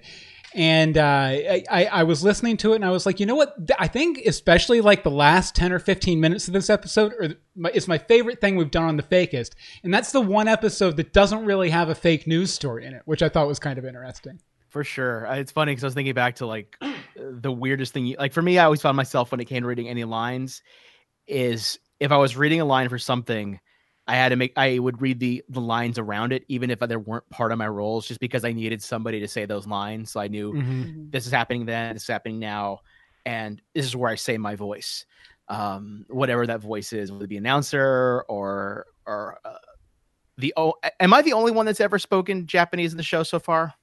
and 0.55 0.97
uh, 0.97 1.03
I, 1.03 1.89
I 1.91 2.03
was 2.05 2.23
listening 2.23 2.57
to 2.59 2.73
it, 2.73 2.77
and 2.77 2.85
I 2.85 2.91
was 2.91 3.05
like, 3.05 3.19
you 3.19 3.27
know 3.27 3.35
what? 3.35 3.57
I 3.81 3.89
think 3.89 4.19
especially 4.25 4.81
like 4.81 5.03
the 5.03 5.11
last 5.11 5.57
ten 5.57 5.73
or 5.73 5.81
fifteen 5.81 6.21
minutes 6.21 6.47
of 6.47 6.55
this 6.55 6.71
episode, 6.71 7.15
or 7.19 7.31
my, 7.57 7.71
is 7.71 7.89
my 7.89 7.99
favorite 7.99 8.41
thing 8.41 8.55
we've 8.55 8.71
done 8.71 8.85
on 8.85 8.97
the 8.97 9.03
Fakist, 9.03 9.55
and 9.83 9.93
that's 9.93 10.13
the 10.13 10.21
one 10.21 10.47
episode 10.47 10.97
that 10.99 11.13
doesn't 11.13 11.45
really 11.45 11.71
have 11.71 11.89
a 11.89 11.97
fake 11.97 12.29
news 12.29 12.55
story 12.55 12.87
in 12.87 12.95
it, 12.95 13.03
which 13.07 13.25
I 13.25 13.29
thought 13.29 13.49
was 13.49 13.59
kind 13.59 13.77
of 13.77 13.85
interesting. 13.85 14.39
For 14.69 14.85
sure. 14.85 15.27
It's 15.33 15.51
funny 15.51 15.73
because 15.73 15.83
I 15.83 15.89
was 15.89 15.95
thinking 15.95 16.15
back 16.15 16.37
to 16.37 16.47
like 16.47 16.79
the 17.17 17.53
weirdest 17.53 17.93
thing. 17.93 18.07
you- 18.07 18.17
Like 18.19 18.33
for 18.33 18.41
me, 18.41 18.59
I 18.59 18.65
always 18.67 18.81
found 18.81 18.97
myself 18.97 19.33
when 19.33 19.41
it 19.41 19.45
came 19.47 19.63
to 19.65 19.69
reading 19.69 19.89
any 19.89 20.05
lines, 20.05 20.63
is 21.27 21.79
if 22.01 22.13
I 22.13 22.17
was 22.17 22.37
reading 22.37 22.61
a 22.61 22.65
line 22.65 22.89
for 22.89 22.99
something, 22.99 23.61
I 24.07 24.17
had 24.17 24.31
to 24.31 24.37
make 24.37 24.53
I 24.57 24.79
would 24.79 25.01
read 25.01 25.21
the 25.21 25.45
the 25.49 25.61
lines 25.61 25.99
around 25.99 26.33
it, 26.33 26.45
even 26.49 26.71
if 26.71 26.81
they 26.81 26.97
weren't 26.97 27.29
part 27.31 27.53
of 27.53 27.59
my 27.59 27.69
roles, 27.69 28.07
just 28.09 28.21
because 28.21 28.45
I 28.45 28.53
needed 28.53 28.83
somebody 28.83 29.21
to 29.21 29.29
say 29.29 29.45
those 29.47 29.67
lines. 29.67 30.11
So 30.11 30.21
I 30.21 30.29
knew 30.29 30.53
Mm-hmm. 30.53 31.11
this 31.11 31.27
is 31.27 31.33
happening 31.33 31.67
then, 31.67 31.95
this 31.95 32.03
is 32.03 32.09
happening 32.09 32.39
now, 32.41 32.81
and 33.25 33.63
this 33.75 33.87
is 33.87 33.95
where 33.95 34.11
I 34.11 34.17
say 34.17 34.39
my 34.39 34.57
voice, 34.57 35.07
um, 35.49 36.05
whatever 36.09 36.47
that 36.47 36.61
voice 36.61 36.93
is, 36.93 37.13
whether 37.13 37.25
it 37.25 37.29
be 37.29 37.37
announcer 37.37 38.25
or 38.29 38.87
or 39.07 39.39
uh, 39.45 39.55
the 40.39 40.53
oh, 40.57 40.75
am 40.99 41.15
I 41.15 41.23
the 41.23 41.35
only 41.35 41.53
one 41.53 41.67
that's 41.67 41.81
ever 41.81 41.99
spoken 41.99 42.47
Japanese 42.47 42.91
in 42.93 42.97
the 42.97 43.03
show 43.05 43.23
so 43.23 43.39
far? 43.39 43.75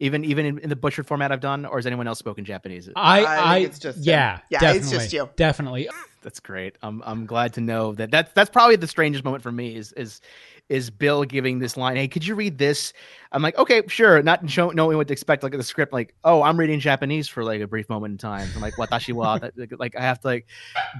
Even 0.00 0.24
even 0.24 0.44
in, 0.44 0.58
in 0.58 0.68
the 0.68 0.74
butchered 0.76 1.06
format 1.06 1.30
I've 1.30 1.40
done, 1.40 1.64
or 1.64 1.78
has 1.78 1.86
anyone 1.86 2.08
else 2.08 2.18
spoken 2.18 2.44
Japanese? 2.44 2.88
I, 2.96 3.24
I 3.24 3.38
I, 3.38 3.54
think 3.60 3.68
it's 3.68 3.78
just 3.78 3.98
him. 3.98 4.04
yeah, 4.04 4.40
Yeah, 4.50 4.58
definitely, 4.58 4.78
it's 4.78 4.90
just 4.90 5.12
you. 5.12 5.30
definitely. 5.36 5.88
That's 6.22 6.40
great. 6.40 6.78
I'm 6.82 7.02
I'm 7.04 7.26
glad 7.26 7.52
to 7.54 7.60
know 7.60 7.92
that 7.94 8.10
that's 8.10 8.32
that's 8.32 8.50
probably 8.50 8.76
the 8.76 8.86
strangest 8.86 9.24
moment 9.24 9.42
for 9.42 9.52
me 9.52 9.74
is 9.74 9.92
is 9.92 10.20
is 10.68 10.88
Bill 10.88 11.24
giving 11.24 11.58
this 11.58 11.76
line. 11.76 11.96
Hey, 11.96 12.08
could 12.08 12.24
you 12.24 12.34
read 12.34 12.56
this? 12.56 12.92
I'm 13.32 13.42
like, 13.42 13.58
okay, 13.58 13.82
sure. 13.88 14.22
Not 14.22 14.48
show, 14.48 14.70
knowing 14.70 14.96
what 14.96 15.08
to 15.08 15.12
expect. 15.12 15.42
Like 15.42 15.52
the 15.52 15.62
script, 15.62 15.92
like, 15.92 16.14
oh, 16.24 16.42
I'm 16.42 16.56
reading 16.56 16.80
Japanese 16.80 17.28
for 17.28 17.44
like 17.44 17.60
a 17.60 17.66
brief 17.66 17.88
moment 17.88 18.12
in 18.12 18.18
time. 18.18 18.48
I'm 18.54 18.62
like, 18.62 18.74
watashi 18.74 19.12
wa. 19.12 19.38
That- 19.42 19.58
like, 19.58 19.72
like 19.78 19.96
I 19.96 20.02
have 20.02 20.20
to 20.20 20.28
like 20.28 20.46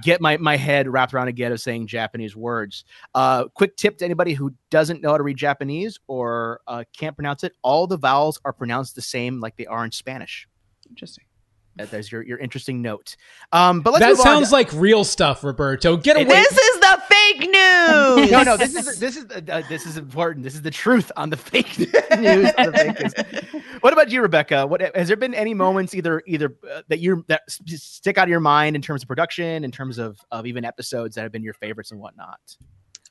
get 0.03 0.19
my 0.21 0.37
my 0.37 0.57
head 0.57 0.87
wrapped 0.87 1.13
around 1.13 1.29
again 1.29 1.51
of 1.51 1.61
saying 1.61 1.87
Japanese 1.87 2.35
words. 2.35 2.83
Uh, 3.15 3.45
quick 3.55 3.77
tip 3.77 3.97
to 3.99 4.05
anybody 4.05 4.33
who 4.33 4.53
doesn't 4.69 5.01
know 5.01 5.11
how 5.11 5.17
to 5.17 5.23
read 5.23 5.37
Japanese 5.37 5.99
or 6.07 6.61
uh, 6.67 6.83
can't 6.95 7.15
pronounce 7.15 7.43
it: 7.43 7.53
all 7.61 7.87
the 7.87 7.97
vowels 7.97 8.39
are 8.43 8.53
pronounced 8.53 8.95
the 8.95 9.01
same, 9.01 9.39
like 9.39 9.55
they 9.55 9.65
are 9.65 9.85
in 9.85 9.91
Spanish. 9.91 10.47
Interesting. 10.89 11.23
That- 11.75 11.89
There's 11.91 12.11
your 12.11 12.21
your 12.21 12.37
interesting 12.37 12.81
note. 12.81 13.15
Um, 13.51 13.81
but 13.81 13.93
let's 13.93 14.03
that 14.05 14.09
move 14.11 14.19
on 14.19 14.25
sounds 14.25 14.49
to- 14.49 14.53
like 14.55 14.71
real 14.73 15.03
stuff, 15.03 15.43
Roberto. 15.43 15.97
Get 15.97 16.17
It 16.17 16.27
away. 16.27 16.35
This 16.35 16.51
is 16.57 16.79
the 16.79 17.01
fake 17.09 17.39
news. 17.41 18.31
no, 18.31 18.43
no. 18.43 18.57
This 18.57 18.75
is 18.75 18.99
this 18.99 19.17
is 19.17 19.25
uh, 19.31 19.61
this 19.69 19.85
is 19.85 19.97
important. 19.97 20.43
This 20.43 20.53
is 20.55 20.61
the 20.61 20.71
truth 20.71 21.11
on 21.17 21.29
the 21.29 21.37
fake 21.37 21.77
news. 21.79 21.89
of 21.93 21.95
the 22.13 22.71
fakist. 23.25 23.63
What 23.81 23.91
about 23.93 24.11
you, 24.11 24.21
Rebecca? 24.21 24.67
What 24.67 24.81
has 24.95 25.07
there 25.07 25.17
been 25.17 25.33
any 25.33 25.53
moments 25.53 25.93
either 25.95 26.21
either 26.27 26.55
uh, 26.71 26.83
that 26.89 26.99
you 26.99 27.25
that 27.27 27.41
stick 27.49 28.17
out 28.17 28.23
of 28.25 28.29
your 28.29 28.39
mind 28.39 28.75
in 28.75 28.81
terms 28.81 29.01
of 29.01 29.07
production, 29.07 29.63
in 29.63 29.71
terms 29.71 29.97
of 29.97 30.19
of 30.31 30.45
even 30.45 30.63
episodes 30.65 31.15
that 31.15 31.23
have 31.23 31.31
been 31.31 31.43
your 31.43 31.53
favorites 31.55 31.91
and 31.91 31.99
whatnot? 31.99 32.39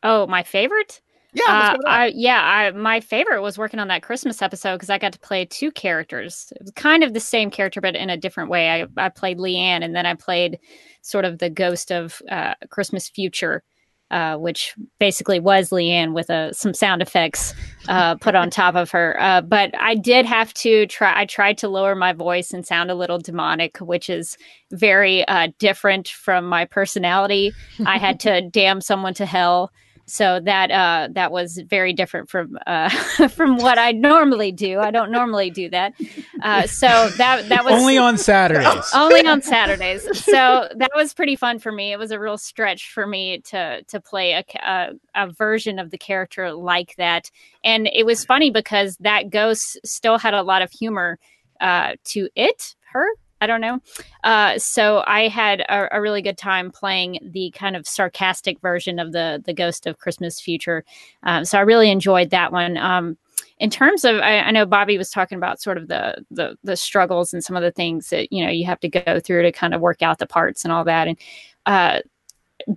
Oh, 0.05 0.27
my 0.27 0.43
favorite? 0.43 1.01
Yeah, 1.35 1.45
Uh, 1.47 1.67
go 1.71 1.73
with 1.79 1.81
that. 1.87 1.91
I, 1.91 2.07
yeah, 2.15 2.41
I, 2.43 2.71
my 2.73 3.01
favorite 3.01 3.43
was 3.43 3.57
working 3.57 3.81
on 3.81 3.89
that 3.89 4.03
Christmas 4.03 4.43
episode 4.43 4.75
because 4.75 4.91
I 4.91 4.99
got 4.99 5.13
to 5.13 5.19
play 5.19 5.45
two 5.45 5.71
characters. 5.71 6.53
It 6.57 6.63
was 6.63 6.71
kind 6.73 7.03
of 7.03 7.15
the 7.15 7.21
same 7.21 7.51
character, 7.51 7.81
but 7.81 7.97
in 7.97 8.11
a 8.11 8.17
different 8.17 8.51
way. 8.51 8.69
I, 8.83 8.87
I 8.97 9.09
played 9.09 9.39
Leanne, 9.39 9.83
and 9.83 9.95
then 9.95 10.05
I 10.07 10.15
played 10.15 10.59
sort 11.01 11.25
of 11.25 11.39
the 11.39 11.51
ghost 11.51 11.91
of 11.91 12.21
uh, 12.31 12.55
Christmas 12.71 13.09
Future, 13.09 13.63
uh, 14.11 14.37
which 14.37 14.75
basically 15.01 15.41
was 15.41 15.71
Leanne 15.71 16.13
with 16.13 16.29
uh, 16.29 16.53
some 16.53 16.75
sound 16.75 17.01
effects 17.01 17.55
uh, 17.89 18.15
put 18.17 18.35
on 18.35 18.51
top 18.51 18.75
of 18.75 18.91
her. 18.91 19.17
Uh, 19.19 19.41
but 19.41 19.71
I 19.81 19.95
did 19.95 20.27
have 20.27 20.53
to 20.55 20.87
try. 20.87 21.19
I 21.19 21.25
tried 21.25 21.57
to 21.59 21.69
lower 21.69 21.95
my 21.95 22.13
voice 22.13 22.53
and 22.53 22.67
sound 22.67 22.91
a 22.91 22.95
little 22.95 23.19
demonic, 23.19 23.79
which 23.79 24.11
is 24.11 24.37
very 24.71 25.27
uh, 25.29 25.49
different 25.59 26.09
from 26.09 26.45
my 26.45 26.67
personality. 26.67 27.53
I 27.87 27.97
had 27.97 28.21
to 28.21 28.43
damn 28.51 28.83
someone 28.83 29.15
to 29.15 29.25
hell 29.25 29.73
so 30.07 30.41
that 30.41 30.71
uh 30.71 31.09
that 31.13 31.31
was 31.31 31.61
very 31.67 31.93
different 31.93 32.29
from 32.29 32.59
uh 32.67 32.89
from 33.29 33.57
what 33.57 33.79
i 33.79 33.93
normally 33.93 34.53
do. 34.53 34.81
I 34.81 34.91
don't 34.91 35.11
normally 35.11 35.51
do 35.51 35.71
that. 35.71 35.95
Uh 36.43 36.67
so 36.67 37.09
that 37.19 37.49
that 37.49 37.65
was 37.65 37.75
Only 37.75 37.99
on 37.99 38.19
Saturdays. 38.19 38.91
only 38.95 39.27
on 39.27 39.43
saturdays. 39.43 40.03
So 40.25 40.69
that 40.75 40.91
was 40.95 41.15
pretty 41.15 41.37
fun 41.37 41.59
for 41.59 41.73
me. 41.73 41.93
It 41.93 41.99
was 41.99 42.11
a 42.11 42.19
real 42.19 42.39
stretch 42.39 42.91
for 42.93 43.07
me 43.07 43.41
to 43.47 43.83
to 43.85 44.01
play 44.01 44.33
a, 44.33 44.45
a, 44.65 44.91
a 45.15 45.31
version 45.31 45.79
of 45.79 45.91
the 45.91 45.99
character 45.99 46.53
like 46.53 46.95
that. 46.97 47.31
And 47.65 47.89
it 47.93 48.05
was 48.05 48.25
funny 48.25 48.51
because 48.51 48.97
that 49.01 49.31
ghost 49.31 49.79
still 49.85 50.19
had 50.19 50.35
a 50.35 50.43
lot 50.43 50.63
of 50.63 50.71
humor 50.71 51.19
uh 51.61 51.93
to 52.05 52.29
it 52.35 52.75
her 52.93 53.07
I 53.43 53.47
don't 53.49 53.61
know. 53.61 53.81
Uh, 54.23 54.57
so 54.57 55.03
I 55.05 55.27
had 55.27 55.63
a, 55.63 55.97
a 55.97 56.01
really 56.01 56.23
good 56.23 56.39
time 56.39 56.71
playing 56.71 57.19
the 57.21 57.51
kind 57.51 57.75
of 57.75 57.89
sarcastic 57.89 58.61
version 58.61 59.01
of 59.01 59.11
the 59.11 59.43
the 59.45 59.53
Ghost 59.53 59.85
of 59.89 59.99
Christmas 59.99 60.41
Future. 60.41 60.85
Um, 61.25 61.45
so 61.45 61.59
I 61.59 61.63
really 61.63 61.91
enjoyed 61.91 62.31
that 62.31 62.53
one. 62.53 62.77
Um, 62.77 63.19
in 63.59 63.69
terms 63.69 64.05
of, 64.05 64.17
I, 64.17 64.39
I 64.39 64.51
know 64.53 64.65
Bobby 64.65 64.97
was 64.97 65.11
talking 65.11 65.39
about 65.39 65.61
sort 65.61 65.77
of 65.77 65.89
the, 65.89 66.25
the 66.31 66.57
the 66.63 66.77
struggles 66.77 67.35
and 67.35 67.43
some 67.43 67.57
of 67.57 67.65
the 67.65 67.73
things 67.73 68.11
that 68.11 68.33
you 68.33 68.45
know 68.45 68.51
you 68.51 68.65
have 68.65 68.79
to 68.81 68.89
go 68.89 69.19
through 69.19 69.43
to 69.43 69.51
kind 69.51 69.75
of 69.75 69.81
work 69.81 70.03
out 70.03 70.21
the 70.21 70.27
parts 70.27 70.65
and 70.65 70.73
all 70.73 70.85
that. 70.85 71.09
And 71.09 71.19
uh, 71.67 71.99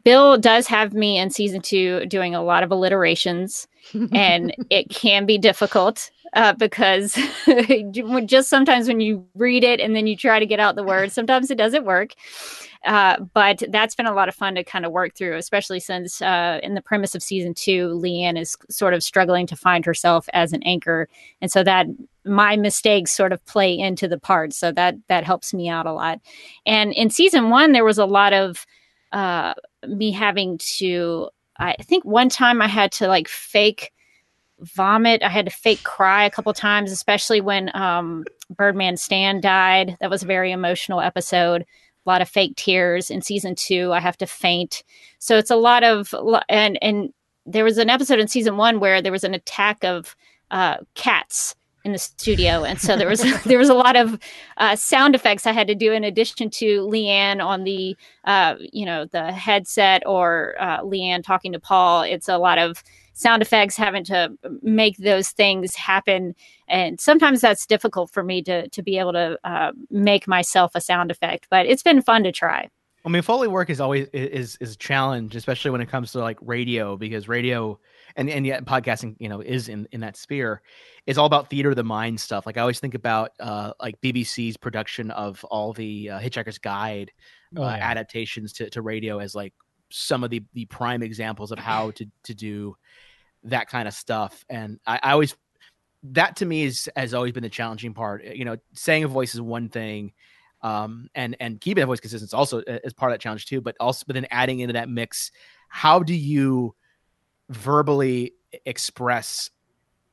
Bill 0.03 0.37
does 0.37 0.67
have 0.67 0.93
me 0.93 1.17
in 1.17 1.29
season 1.29 1.61
two 1.61 2.05
doing 2.05 2.35
a 2.35 2.43
lot 2.43 2.63
of 2.63 2.71
alliterations, 2.71 3.67
and 4.11 4.53
it 4.69 4.89
can 4.89 5.25
be 5.25 5.37
difficult 5.37 6.09
uh, 6.33 6.53
because 6.53 7.17
just 8.25 8.49
sometimes 8.49 8.87
when 8.87 8.99
you 8.99 9.25
read 9.35 9.63
it 9.63 9.79
and 9.79 9.95
then 9.95 10.05
you 10.05 10.15
try 10.15 10.39
to 10.39 10.45
get 10.45 10.59
out 10.59 10.75
the 10.75 10.83
words, 10.83 11.13
sometimes 11.13 11.49
it 11.49 11.57
doesn't 11.57 11.85
work. 11.85 12.13
Uh, 12.85 13.17
but 13.33 13.63
that's 13.69 13.95
been 13.95 14.05
a 14.05 14.13
lot 14.13 14.29
of 14.29 14.35
fun 14.35 14.53
to 14.53 14.63
kind 14.63 14.85
of 14.85 14.91
work 14.91 15.15
through, 15.15 15.35
especially 15.37 15.79
since 15.79 16.21
uh, 16.21 16.59
in 16.61 16.75
the 16.75 16.81
premise 16.81 17.15
of 17.15 17.23
season 17.23 17.53
two, 17.55 17.87
Leanne 17.87 18.39
is 18.39 18.55
sort 18.69 18.93
of 18.93 19.03
struggling 19.03 19.47
to 19.47 19.55
find 19.55 19.83
herself 19.85 20.29
as 20.33 20.53
an 20.53 20.61
anchor, 20.63 21.09
and 21.41 21.51
so 21.51 21.63
that 21.63 21.87
my 22.25 22.55
mistakes 22.55 23.11
sort 23.11 23.33
of 23.33 23.43
play 23.45 23.75
into 23.75 24.07
the 24.07 24.19
part. 24.19 24.53
So 24.53 24.71
that 24.73 24.95
that 25.07 25.23
helps 25.23 25.51
me 25.51 25.67
out 25.67 25.87
a 25.87 25.93
lot. 25.93 26.19
And 26.67 26.93
in 26.93 27.09
season 27.09 27.49
one, 27.49 27.71
there 27.71 27.85
was 27.85 27.97
a 27.97 28.05
lot 28.05 28.33
of 28.33 28.67
uh, 29.15 29.53
me 29.87 30.11
having 30.11 30.59
to. 30.77 31.29
I 31.57 31.75
think 31.81 32.03
one 32.03 32.27
time 32.27 32.61
I 32.61 32.67
had 32.67 32.91
to 32.93 33.07
like 33.07 33.29
fake 33.29 33.93
vomit. 34.59 35.23
I 35.23 35.29
had 35.29 35.45
to 35.45 35.51
fake 35.51 35.83
cry 35.83 36.25
a 36.25 36.29
couple 36.29 36.51
times, 36.53 36.91
especially 36.91 37.39
when 37.39 37.71
um, 37.73 38.25
Birdman 38.49 38.97
Stan 38.97 39.39
died. 39.39 39.95
That 40.01 40.09
was 40.09 40.23
a 40.23 40.27
very 40.27 40.51
emotional 40.51 40.99
episode. 40.99 41.61
A 41.61 42.09
lot 42.09 42.21
of 42.21 42.27
fake 42.27 42.57
tears. 42.57 43.09
In 43.09 43.21
season 43.21 43.55
two, 43.55 43.93
I 43.93 44.01
have 44.01 44.17
to 44.17 44.27
faint. 44.27 44.83
So 45.19 45.37
it's 45.37 45.49
a 45.49 45.55
lot 45.55 45.85
of 45.85 46.13
and 46.49 46.77
and 46.81 47.13
there 47.45 47.63
was 47.63 47.77
an 47.77 47.89
episode 47.89 48.19
in 48.19 48.27
season 48.27 48.57
one 48.57 48.81
where 48.81 49.01
there 49.01 49.13
was 49.13 49.23
an 49.23 49.33
attack 49.33 49.85
of 49.85 50.13
uh, 50.51 50.77
cats 50.93 51.55
in 51.85 51.91
the 51.91 51.99
studio, 51.99 52.63
and 52.63 52.81
so 52.81 52.97
there 52.97 53.07
was 53.07 53.21
there 53.45 53.59
was 53.59 53.69
a 53.69 53.73
lot 53.73 53.95
of 53.95 54.19
uh, 54.57 54.75
sound 54.75 55.15
effects 55.15 55.45
I 55.45 55.53
had 55.53 55.67
to 55.67 55.75
do 55.75 55.93
in 55.93 56.03
addition 56.03 56.49
to 56.49 56.81
Leanne 56.81 57.41
on 57.41 57.63
the 57.63 57.95
uh, 58.25 58.55
you 58.59 58.85
know 58.85 59.05
the 59.05 59.31
headset 59.31 60.03
or 60.05 60.55
uh, 60.59 60.81
Leanne 60.81 61.23
talking 61.23 61.53
to 61.53 61.59
Paul. 61.59 62.01
It's 62.01 62.27
a 62.27 62.37
lot 62.37 62.57
of 62.57 62.83
sound 63.13 63.41
effects 63.41 63.77
having 63.77 64.03
to 64.03 64.29
make 64.61 64.97
those 64.97 65.29
things 65.29 65.73
happen 65.73 66.35
and 66.67 66.99
sometimes 66.99 67.39
that's 67.39 67.65
difficult 67.65 68.11
for 68.11 68.23
me 68.23 68.41
to 68.41 68.67
to 68.67 68.83
be 68.83 68.99
able 68.99 69.13
to 69.13 69.39
uh, 69.45 69.71
make 69.89 70.27
myself 70.27 70.71
a 70.75 70.81
sound 70.81 71.09
effect 71.09 71.47
but 71.49 71.65
it's 71.65 71.81
been 71.81 72.01
fun 72.01 72.25
to 72.25 72.31
try 72.33 72.69
I 73.05 73.09
mean, 73.09 73.21
Foley 73.21 73.47
work 73.47 73.69
is 73.69 73.79
always 73.79 74.07
is 74.13 74.57
is 74.59 74.73
a 74.73 74.77
challenge, 74.77 75.35
especially 75.35 75.69
when 75.69 75.79
it 75.79 75.87
comes 75.87 76.11
to 76.13 76.19
like 76.19 76.39
radio, 76.41 76.97
because 76.97 77.27
radio 77.27 77.79
and 78.15 78.29
and 78.29 78.45
yet 78.45 78.65
podcasting, 78.65 79.15
you 79.19 79.29
know, 79.29 79.41
is 79.41 79.69
in 79.69 79.87
in 79.91 80.01
that 80.01 80.17
sphere. 80.17 80.61
It's 81.05 81.17
all 81.17 81.25
about 81.25 81.49
theater 81.49 81.69
of 81.69 81.75
the 81.75 81.83
mind 81.83 82.19
stuff. 82.19 82.45
Like 82.45 82.57
I 82.57 82.61
always 82.61 82.79
think 82.79 82.95
about 82.95 83.31
uh 83.39 83.73
like 83.81 83.99
BBC's 84.01 84.57
production 84.57 85.11
of 85.11 85.43
all 85.45 85.73
the 85.73 86.11
uh, 86.11 86.19
Hitchhiker's 86.19 86.57
Guide 86.57 87.11
Oh, 87.57 87.63
uh, 87.63 87.75
yeah. 87.77 87.89
adaptations 87.89 88.51
to, 88.53 88.69
to 88.71 88.81
radio 88.81 89.19
as 89.19 89.33
like 89.33 89.53
some 89.89 90.23
of 90.23 90.29
the 90.29 90.43
the 90.53 90.65
prime 90.65 91.03
examples 91.03 91.51
of 91.51 91.59
how 91.59 91.91
to 91.91 92.05
to 92.23 92.33
do 92.33 92.75
that 93.43 93.69
kind 93.69 93.87
of 93.87 93.93
stuff. 93.93 94.43
And 94.49 94.79
I, 94.85 94.99
I 95.01 95.11
always 95.11 95.35
that 96.03 96.37
to 96.37 96.45
me 96.45 96.63
is 96.63 96.89
has 96.95 97.13
always 97.13 97.31
been 97.31 97.43
the 97.43 97.49
challenging 97.49 97.93
part. 97.93 98.23
You 98.25 98.45
know, 98.45 98.57
saying 98.73 99.03
a 99.03 99.07
voice 99.07 99.33
is 99.33 99.41
one 99.41 99.69
thing 99.69 100.13
um, 100.61 101.09
and 101.13 101.35
and 101.39 101.61
keeping 101.61 101.81
that 101.81 101.85
voice 101.85 101.99
consistent 101.99 102.29
is 102.29 102.33
also 102.33 102.59
is 102.65 102.91
part 102.91 103.11
of 103.11 103.13
that 103.13 103.21
challenge 103.21 103.45
too. 103.45 103.61
But 103.61 103.75
also, 103.79 104.03
but 104.07 104.15
then 104.15 104.25
adding 104.31 104.59
into 104.59 104.73
that 104.73 104.89
mix, 104.89 105.31
how 105.69 105.99
do 105.99 106.15
you 106.15 106.75
verbally 107.49 108.33
express 108.65 109.49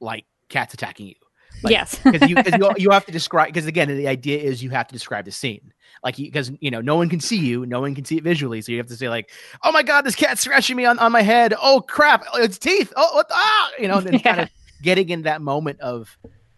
like 0.00 0.26
cats 0.48 0.74
attacking 0.74 1.08
you. 1.08 1.14
Like, 1.62 1.72
yes. 1.72 2.00
because 2.02 2.28
you, 2.28 2.36
you 2.58 2.70
you 2.76 2.90
have 2.90 3.06
to 3.06 3.12
describe 3.12 3.48
because 3.48 3.66
again 3.66 3.88
the 3.88 4.08
idea 4.08 4.38
is 4.38 4.62
you 4.62 4.70
have 4.70 4.88
to 4.88 4.92
describe 4.92 5.24
the 5.24 5.32
scene. 5.32 5.72
Like 6.02 6.16
because 6.16 6.50
you, 6.60 6.70
know 6.70 6.80
no 6.80 6.96
one 6.96 7.08
can 7.08 7.20
see 7.20 7.36
you 7.36 7.66
no 7.66 7.80
one 7.80 7.94
can 7.94 8.04
see 8.04 8.16
it 8.16 8.24
visually 8.24 8.60
so 8.62 8.72
you 8.72 8.78
have 8.78 8.88
to 8.88 8.96
say 8.96 9.08
like 9.08 9.30
oh 9.62 9.70
my 9.70 9.82
god 9.82 10.02
this 10.02 10.16
cat's 10.16 10.40
scratching 10.40 10.76
me 10.76 10.84
on, 10.84 10.98
on 10.98 11.12
my 11.12 11.22
head. 11.22 11.54
Oh 11.60 11.80
crap. 11.80 12.24
Oh, 12.32 12.42
it's 12.42 12.58
teeth. 12.58 12.92
Oh 12.96 13.14
what 13.14 13.28
the, 13.28 13.34
ah! 13.36 13.70
You 13.78 13.88
know 13.88 13.98
and 13.98 14.06
then 14.06 14.18
kind 14.20 14.40
of 14.40 14.50
getting 14.82 15.10
in 15.10 15.22
that 15.22 15.40
moment 15.42 15.80
of 15.80 16.16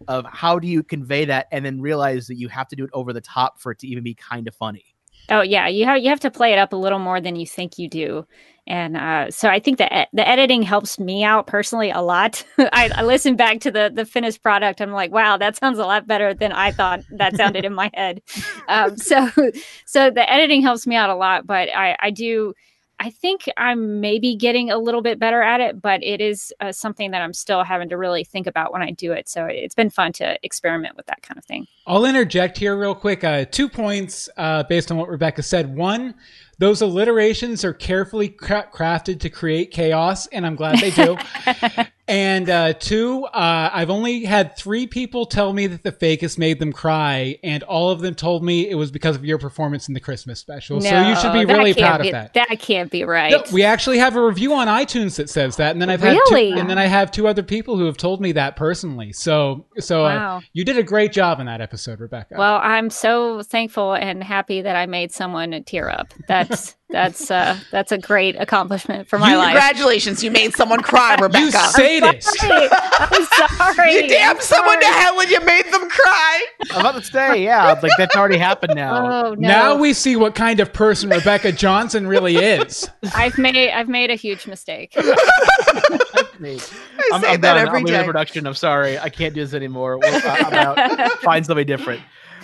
of 0.08 0.24
how 0.26 0.58
do 0.58 0.66
you 0.66 0.82
convey 0.82 1.24
that 1.24 1.46
and 1.50 1.64
then 1.64 1.80
realize 1.80 2.26
that 2.26 2.36
you 2.36 2.48
have 2.48 2.68
to 2.68 2.76
do 2.76 2.84
it 2.84 2.90
over 2.92 3.12
the 3.12 3.20
top 3.20 3.60
for 3.60 3.72
it 3.72 3.78
to 3.80 3.86
even 3.86 4.04
be 4.04 4.14
kind 4.14 4.48
of 4.48 4.54
funny. 4.54 4.84
Oh 5.30 5.40
yeah, 5.40 5.68
you 5.68 5.84
have 5.86 5.98
you 5.98 6.10
have 6.10 6.20
to 6.20 6.30
play 6.30 6.52
it 6.52 6.58
up 6.58 6.72
a 6.72 6.76
little 6.76 6.98
more 6.98 7.20
than 7.20 7.36
you 7.36 7.46
think 7.46 7.78
you 7.78 7.88
do, 7.88 8.26
and 8.66 8.96
uh, 8.96 9.30
so 9.30 9.48
I 9.48 9.60
think 9.60 9.78
the 9.78 10.02
e- 10.02 10.06
the 10.12 10.26
editing 10.26 10.62
helps 10.62 10.98
me 10.98 11.22
out 11.22 11.46
personally 11.46 11.90
a 11.90 12.00
lot. 12.00 12.44
I, 12.58 12.90
I 12.94 13.02
listen 13.02 13.36
back 13.36 13.60
to 13.60 13.70
the 13.70 13.90
the 13.94 14.06
finished 14.06 14.42
product. 14.42 14.80
I'm 14.80 14.92
like, 14.92 15.12
wow, 15.12 15.36
that 15.36 15.56
sounds 15.56 15.78
a 15.78 15.84
lot 15.84 16.06
better 16.06 16.32
than 16.32 16.52
I 16.52 16.70
thought 16.72 17.02
that 17.10 17.36
sounded 17.36 17.64
in 17.64 17.74
my 17.74 17.90
head. 17.94 18.22
Um, 18.66 18.96
so 18.96 19.28
so 19.84 20.10
the 20.10 20.30
editing 20.30 20.62
helps 20.62 20.86
me 20.86 20.96
out 20.96 21.10
a 21.10 21.14
lot, 21.14 21.46
but 21.46 21.68
I 21.74 21.96
I 22.00 22.10
do. 22.10 22.54
I 23.00 23.10
think 23.10 23.48
I'm 23.56 24.00
maybe 24.00 24.36
getting 24.36 24.70
a 24.70 24.78
little 24.78 25.02
bit 25.02 25.18
better 25.18 25.42
at 25.42 25.60
it, 25.60 25.82
but 25.82 26.02
it 26.02 26.20
is 26.20 26.52
uh, 26.60 26.72
something 26.72 27.10
that 27.10 27.22
I'm 27.22 27.32
still 27.32 27.64
having 27.64 27.88
to 27.90 27.96
really 27.96 28.24
think 28.24 28.46
about 28.46 28.72
when 28.72 28.82
I 28.82 28.92
do 28.92 29.12
it. 29.12 29.28
So 29.28 29.46
it's 29.46 29.74
been 29.74 29.90
fun 29.90 30.12
to 30.14 30.38
experiment 30.42 30.96
with 30.96 31.06
that 31.06 31.22
kind 31.22 31.36
of 31.38 31.44
thing. 31.44 31.66
I'll 31.86 32.04
interject 32.04 32.56
here 32.58 32.76
real 32.76 32.94
quick. 32.94 33.24
Uh, 33.24 33.44
two 33.44 33.68
points 33.68 34.28
uh, 34.36 34.62
based 34.64 34.90
on 34.90 34.96
what 34.96 35.08
Rebecca 35.08 35.42
said. 35.42 35.76
One, 35.76 36.14
those 36.58 36.82
alliterations 36.82 37.64
are 37.64 37.74
carefully 37.74 38.28
cra- 38.28 38.68
crafted 38.72 39.20
to 39.20 39.30
create 39.30 39.70
chaos, 39.70 40.26
and 40.28 40.46
I'm 40.46 40.56
glad 40.56 40.78
they 40.78 40.90
do. 40.90 41.16
and 42.08 42.48
uh, 42.48 42.72
two, 42.74 43.24
uh, 43.26 43.70
I've 43.72 43.90
only 43.90 44.24
had 44.24 44.56
three 44.56 44.86
people 44.86 45.26
tell 45.26 45.52
me 45.52 45.66
that 45.66 45.82
the 45.82 45.92
fake 45.92 46.14
fakist 46.14 46.38
made 46.38 46.58
them 46.58 46.72
cry, 46.72 47.38
and 47.42 47.62
all 47.64 47.90
of 47.90 48.00
them 48.00 48.14
told 48.14 48.44
me 48.44 48.68
it 48.68 48.74
was 48.74 48.90
because 48.90 49.16
of 49.16 49.24
your 49.24 49.38
performance 49.38 49.88
in 49.88 49.94
the 49.94 50.00
Christmas 50.00 50.38
special. 50.38 50.80
so 50.80 51.00
you 51.08 51.16
should 51.16 51.32
be 51.32 51.44
No, 51.44 51.54
really 51.54 51.74
proud 51.74 52.02
be- 52.02 52.08
of 52.08 52.12
that. 52.12 52.34
That 52.34 52.58
can't 52.60 52.90
be 52.90 53.04
right. 53.04 53.32
No, 53.32 53.42
we 53.52 53.64
actually 53.64 53.98
have 53.98 54.16
a 54.16 54.24
review 54.24 54.52
on 54.54 54.68
iTunes 54.68 55.16
that 55.16 55.28
says 55.30 55.56
that, 55.56 55.72
and 55.72 55.82
then 55.82 55.90
I've 55.90 56.00
had 56.00 56.12
Really? 56.30 56.52
two, 56.52 56.58
and 56.58 56.68
then 56.70 56.78
I 56.78 56.86
have 56.86 57.10
two 57.10 57.26
other 57.26 57.42
people 57.42 57.76
who 57.76 57.86
have 57.86 57.96
told 57.96 58.20
me 58.20 58.32
that 58.32 58.56
personally. 58.56 59.12
So, 59.12 59.66
so 59.78 60.02
Wow. 60.04 60.36
uh, 60.36 60.40
you 60.52 60.64
did 60.64 60.78
a 60.78 60.82
great 60.82 61.12
job 61.12 61.40
in 61.40 61.46
that 61.46 61.60
episode, 61.60 62.00
Rebecca. 62.00 62.34
Well, 62.38 62.60
I'm 62.62 62.90
so 62.90 63.42
thankful 63.42 63.94
and 63.94 64.22
happy 64.22 64.62
that 64.62 64.76
I 64.76 64.86
made 64.86 65.10
someone 65.12 65.62
tear 65.64 65.88
up. 65.90 66.12
That's 66.28 66.76
that's 66.94 67.28
uh 67.30 67.58
that's 67.72 67.90
a 67.90 67.98
great 67.98 68.36
accomplishment 68.36 69.08
for 69.08 69.18
my 69.18 69.32
You- 69.32 69.38
life. 69.38 69.52
Congratulations, 69.52 70.22
you 70.22 70.30
made 70.30 70.54
someone 70.54 70.80
cry, 70.80 71.16
Rebecca. 71.20 71.38
you 71.40 71.46
Rebecca. 71.46 71.70
sadist. 71.72 72.38
Sorry. 72.40 72.68
I'm 72.70 73.24
sorry. 73.74 73.94
you 73.94 74.08
damned 74.08 74.38
I'm 74.38 74.40
someone 74.40 74.78
to 74.80 74.86
hell 74.86 75.20
and 75.20 75.28
you 75.30 75.40
made 75.44 75.64
them 75.72 75.88
cry. 75.90 76.44
i'm 76.72 76.80
about 76.80 76.94
to 76.94 77.02
say 77.02 77.42
yeah 77.42 77.72
like 77.82 77.90
that's 77.98 78.14
already 78.16 78.38
happened 78.38 78.74
now 78.76 78.94
Oh 79.24 79.34
no! 79.34 79.48
Now 79.48 79.76
we 79.76 79.92
see 79.92 80.14
what 80.16 80.34
kind 80.36 80.60
of 80.60 80.72
person 80.72 81.10
Rebecca 81.10 81.50
Johnson 81.52 82.06
really 82.06 82.36
is. 82.36 82.88
I've 83.14 83.36
made 83.38 83.70
I've 83.70 83.88
made 83.88 84.10
a 84.10 84.14
huge 84.14 84.46
mistake. 84.46 84.94
Me. 84.96 85.02
I 86.98 87.10
I'm, 87.12 87.20
say 87.22 87.28
I'm 87.34 87.40
that 87.40 87.54
done. 87.54 87.58
every 87.58 87.78
I'm 87.78 87.84
leaving 87.84 87.92
the 87.92 87.98
day. 87.98 88.04
production. 88.06 88.46
I'm 88.46 88.54
sorry. 88.54 88.98
I 88.98 89.08
can't 89.08 89.34
do 89.34 89.40
this 89.44 89.54
anymore. 89.54 89.98
We'll, 89.98 90.14
uh, 90.14 90.20
I'm 90.24 90.54
out. 90.54 91.12
Find 91.20 91.44
somebody 91.44 91.64
different. 91.64 92.00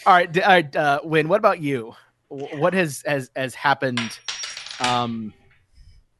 All 0.07 0.13
right, 0.15 0.39
all 0.43 0.49
right, 0.49 0.77
Uh, 0.77 1.01
Wynn. 1.05 1.29
What 1.29 1.39
about 1.39 1.61
you? 1.61 1.95
What 2.29 2.73
has 2.75 3.03
has 3.07 3.31
has 3.37 3.55
happened? 3.55 4.19
Um, 4.81 5.33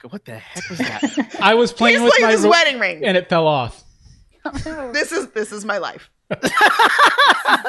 what 0.09 0.25
the 0.25 0.39
heck 0.39 0.69
was 0.69 0.79
that? 0.79 1.37
I 1.41 1.55
was 1.55 1.73
playing 1.73 1.97
He's 1.97 2.05
with 2.05 2.13
playing 2.15 2.27
my 2.27 2.33
his 2.33 2.43
ro- 2.45 2.51
wedding 2.51 2.79
ring. 2.81 3.05
and 3.05 3.17
it 3.17 3.29
fell 3.29 3.47
off. 3.47 3.83
This 4.93 5.13
is 5.13 5.29
this 5.33 5.53
is 5.53 5.65
my 5.67 5.77
life. 5.79 6.11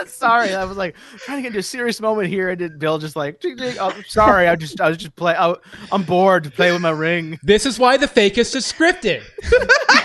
sorry, 0.07 0.53
I 0.55 0.63
was 0.63 0.77
like 0.77 0.95
trying 1.17 1.39
to 1.39 1.41
get 1.41 1.47
into 1.47 1.59
a 1.59 1.63
serious 1.63 1.99
moment 1.99 2.29
here, 2.29 2.49
and 2.49 2.61
then 2.61 2.77
Bill 2.77 2.97
just 2.97 3.15
like, 3.17 3.41
"Ding, 3.41 3.55
ding." 3.57 3.75
oh, 3.79 3.93
sorry, 4.07 4.47
I 4.47 4.55
just 4.55 4.79
I 4.79 4.87
was 4.87 4.97
just 4.97 5.15
play. 5.17 5.33
I, 5.37 5.53
I'm 5.91 6.03
bored 6.03 6.45
to 6.45 6.51
play 6.51 6.71
with 6.71 6.81
my 6.81 6.91
ring. 6.91 7.37
This 7.43 7.65
is 7.65 7.77
why 7.77 7.97
the 7.97 8.07
fakist 8.07 8.55
is 8.55 8.71
scripted. 8.71 9.21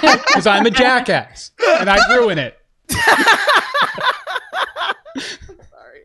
Because 0.01 0.47
I'm 0.49 0.67
a 0.67 0.71
jackass 0.71 1.53
and 1.79 1.89
I 1.89 2.17
ruin 2.17 2.39
it. 2.39 2.59
Sorry. 5.19 6.03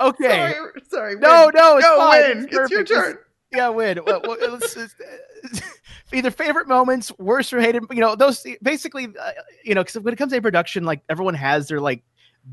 Okay. 0.00 0.52
Sorry, 0.56 0.82
sorry. 0.88 1.14
No, 1.16 1.50
no, 1.54 1.76
it's 1.76 1.86
no, 1.86 1.96
fine. 1.96 2.20
Wynn. 2.20 2.38
It's 2.38 2.46
It's, 2.46 2.52
your 2.70 2.84
perfect. 2.84 2.88
turn. 2.88 3.18
Yeah, 3.52 3.68
Wynn. 3.70 3.98
Well, 4.06 4.20
well, 4.24 4.38
let's- 4.52 4.76
either 6.12 6.30
favorite 6.30 6.68
moments, 6.68 7.12
worst 7.18 7.52
or 7.52 7.60
hated. 7.60 7.84
You 7.90 8.00
know, 8.00 8.14
those 8.14 8.46
basically. 8.62 9.08
Uh, 9.20 9.32
you 9.64 9.74
know, 9.74 9.82
because 9.82 9.98
when 10.00 10.14
it 10.14 10.16
comes 10.16 10.32
to 10.32 10.40
production, 10.40 10.84
like 10.84 11.02
everyone 11.08 11.34
has 11.34 11.68
their 11.68 11.80
like 11.80 12.02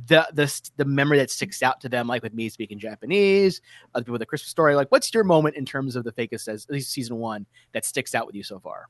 the 0.08 0.28
the 0.34 0.70
the 0.78 0.86
memory 0.86 1.18
that 1.20 1.30
sticks 1.30 1.62
out 1.62 1.82
to 1.82 1.90
them. 1.90 2.08
Like 2.08 2.24
with 2.24 2.34
me 2.34 2.50
speaking 2.50 2.80
Japanese, 2.80 3.62
other 3.94 4.04
people 4.04 4.14
with 4.14 4.22
a 4.24 4.26
Christmas 4.26 4.50
story. 4.50 4.76
Like, 4.76 4.92
what's 4.92 5.14
your 5.14 5.24
moment 5.24 5.56
in 5.56 5.66
terms 5.66 5.96
of 5.96 6.04
the 6.04 6.12
fakist 6.12 6.48
as 6.48 6.68
season 6.88 7.18
one 7.18 7.46
that 7.74 7.86
sticks 7.86 8.16
out 8.16 8.26
with 8.26 8.36
you 8.36 8.44
so 8.44 8.60
far? 8.60 8.88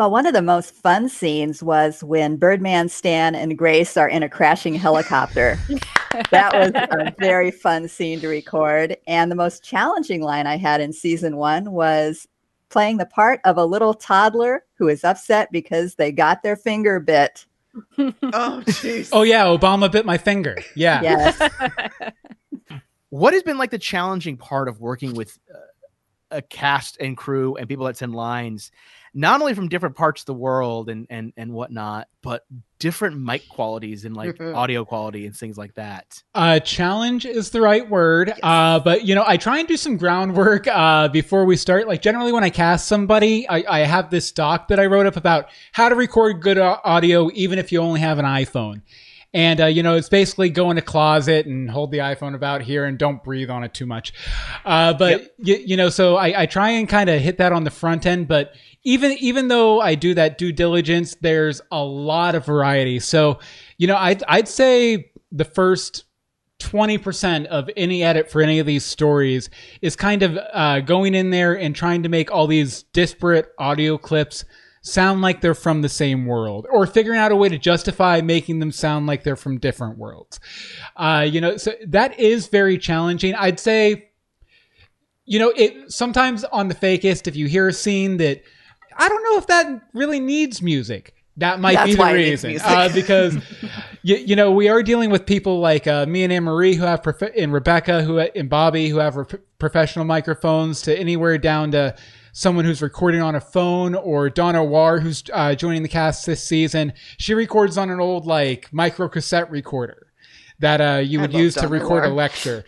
Well, 0.00 0.10
one 0.10 0.24
of 0.24 0.32
the 0.32 0.40
most 0.40 0.74
fun 0.74 1.10
scenes 1.10 1.62
was 1.62 2.02
when 2.02 2.38
Birdman, 2.38 2.88
Stan, 2.88 3.34
and 3.34 3.58
Grace 3.58 3.98
are 3.98 4.08
in 4.08 4.22
a 4.22 4.30
crashing 4.30 4.74
helicopter. 4.74 5.58
that 6.30 6.54
was 6.54 6.72
a 6.74 7.14
very 7.18 7.50
fun 7.50 7.86
scene 7.86 8.18
to 8.20 8.28
record. 8.28 8.96
And 9.06 9.30
the 9.30 9.36
most 9.36 9.62
challenging 9.62 10.22
line 10.22 10.46
I 10.46 10.56
had 10.56 10.80
in 10.80 10.94
season 10.94 11.36
one 11.36 11.72
was 11.72 12.26
playing 12.70 12.96
the 12.96 13.04
part 13.04 13.42
of 13.44 13.58
a 13.58 13.66
little 13.66 13.92
toddler 13.92 14.64
who 14.78 14.88
is 14.88 15.04
upset 15.04 15.52
because 15.52 15.96
they 15.96 16.12
got 16.12 16.42
their 16.42 16.56
finger 16.56 16.98
bit. 16.98 17.44
Oh, 17.98 18.62
jeez. 18.68 19.10
Oh, 19.12 19.20
yeah, 19.20 19.44
Obama 19.44 19.92
bit 19.92 20.06
my 20.06 20.16
finger. 20.16 20.56
Yeah. 20.74 21.02
Yes. 21.02 21.50
What 23.10 23.34
has 23.34 23.42
been 23.42 23.58
like 23.58 23.72
the 23.72 23.78
challenging 23.78 24.36
part 24.36 24.68
of 24.68 24.80
working 24.80 25.14
with 25.14 25.36
uh, 25.52 25.58
a 26.30 26.42
cast 26.42 26.96
and 27.00 27.16
crew 27.16 27.56
and 27.56 27.68
people 27.68 27.86
that 27.86 27.96
send 27.96 28.14
lines, 28.14 28.70
not 29.14 29.40
only 29.40 29.54
from 29.54 29.68
different 29.68 29.96
parts 29.96 30.22
of 30.22 30.26
the 30.26 30.34
world 30.34 30.88
and 30.88 31.06
and 31.10 31.32
and 31.36 31.52
whatnot, 31.52 32.08
but 32.22 32.46
different 32.78 33.20
mic 33.20 33.48
qualities 33.48 34.04
and 34.04 34.16
like 34.16 34.40
audio 34.54 34.84
quality 34.84 35.26
and 35.26 35.36
things 35.36 35.58
like 35.58 35.74
that. 35.74 36.22
Uh, 36.34 36.60
challenge 36.60 37.26
is 37.26 37.50
the 37.50 37.60
right 37.60 37.88
word. 37.88 38.32
Uh, 38.42 38.78
but 38.80 39.04
you 39.04 39.14
know, 39.14 39.24
I 39.26 39.36
try 39.36 39.58
and 39.58 39.68
do 39.68 39.76
some 39.76 39.96
groundwork 39.96 40.66
uh, 40.66 41.08
before 41.08 41.44
we 41.44 41.56
start. 41.56 41.88
Like 41.88 42.02
generally, 42.02 42.32
when 42.32 42.44
I 42.44 42.50
cast 42.50 42.86
somebody, 42.86 43.48
I, 43.48 43.64
I 43.68 43.78
have 43.80 44.10
this 44.10 44.30
doc 44.32 44.68
that 44.68 44.80
I 44.80 44.86
wrote 44.86 45.06
up 45.06 45.16
about 45.16 45.48
how 45.72 45.88
to 45.88 45.94
record 45.94 46.40
good 46.40 46.58
audio, 46.58 47.30
even 47.34 47.58
if 47.58 47.72
you 47.72 47.80
only 47.80 48.00
have 48.00 48.18
an 48.18 48.24
iPhone. 48.24 48.82
And 49.32 49.60
uh, 49.60 49.66
you 49.66 49.82
know, 49.82 49.94
it's 49.94 50.08
basically 50.08 50.50
go 50.50 50.70
in 50.70 50.78
a 50.78 50.82
closet 50.82 51.46
and 51.46 51.70
hold 51.70 51.92
the 51.92 51.98
iPhone 51.98 52.34
about 52.34 52.62
here 52.62 52.84
and 52.84 52.98
don't 52.98 53.22
breathe 53.22 53.50
on 53.50 53.62
it 53.62 53.72
too 53.72 53.86
much. 53.86 54.12
Uh, 54.64 54.92
but 54.92 55.34
you, 55.38 55.56
you 55.56 55.76
know, 55.76 55.88
so 55.88 56.16
I, 56.16 56.42
I 56.42 56.46
try 56.46 56.70
and 56.70 56.88
kind 56.88 57.08
of 57.08 57.20
hit 57.20 57.38
that 57.38 57.52
on 57.52 57.64
the 57.64 57.70
front 57.70 58.06
end. 58.06 58.26
But 58.26 58.54
even 58.82 59.12
even 59.12 59.48
though 59.48 59.80
I 59.80 59.94
do 59.94 60.14
that 60.14 60.38
due 60.38 60.52
diligence, 60.52 61.16
there's 61.20 61.60
a 61.70 61.82
lot 61.82 62.34
of 62.34 62.44
variety. 62.44 62.98
So 62.98 63.38
you 63.78 63.86
know, 63.86 63.96
I'd 63.96 64.22
I'd 64.26 64.48
say 64.48 65.12
the 65.30 65.44
first 65.44 66.04
20% 66.60 67.46
of 67.46 67.70
any 67.76 68.02
edit 68.04 68.30
for 68.30 68.42
any 68.42 68.58
of 68.58 68.66
these 68.66 68.84
stories 68.84 69.48
is 69.80 69.96
kind 69.96 70.22
of 70.22 70.38
uh, 70.52 70.80
going 70.80 71.14
in 71.14 71.30
there 71.30 71.58
and 71.58 71.74
trying 71.74 72.02
to 72.02 72.08
make 72.08 72.30
all 72.30 72.46
these 72.46 72.82
disparate 72.92 73.50
audio 73.58 73.96
clips 73.96 74.44
sound 74.82 75.20
like 75.20 75.40
they're 75.40 75.54
from 75.54 75.82
the 75.82 75.88
same 75.88 76.26
world 76.26 76.66
or 76.70 76.86
figuring 76.86 77.18
out 77.18 77.32
a 77.32 77.36
way 77.36 77.48
to 77.48 77.58
justify 77.58 78.20
making 78.20 78.60
them 78.60 78.72
sound 78.72 79.06
like 79.06 79.22
they're 79.24 79.36
from 79.36 79.58
different 79.58 79.98
worlds. 79.98 80.40
Uh, 80.96 81.26
you 81.28 81.40
know, 81.40 81.56
so 81.56 81.72
that 81.86 82.18
is 82.18 82.46
very 82.46 82.78
challenging. 82.78 83.34
I'd 83.34 83.60
say, 83.60 84.10
you 85.26 85.38
know, 85.38 85.52
it 85.54 85.92
sometimes 85.92 86.44
on 86.44 86.68
the 86.68 86.74
fakist, 86.74 87.26
if 87.26 87.36
you 87.36 87.46
hear 87.46 87.68
a 87.68 87.72
scene 87.72 88.16
that 88.18 88.42
I 88.96 89.08
don't 89.08 89.22
know 89.24 89.38
if 89.38 89.46
that 89.48 89.82
really 89.94 90.20
needs 90.20 90.62
music. 90.62 91.14
That 91.36 91.60
might 91.60 91.74
That's 91.74 91.90
be 91.90 91.94
the 91.94 92.00
why 92.00 92.16
it 92.16 92.28
needs 92.28 92.44
reason 92.44 92.66
uh, 92.66 92.90
because 92.92 93.36
you, 94.02 94.16
you 94.16 94.36
know 94.36 94.50
we 94.50 94.68
are 94.68 94.82
dealing 94.82 95.10
with 95.10 95.24
people 95.24 95.60
like 95.60 95.86
uh, 95.86 96.04
me 96.04 96.24
and 96.24 96.32
Anne 96.32 96.44
Marie 96.44 96.74
who 96.74 96.84
have 96.84 97.02
prof- 97.02 97.32
and 97.36 97.52
Rebecca 97.52 98.02
who 98.02 98.18
and 98.18 98.50
Bobby 98.50 98.88
who 98.88 98.98
have 98.98 99.16
re- 99.16 99.24
professional 99.58 100.04
microphones 100.04 100.82
to 100.82 100.98
anywhere 100.98 101.38
down 101.38 101.70
to 101.70 101.96
someone 102.32 102.64
who's 102.64 102.82
recording 102.82 103.20
on 103.20 103.34
a 103.34 103.40
phone 103.40 103.94
or 103.94 104.30
Donna 104.30 104.64
War 104.64 105.00
who's 105.00 105.22
uh, 105.32 105.54
joining 105.54 105.82
the 105.82 105.88
cast 105.88 106.26
this 106.26 106.42
season. 106.42 106.92
She 107.18 107.34
records 107.34 107.78
on 107.78 107.90
an 107.90 108.00
old 108.00 108.26
like 108.26 108.72
micro 108.72 109.08
cassette 109.08 109.50
recorder 109.50 110.06
that 110.60 110.80
uh, 110.80 110.98
you 110.98 111.20
would 111.20 111.32
use 111.32 111.54
to 111.54 111.62
Donna 111.62 111.72
record 111.72 112.04
a 112.04 112.10
lecture. 112.10 112.64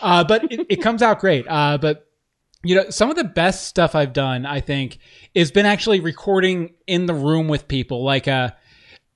Uh, 0.00 0.24
but 0.24 0.50
it, 0.52 0.66
it 0.68 0.76
comes 0.76 1.02
out 1.02 1.20
great. 1.20 1.46
Uh, 1.48 1.78
but 1.78 2.08
you 2.64 2.76
know, 2.76 2.90
some 2.90 3.10
of 3.10 3.16
the 3.16 3.24
best 3.24 3.66
stuff 3.66 3.94
I've 3.94 4.12
done, 4.12 4.46
I 4.46 4.60
think, 4.60 4.98
has 5.34 5.50
been 5.50 5.66
actually 5.66 6.00
recording 6.00 6.74
in 6.86 7.06
the 7.06 7.14
room 7.14 7.48
with 7.48 7.66
people. 7.66 8.04
Like 8.04 8.28
uh, 8.28 8.50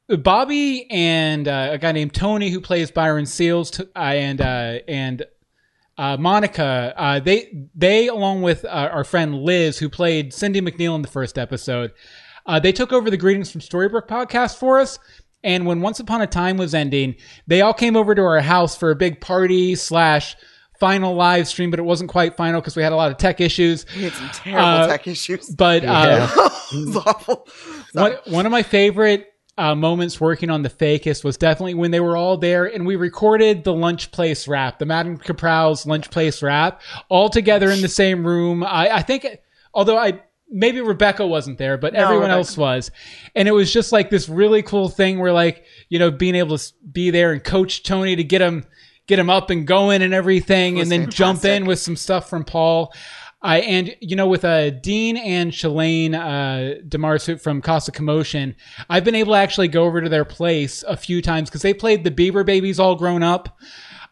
Bobby 0.08 0.90
and 0.90 1.46
uh, 1.46 1.70
a 1.72 1.78
guy 1.78 1.92
named 1.92 2.14
Tony 2.14 2.50
who 2.50 2.60
plays 2.60 2.90
Byron 2.90 3.26
Seals, 3.26 3.70
t- 3.70 3.84
uh, 3.94 3.98
and 3.98 4.40
uh, 4.40 4.78
and 4.88 5.24
uh, 5.98 6.16
Monica. 6.18 6.92
Uh, 6.96 7.20
they 7.20 7.68
they 7.74 8.08
along 8.08 8.42
with 8.42 8.64
uh, 8.64 8.68
our 8.92 9.04
friend 9.04 9.34
Liz 9.34 9.78
who 9.78 9.88
played 9.88 10.32
Cindy 10.32 10.60
McNeil 10.60 10.94
in 10.94 11.02
the 11.02 11.08
first 11.08 11.38
episode. 11.38 11.92
Uh, 12.44 12.60
they 12.60 12.72
took 12.72 12.92
over 12.92 13.10
the 13.10 13.16
Greetings 13.16 13.50
from 13.50 13.60
Storybrooke 13.60 14.06
podcast 14.08 14.56
for 14.58 14.78
us. 14.78 14.98
And 15.42 15.66
when 15.66 15.80
Once 15.80 16.00
Upon 16.00 16.22
a 16.22 16.26
Time 16.26 16.56
was 16.56 16.74
ending, 16.74 17.16
they 17.46 17.60
all 17.60 17.74
came 17.74 17.96
over 17.96 18.14
to 18.14 18.22
our 18.22 18.40
house 18.40 18.76
for 18.76 18.90
a 18.90 18.96
big 18.96 19.20
party 19.20 19.74
slash 19.76 20.36
final 20.80 21.14
live 21.14 21.46
stream, 21.48 21.70
but 21.70 21.78
it 21.78 21.84
wasn't 21.84 22.10
quite 22.10 22.36
final 22.36 22.60
because 22.60 22.76
we 22.76 22.82
had 22.82 22.92
a 22.92 22.96
lot 22.96 23.10
of 23.10 23.16
tech 23.16 23.40
issues. 23.40 23.86
We 23.96 24.04
had 24.04 24.12
some 24.12 24.28
terrible 24.32 24.64
Uh, 24.66 24.86
tech 24.88 25.06
issues. 25.06 25.48
But 25.50 25.84
uh, 25.84 26.28
it 26.72 26.86
was 26.86 26.96
awful. 26.96 27.46
one, 27.92 28.16
one 28.26 28.44
of 28.46 28.52
my 28.52 28.62
favorite 28.62 29.26
uh, 29.58 29.74
moments 29.74 30.20
working 30.20 30.50
on 30.50 30.62
the 30.62 30.68
Fakist 30.70 31.24
was 31.24 31.36
definitely 31.36 31.74
when 31.74 31.90
they 31.90 32.00
were 32.00 32.16
all 32.16 32.36
there 32.36 32.66
and 32.66 32.86
we 32.86 32.96
recorded 32.96 33.64
the 33.64 33.72
Lunch 33.72 34.10
Place 34.10 34.46
rap, 34.46 34.78
the 34.78 34.86
Madame 34.86 35.16
Capral's 35.16 35.86
Lunch 35.86 36.10
Place 36.10 36.42
rap, 36.42 36.82
all 37.08 37.28
together 37.30 37.70
in 37.70 37.80
the 37.80 37.88
same 37.88 38.26
room. 38.26 38.62
I, 38.62 38.96
I 38.96 39.02
think, 39.02 39.26
although 39.72 39.96
I 39.98 40.20
maybe 40.50 40.80
Rebecca 40.80 41.26
wasn't 41.26 41.58
there, 41.58 41.78
but 41.78 41.92
No, 41.92 42.00
everyone 42.00 42.24
Rebecca- 42.24 42.36
else 42.38 42.56
was, 42.56 42.90
and 43.34 43.48
it 43.48 43.52
was 43.52 43.72
just 43.72 43.92
like 43.92 44.10
this 44.10 44.28
really 44.28 44.62
cool 44.62 44.88
thing 44.88 45.18
where 45.18 45.32
like 45.32 45.64
you 45.88 45.98
know 45.98 46.10
being 46.10 46.34
able 46.34 46.58
to 46.58 46.72
be 46.92 47.10
there 47.10 47.32
and 47.32 47.42
coach 47.42 47.82
Tony 47.82 48.14
to 48.16 48.24
get 48.24 48.42
him 48.42 48.64
get 49.06 49.18
him 49.18 49.30
up 49.30 49.50
and 49.50 49.66
going 49.66 50.02
and 50.02 50.12
everything, 50.12 50.80
and 50.80 50.90
then 50.90 51.10
jump 51.10 51.44
in 51.44 51.64
with 51.64 51.78
some 51.78 51.96
stuff 51.96 52.28
from 52.28 52.44
Paul. 52.44 52.92
I 53.46 53.58
and 53.60 53.96
you 54.00 54.16
know 54.16 54.26
with 54.26 54.44
uh, 54.44 54.70
Dean 54.70 55.16
and 55.16 55.52
Shalane 55.52 56.14
uh, 56.14 56.82
Demars 56.88 57.40
from 57.40 57.62
Casa 57.62 57.92
Commotion, 57.92 58.56
I've 58.90 59.04
been 59.04 59.14
able 59.14 59.34
to 59.34 59.38
actually 59.38 59.68
go 59.68 59.84
over 59.84 60.00
to 60.00 60.08
their 60.08 60.24
place 60.24 60.82
a 60.82 60.96
few 60.96 61.22
times 61.22 61.48
because 61.48 61.62
they 61.62 61.72
played 61.72 62.02
the 62.02 62.10
Bieber 62.10 62.44
Babies 62.44 62.80
all 62.80 62.96
grown 62.96 63.22
up. 63.22 63.56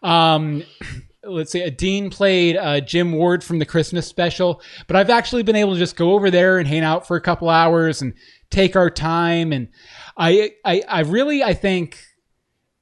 Um, 0.05 0.63
let's 1.25 1.51
see, 1.51 1.69
Dean 1.71 2.11
played 2.11 2.57
uh, 2.57 2.81
Jim 2.81 3.11
Ward 3.11 3.43
from 3.43 3.59
the 3.59 3.67
Christmas 3.67 4.07
special, 4.07 4.63
but 4.87 4.95
I've 4.95 5.11
actually 5.11 5.43
been 5.43 5.57
able 5.57 5.73
to 5.73 5.81
just 5.81 5.97
go 5.97 6.13
over 6.13 6.31
there 6.31 6.59
and 6.59 6.69
hang 6.69 6.85
out 6.85 7.05
for 7.05 7.17
a 7.17 7.21
couple 7.21 7.49
hours 7.49 8.03
and 8.03 8.15
take 8.51 8.77
our 8.77 8.89
time. 8.89 9.53
And 9.53 9.69
I, 10.17 10.53
I, 10.65 10.83
I 10.89 11.01
really, 11.01 11.43
I 11.43 11.55
think 11.55 11.99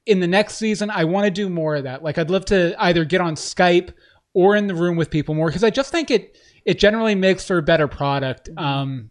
in 0.05 0.19
the 0.19 0.27
next 0.27 0.57
season, 0.57 0.91
I 0.91 1.05
want 1.05 1.25
to 1.25 1.31
do 1.31 1.49
more 1.49 1.77
of 1.77 1.85
that. 1.85 2.03
Like 2.03 2.19
I'd 2.19 2.29
love 2.29 2.45
to 2.45 2.75
either 2.77 3.05
get 3.05 3.21
on 3.21 3.33
Skype 3.33 3.91
or 4.35 4.55
in 4.55 4.67
the 4.67 4.75
room 4.75 4.97
with 4.97 5.09
people 5.09 5.33
more 5.33 5.47
because 5.47 5.63
I 5.63 5.71
just 5.71 5.91
think 5.91 6.11
it, 6.11 6.37
it 6.65 6.79
generally 6.79 7.15
makes 7.15 7.45
for 7.45 7.57
a 7.57 7.63
better 7.63 7.87
product. 7.87 8.49
Um, 8.57 9.09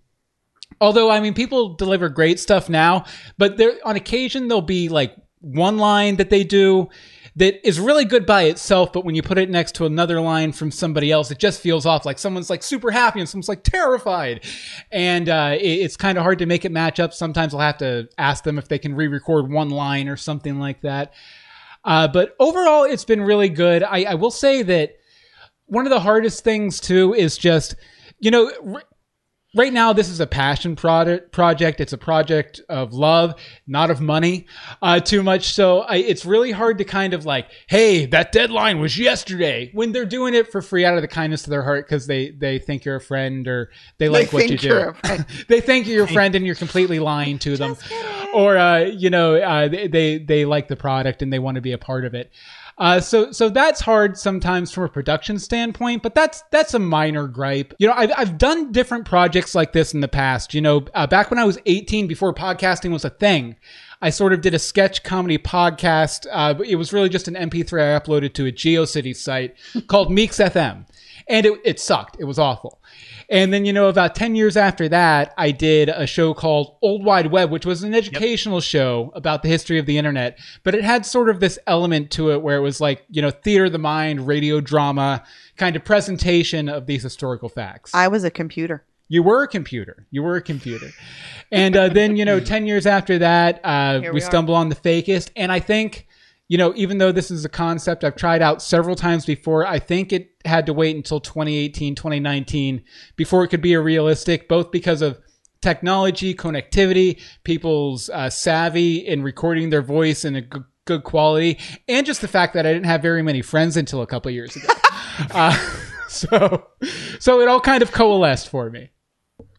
although 0.81 1.11
I 1.11 1.21
mean, 1.21 1.35
people 1.35 1.75
deliver 1.75 2.09
great 2.09 2.41
stuff 2.41 2.69
now, 2.69 3.05
but 3.39 3.57
there 3.57 3.75
on 3.85 3.97
occasion 3.97 4.49
there'll 4.49 4.63
be 4.63 4.89
like 4.89 5.15
one 5.41 5.77
line 5.79 6.17
that 6.17 6.31
they 6.31 6.45
do 6.45 6.89
that 7.35 7.67
is 7.67 7.81
really 7.81 8.05
good 8.05 8.27
by 8.27 8.43
itself, 8.43 8.93
but 8.93 9.05
when 9.07 9.15
you 9.15 9.23
put 9.23 9.39
it 9.39 9.49
next 9.49 9.75
to 9.77 9.87
another 9.87 10.21
line 10.21 10.53
from 10.53 10.71
somebody 10.71 11.11
else, 11.11 11.31
it 11.31 11.39
just 11.39 11.61
feels 11.63 11.87
off. 11.87 12.05
Like 12.05 12.19
someone's 12.19 12.51
like 12.51 12.63
super 12.63 12.91
happy 12.91 13.21
and 13.21 13.29
someone's 13.29 13.49
like 13.49 13.63
terrified, 13.63 14.45
and 14.91 15.29
uh, 15.31 15.57
it- 15.59 15.65
it's 15.81 15.97
kind 15.97 16.19
of 16.19 16.25
hard 16.25 16.39
to 16.41 16.47
make 16.47 16.65
it 16.67 16.73
match 16.73 17.01
up. 17.01 17.15
Sometimes 17.15 17.55
I'll 17.55 17.61
have 17.61 17.79
to 17.79 18.09
ask 18.19 18.45
them 18.45 18.59
if 18.59 18.69
they 18.69 18.79
can 18.79 18.95
re-record 18.95 19.51
one 19.51 19.71
line 19.71 20.09
or 20.09 20.17
something 20.17 20.59
like 20.59 20.83
that. 20.83 21.15
Uh, 21.85 22.07
but 22.07 22.37
overall, 22.39 22.85
it's 22.85 23.05
been 23.07 23.23
really 23.23 23.49
good. 23.49 23.83
I, 23.83 24.05
I 24.05 24.15
will 24.15 24.31
say 24.31 24.63
that 24.63 24.97
one 25.73 25.87
of 25.87 25.91
the 25.91 26.01
hardest 26.01 26.45
things 26.45 26.81
too 26.81 27.15
is 27.15 27.39
just, 27.39 27.75
you 28.21 28.31
know, 28.31 28.51
r- 28.75 28.83
right 29.55 29.73
now 29.73 29.93
this 29.93 30.09
is 30.09 30.21
a 30.21 30.27
passion 30.27 30.77
product 30.77 31.33
project. 31.33 31.81
It's 31.81 31.93
a 31.93 31.99
project 31.99 32.61
of 32.69 32.93
love, 32.93 33.35
not 33.67 33.91
of 33.91 34.01
money, 34.01 34.47
uh, 34.81 35.01
too 35.01 35.23
much. 35.23 35.53
So 35.55 35.81
I, 35.81 35.97
it's 35.97 36.25
really 36.25 36.51
hard 36.53 36.79
to 36.79 36.85
kind 36.85 37.15
of 37.15 37.25
like, 37.27 37.49
hey, 37.69 38.07
that 38.07 38.33
deadline 38.33 38.81
was 38.81 38.99
yesterday 38.99 39.71
when 39.73 39.93
they're 39.93 40.07
doing 40.07 40.35
it 40.35 40.51
for 40.53 40.63
free 40.63 40.85
out 40.85 40.97
of 40.97 41.03
the 41.03 41.09
kindness 41.09 41.45
of 41.45 41.51
their 41.51 41.63
heart 41.63 41.87
because 41.87 42.07
they 42.07 42.31
they 42.31 42.59
think 42.59 42.85
you're 42.85 42.97
a 42.97 43.01
friend 43.01 43.49
or 43.49 43.71
they 43.99 44.09
like 44.09 44.31
They 44.31 44.37
what 44.37 44.43
you 44.45 44.49
think 44.59 44.63
you're 44.63 44.97
a 45.05 45.19
do. 45.19 45.25
they 45.49 45.61
think 45.61 45.87
you're 45.87 45.97
your 45.97 46.07
friend 46.07 46.35
and 46.35 46.45
you're 46.47 46.55
completely 46.55 46.99
lying 46.99 47.39
to 47.41 47.57
them 47.57 47.77
or 48.35 48.57
uh, 48.59 48.81
you 48.81 49.11
know 49.11 49.37
uh, 49.37 49.69
they, 49.69 49.89
they 49.89 50.19
they 50.19 50.45
like 50.45 50.69
the 50.69 50.77
product 50.77 51.23
and 51.23 51.33
they 51.33 51.39
want 51.39 51.55
to 51.57 51.61
be 51.63 51.73
a 51.73 51.79
part 51.79 52.05
of 52.05 52.15
it. 52.15 52.31
Uh, 52.79 53.01
so 53.01 53.31
so 53.33 53.49
that's 53.49 53.81
hard 53.81 54.17
sometimes 54.17 54.73
from 54.73 54.85
a 54.85 54.89
production 54.89 55.39
standpoint, 55.39 56.03
but 56.03 56.15
that's 56.15 56.43
that's 56.51 56.75
a 56.75 56.79
minor 56.79 57.29
gripe. 57.29 57.75
You 57.79 57.89
know, 57.89 57.95
I've 57.95 58.13
I've 58.17 58.39
done 58.39 58.73
different 58.73 59.05
projects 59.05 59.55
like 59.55 59.73
this 59.73 59.95
in 59.95 60.01
the 60.01 60.09
past. 60.09 60.55
You 60.55 60.61
know, 60.61 60.87
uh, 60.95 61.07
back 61.07 61.31
when 61.31 61.39
I 61.39 61.45
was 61.45 61.59
18, 61.67 62.07
before 62.07 62.35
podcasting 62.35 62.91
was 62.93 63.05
a 63.05 63.11
thing. 63.11 63.57
I 64.01 64.11
sort 64.11 64.33
of 64.33 64.41
did 64.41 64.53
a 64.53 64.59
sketch 64.59 65.05
comedy 65.05 65.39
podcast. 65.39 66.27
Uh, 66.31 66.61
it 66.67 66.75
was 66.75 66.93
really 66.93 67.09
just 67.09 67.29
an 67.29 67.35
MP3 67.35 67.95
I 67.95 68.01
uploaded 68.01 68.35
to 68.35 68.47
a 68.47 68.53
GeoCities 68.53 69.17
site 69.17 69.55
called 69.87 70.11
Meeks 70.11 70.39
FM. 70.39 70.87
And 71.29 71.47
it, 71.47 71.61
it 71.65 71.79
sucked. 71.79 72.17
It 72.19 72.25
was 72.25 72.37
awful. 72.37 72.81
And 73.29 73.53
then, 73.53 73.65
you 73.65 73.73
know, 73.73 73.89
about 73.89 74.15
10 74.15 74.37
years 74.37 74.57
after 74.57 74.89
that, 74.89 75.35
I 75.39 75.51
did 75.51 75.89
a 75.89 76.07
show 76.07 76.35
called 76.35 76.77
Old 76.83 77.05
Wide 77.05 77.29
Web, 77.29 77.51
which 77.51 77.67
was 77.67 77.83
an 77.83 77.95
educational 77.95 78.61
show 78.61 79.13
about 79.15 79.43
the 79.43 79.49
history 79.49 79.79
of 79.79 79.87
the 79.87 79.99
internet. 79.99 80.39
But 80.63 80.75
it 80.75 80.85
had 80.85 81.07
sort 81.07 81.29
of 81.29 81.41
this 81.41 81.59
element 81.67 82.11
to 82.13 82.33
it 82.33 82.43
where 82.43 82.57
it 82.57 82.63
was 82.63 82.81
like, 82.81 83.05
you 83.11 83.23
know, 83.23 83.31
theater 83.31 83.67
of 83.67 83.73
the 83.73 83.79
mind, 83.79 84.27
radio 84.27 84.61
drama, 84.61 85.23
kind 85.57 85.77
of 85.77 85.85
presentation 85.85 86.69
of 86.69 86.87
these 86.87 87.03
historical 87.03 87.49
facts. 87.49 87.95
I 87.95 88.09
was 88.09 88.25
a 88.25 88.31
computer. 88.31 88.85
You 89.09 89.23
were 89.23 89.43
a 89.43 89.49
computer. 89.49 90.07
You 90.11 90.23
were 90.23 90.37
a 90.37 90.43
computer. 90.43 90.91
And 91.51 91.77
uh, 91.77 91.89
then, 91.89 92.17
you 92.17 92.25
know, 92.25 92.41
10 92.55 92.67
years 92.67 92.87
after 92.87 93.19
that, 93.19 93.61
uh, 93.63 94.01
we, 94.03 94.11
we 94.13 94.21
stumble 94.21 94.55
on 94.55 94.69
the 94.71 94.75
fakist. 94.75 95.31
And 95.37 95.53
I 95.53 95.61
think, 95.61 96.07
you 96.53 96.59
know, 96.59 96.75
even 96.77 96.99
though 96.99 97.13
this 97.13 97.31
is 97.31 97.47
a 97.47 97.49
concept 97.49 98.05
I've 98.05 98.15
tried 98.15 98.43
out 98.43 98.61
several 98.61 98.95
times 98.95 99.25
before, 99.25 99.65
I 99.67 99.79
think 99.79 100.13
it 100.13 100.33
had 100.45 100.67
to 100.67 100.75
wait 100.75 100.95
until 100.95 101.19
2018, 101.19 101.95
2019 101.95 102.83
before 103.17 103.43
it 103.43 103.49
could 103.49 103.63
be 103.63 103.73
a 103.73 103.81
realistic, 103.81 104.49
both 104.49 104.71
because 104.71 105.01
of 105.01 105.19
technology, 105.63 106.35
connectivity, 106.35 107.19
people's 107.45 108.11
uh, 108.11 108.29
savvy 108.29 108.97
in 108.99 109.23
recording 109.23 109.71
their 109.71 109.81
voice 109.81 110.27
in 110.27 110.37
a 110.37 110.43
g- 110.43 110.59
good 110.85 111.05
quality, 111.05 111.59
and 111.89 112.05
just 112.05 112.21
the 112.21 112.29
fact 112.29 112.53
that 112.53 112.67
I 112.67 112.73
didn't 112.75 112.85
have 112.85 113.01
very 113.01 113.23
many 113.23 113.41
friends 113.41 113.79
until 113.79 114.03
a 114.03 114.07
couple 114.07 114.31
years 114.31 114.55
ago. 114.55 114.69
uh, 115.31 115.57
so, 116.09 116.67
so 117.19 117.41
it 117.41 117.49
all 117.49 117.61
kind 117.61 117.83
of 117.83 117.93
coalesced 117.93 118.51
for 118.51 118.69
me. 118.69 118.91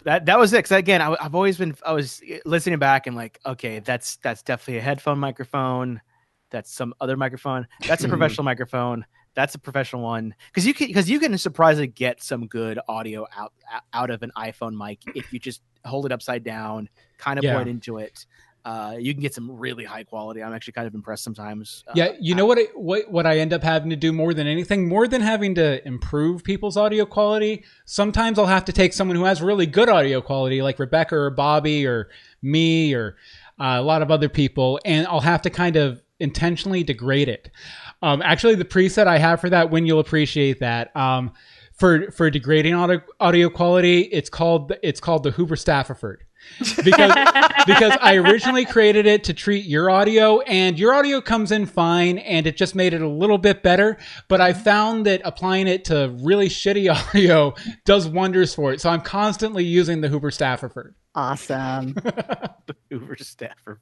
that 0.03 0.27
that 0.27 0.37
was 0.37 0.53
it. 0.53 0.61
'Cause 0.61 0.71
again, 0.77 1.01
I, 1.01 1.15
have 1.23 1.33
always 1.33 1.57
been 1.57 1.75
I 1.83 1.93
was 1.93 2.21
listening 2.45 2.77
back 2.77 3.07
and 3.07 3.15
like, 3.15 3.39
okay, 3.47 3.79
that's 3.79 4.17
that's 4.17 4.43
definitely 4.43 4.77
a 4.77 4.81
headphone 4.81 5.17
microphone. 5.17 6.01
That's 6.53 6.71
some 6.71 6.93
other 7.01 7.17
microphone. 7.17 7.67
That's 7.85 8.05
a 8.05 8.07
professional 8.07 8.45
microphone. 8.45 9.05
That's 9.35 9.55
a 9.55 9.59
professional 9.59 10.03
one 10.03 10.35
because 10.47 10.65
you 10.67 10.75
can 10.75 10.87
because 10.87 11.09
you 11.09 11.19
can 11.19 11.35
surprisingly 11.39 11.87
get 11.87 12.21
some 12.23 12.45
good 12.45 12.79
audio 12.87 13.25
out 13.35 13.51
out 13.91 14.11
of 14.11 14.21
an 14.21 14.31
iPhone 14.37 14.77
mic 14.77 14.99
if 15.15 15.33
you 15.33 15.39
just 15.39 15.61
hold 15.83 16.05
it 16.05 16.11
upside 16.11 16.43
down, 16.43 16.87
kind 17.17 17.39
of 17.39 17.43
Yeah. 17.43 17.55
point 17.55 17.67
into 17.67 17.97
it. 17.97 18.27
Uh, 18.63 18.95
you 18.97 19.11
can 19.13 19.21
get 19.21 19.33
some 19.33 19.51
really 19.51 19.83
high 19.83 20.03
quality. 20.05 20.41
I'm 20.41 20.53
actually 20.53 20.71
kind 20.73 20.87
of 20.87 20.93
impressed 20.93 21.23
sometimes. 21.23 21.83
Uh, 21.87 21.93
Yeah, 21.95 22.11
you 22.21 22.33
know 22.35 22.45
what? 22.45 22.59
I, 22.59 22.67
what 22.75 23.09
what 23.11 23.25
I 23.25 23.39
end 23.39 23.53
up 23.53 23.63
having 23.63 23.89
to 23.89 23.95
do 23.95 24.13
more 24.13 24.35
than 24.35 24.45
anything, 24.45 24.87
more 24.87 25.07
than 25.07 25.21
having 25.21 25.55
to 25.55 25.85
improve 25.85 26.43
people's 26.43 26.77
audio 26.77 27.03
quality. 27.05 27.65
Sometimes 27.85 28.37
I'll 28.37 28.45
have 28.45 28.65
to 28.65 28.71
take 28.71 28.93
someone 28.93 29.17
who 29.17 29.23
has 29.25 29.41
really 29.41 29.65
good 29.65 29.89
audio 29.89 30.21
quality, 30.21 30.61
like 30.61 30.77
Rebecca 30.77 31.15
or 31.15 31.31
Bobby 31.31 31.87
or 31.87 32.09
me 32.43 32.93
or 32.93 33.17
uh, 33.59 33.77
a 33.79 33.81
lot 33.81 34.03
of 34.03 34.11
other 34.11 34.29
people, 34.29 34.79
and 34.85 35.07
I'll 35.07 35.19
have 35.21 35.41
to 35.41 35.49
kind 35.49 35.75
of 35.75 36.02
intentionally 36.19 36.83
degrade 36.83 37.29
it. 37.29 37.49
Um, 38.01 38.21
actually, 38.21 38.55
the 38.55 38.65
preset 38.65 39.07
I 39.07 39.17
have 39.17 39.41
for 39.41 39.49
that, 39.49 39.69
when 39.69 39.85
you'll 39.85 39.99
appreciate 39.99 40.59
that. 40.59 40.95
Um, 40.95 41.31
for 41.73 42.11
for 42.11 42.29
degrading 42.29 42.75
audio, 42.75 43.01
audio 43.19 43.49
quality, 43.49 44.01
it's 44.01 44.29
called 44.29 44.73
it's 44.83 44.99
called 44.99 45.23
the 45.23 45.31
Hoover 45.31 45.55
Stafford 45.55 46.23
because 46.83 47.13
because 47.65 47.97
I 48.01 48.15
originally 48.15 48.65
created 48.65 49.05
it 49.05 49.23
to 49.25 49.33
treat 49.33 49.65
your 49.65 49.89
audio 49.89 50.41
and 50.41 50.77
your 50.77 50.93
audio 50.93 51.19
comes 51.21 51.51
in 51.51 51.65
fine 51.65 52.19
and 52.19 52.45
it 52.45 52.57
just 52.57 52.75
made 52.75 52.93
it 52.93 53.01
a 53.01 53.07
little 53.07 53.37
bit 53.37 53.63
better. 53.63 53.97
But 54.27 54.39
I 54.41 54.53
found 54.53 55.05
that 55.05 55.21
applying 55.25 55.67
it 55.67 55.85
to 55.85 56.15
really 56.21 56.49
shitty 56.49 56.93
audio 57.09 57.53
does 57.85 58.07
wonders 58.07 58.53
for 58.53 58.71
it. 58.73 58.81
So 58.81 58.89
I'm 58.89 59.01
constantly 59.01 59.63
using 59.63 60.01
the 60.01 60.09
Hoover 60.09 60.31
Stafford. 60.31 60.95
Awesome. 61.15 61.95
Uber 62.89 63.17
Stafford. 63.17 63.79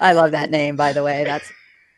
I 0.00 0.12
love 0.12 0.32
that 0.32 0.50
name, 0.50 0.76
by 0.76 0.92
the 0.92 1.02
way. 1.02 1.24
That's 1.24 1.50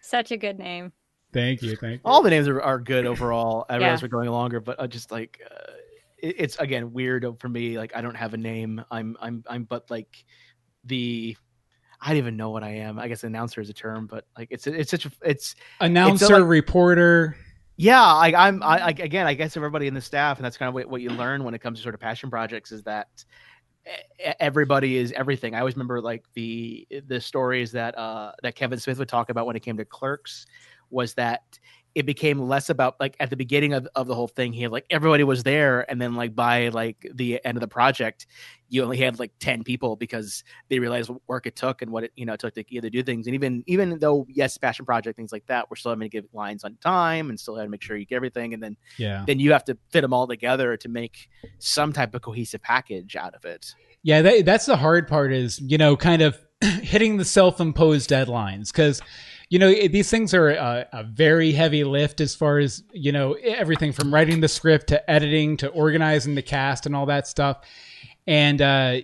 Such 0.03 0.30
a 0.30 0.36
good 0.36 0.59
name. 0.59 0.92
Thank 1.32 1.62
you. 1.62 1.76
Thank 1.76 1.94
you. 1.96 2.01
All 2.05 2.22
the 2.22 2.30
names 2.30 2.49
are, 2.49 2.61
are 2.62 2.78
good 2.78 3.05
overall. 3.07 3.66
I 3.68 3.76
realize 3.76 4.01
Yeah. 4.01 4.05
we're 4.07 4.09
going 4.09 4.30
longer, 4.30 4.61
but 4.61 4.80
I 4.80 4.86
just 4.86 5.11
like 5.11 5.40
uh, 5.44 5.72
it, 5.74 5.88
it's 6.21 6.57
again 6.57 6.93
weird 6.93 7.27
for 7.39 7.49
me. 7.49 7.79
Like 7.79 7.95
I 7.97 8.01
don't 8.01 8.14
have 8.16 8.35
a 8.35 8.37
name. 8.37 8.83
I'm 8.91 9.16
I'm 9.21 9.45
I'm 9.49 9.64
but 9.64 9.91
like 9.91 10.25
the 10.85 11.37
I 12.01 12.09
don't 12.09 12.19
even 12.19 12.37
know 12.37 12.51
what 12.51 12.62
I 12.62 12.71
am. 12.71 12.99
I 12.99 13.09
guess 13.09 13.25
announcer 13.25 13.61
is 13.61 13.69
a 13.71 13.73
term, 13.75 14.07
but 14.07 14.25
like 14.37 14.49
it's 14.51 14.66
it's 14.66 14.91
such 14.91 15.07
a 15.07 15.11
it's 15.23 15.55
Announcer, 15.81 16.39
like- 16.41 16.49
reporter. 16.49 17.37
yeah. 17.77 18.03
I, 18.05 18.33
I'm 18.49 18.62
I, 18.62 18.79
I 18.87 18.89
again 18.91 19.27
I 19.27 19.35
guess 19.35 19.57
everybody 19.57 19.87
in 19.87 19.95
the 19.95 20.01
staff 20.01 20.39
and 20.39 20.45
that's 20.45 20.57
kind 20.57 20.69
of 20.69 20.75
what, 20.75 20.89
what 20.89 21.01
you 21.03 21.11
learn 21.11 21.45
when 21.45 21.55
it 21.55 21.61
comes 21.61 21.79
to 21.79 21.83
sort 21.83 21.95
of 21.95 22.01
passion 22.01 22.31
projects 22.31 22.73
is 22.73 22.83
that 22.85 23.09
everybody 24.39 24.97
is 24.97 25.12
everything. 25.12 25.55
I 25.55 25.61
always 25.61 25.75
remember 25.75 26.01
like 26.01 26.25
the 26.35 26.87
the 27.07 27.21
stories 27.21 27.73
that 27.73 27.97
uh 27.97 28.33
that 28.43 28.55
Kevin 28.55 28.79
Smith 28.79 28.99
would 28.99 29.09
talk 29.09 29.31
about 29.31 29.47
when 29.47 29.57
it 29.57 29.61
came 29.61 29.77
to 29.79 29.85
clerks 29.85 30.47
was 30.91 31.14
that 31.14 31.43
it 31.99 32.07
became 32.07 32.38
less 32.40 32.70
about 32.70 32.94
like 33.01 33.16
at 33.18 33.28
the 33.28 33.36
beginning 33.36 33.72
of, 33.72 33.88
of 33.96 34.07
the 34.07 34.14
whole 34.14 34.28
thing, 34.28 34.53
he 34.53 34.62
had 34.62 34.70
like 34.70 34.86
everybody 34.88 35.24
was 35.24 35.42
there, 35.42 35.90
and 35.90 36.01
then 36.01 36.14
like 36.14 36.34
by 36.36 36.68
like 36.68 37.05
the 37.12 37.44
end 37.44 37.57
of 37.57 37.61
the 37.61 37.66
project, 37.68 38.26
you 38.68 38.84
only 38.84 38.99
had 38.99 39.18
like 39.18 39.32
10 39.40 39.64
people 39.64 39.96
because 39.96 40.44
they 40.68 40.78
realized 40.78 41.11
what 41.11 41.20
work 41.26 41.46
it 41.46 41.57
took 41.57 41.82
and 41.82 41.90
what 41.90 42.05
it 42.05 42.12
you 42.14 42.24
know 42.24 42.36
took 42.36 42.55
to 42.55 42.64
either 42.68 42.88
do 42.88 43.03
things 43.03 43.26
and 43.26 43.34
even 43.34 43.64
even 43.66 43.99
though 43.99 44.26
yes 44.28 44.59
passion 44.59 44.84
project 44.84 45.16
things 45.16 45.32
like 45.32 45.46
that 45.46 45.70
we're 45.70 45.76
still 45.76 45.90
having 45.90 46.05
to 46.05 46.09
give 46.11 46.26
lines 46.34 46.64
on 46.64 46.76
time 46.82 47.30
and 47.30 47.40
still 47.40 47.57
having 47.57 47.68
to 47.68 47.70
make 47.70 47.82
sure 47.82 47.96
you 47.96 48.05
get 48.05 48.16
everything 48.16 48.53
and 48.55 48.62
then 48.62 48.76
Yeah. 48.99 49.24
then 49.26 49.40
you 49.40 49.53
have 49.53 49.64
to 49.64 49.78
fit 49.90 50.03
them 50.03 50.12
all 50.12 50.26
together 50.26 50.76
to 50.76 50.88
make 50.88 51.30
some 51.59 51.94
type 51.94 52.14
of 52.14 52.20
cohesive 52.20 52.62
package 52.62 53.16
out 53.16 53.34
of 53.34 53.44
it 53.46 53.74
Yeah, 54.03 54.20
that, 54.22 54.44
that's 54.44 54.66
the 54.66 54.76
hard 54.76 55.09
part 55.09 55.32
is, 55.32 55.59
you 55.61 55.78
know, 55.78 55.96
kind 55.96 56.20
of 56.22 56.38
hitting 56.62 57.16
the 57.16 57.24
self 57.24 57.61
imposed 57.61 58.11
deadlines 58.11 58.70
because, 58.70 59.01
you 59.51 59.59
know, 59.59 59.68
it- 59.68 59.92
these 59.92 60.11
things 60.11 60.34
are 60.34 60.49
a, 60.51 60.86
a 60.92 61.05
very 61.05 61.53
heavy 61.53 61.84
lift 61.84 62.20
as 62.20 62.34
far 62.34 62.59
as, 62.59 62.82
you 62.92 63.12
know, 63.12 63.32
everything 63.34 63.92
from 63.92 64.12
writing 64.12 64.40
the 64.40 64.49
script 64.49 64.88
to 64.88 65.11
editing 65.11 65.57
to 65.59 65.68
organizing 65.68 66.34
the 66.34 66.42
cast 66.42 66.86
and 66.86 66.94
all 66.94 67.07
that 67.07 67.26
stuff. 67.26 67.59
And, 68.26 68.61
uh, 68.61 69.01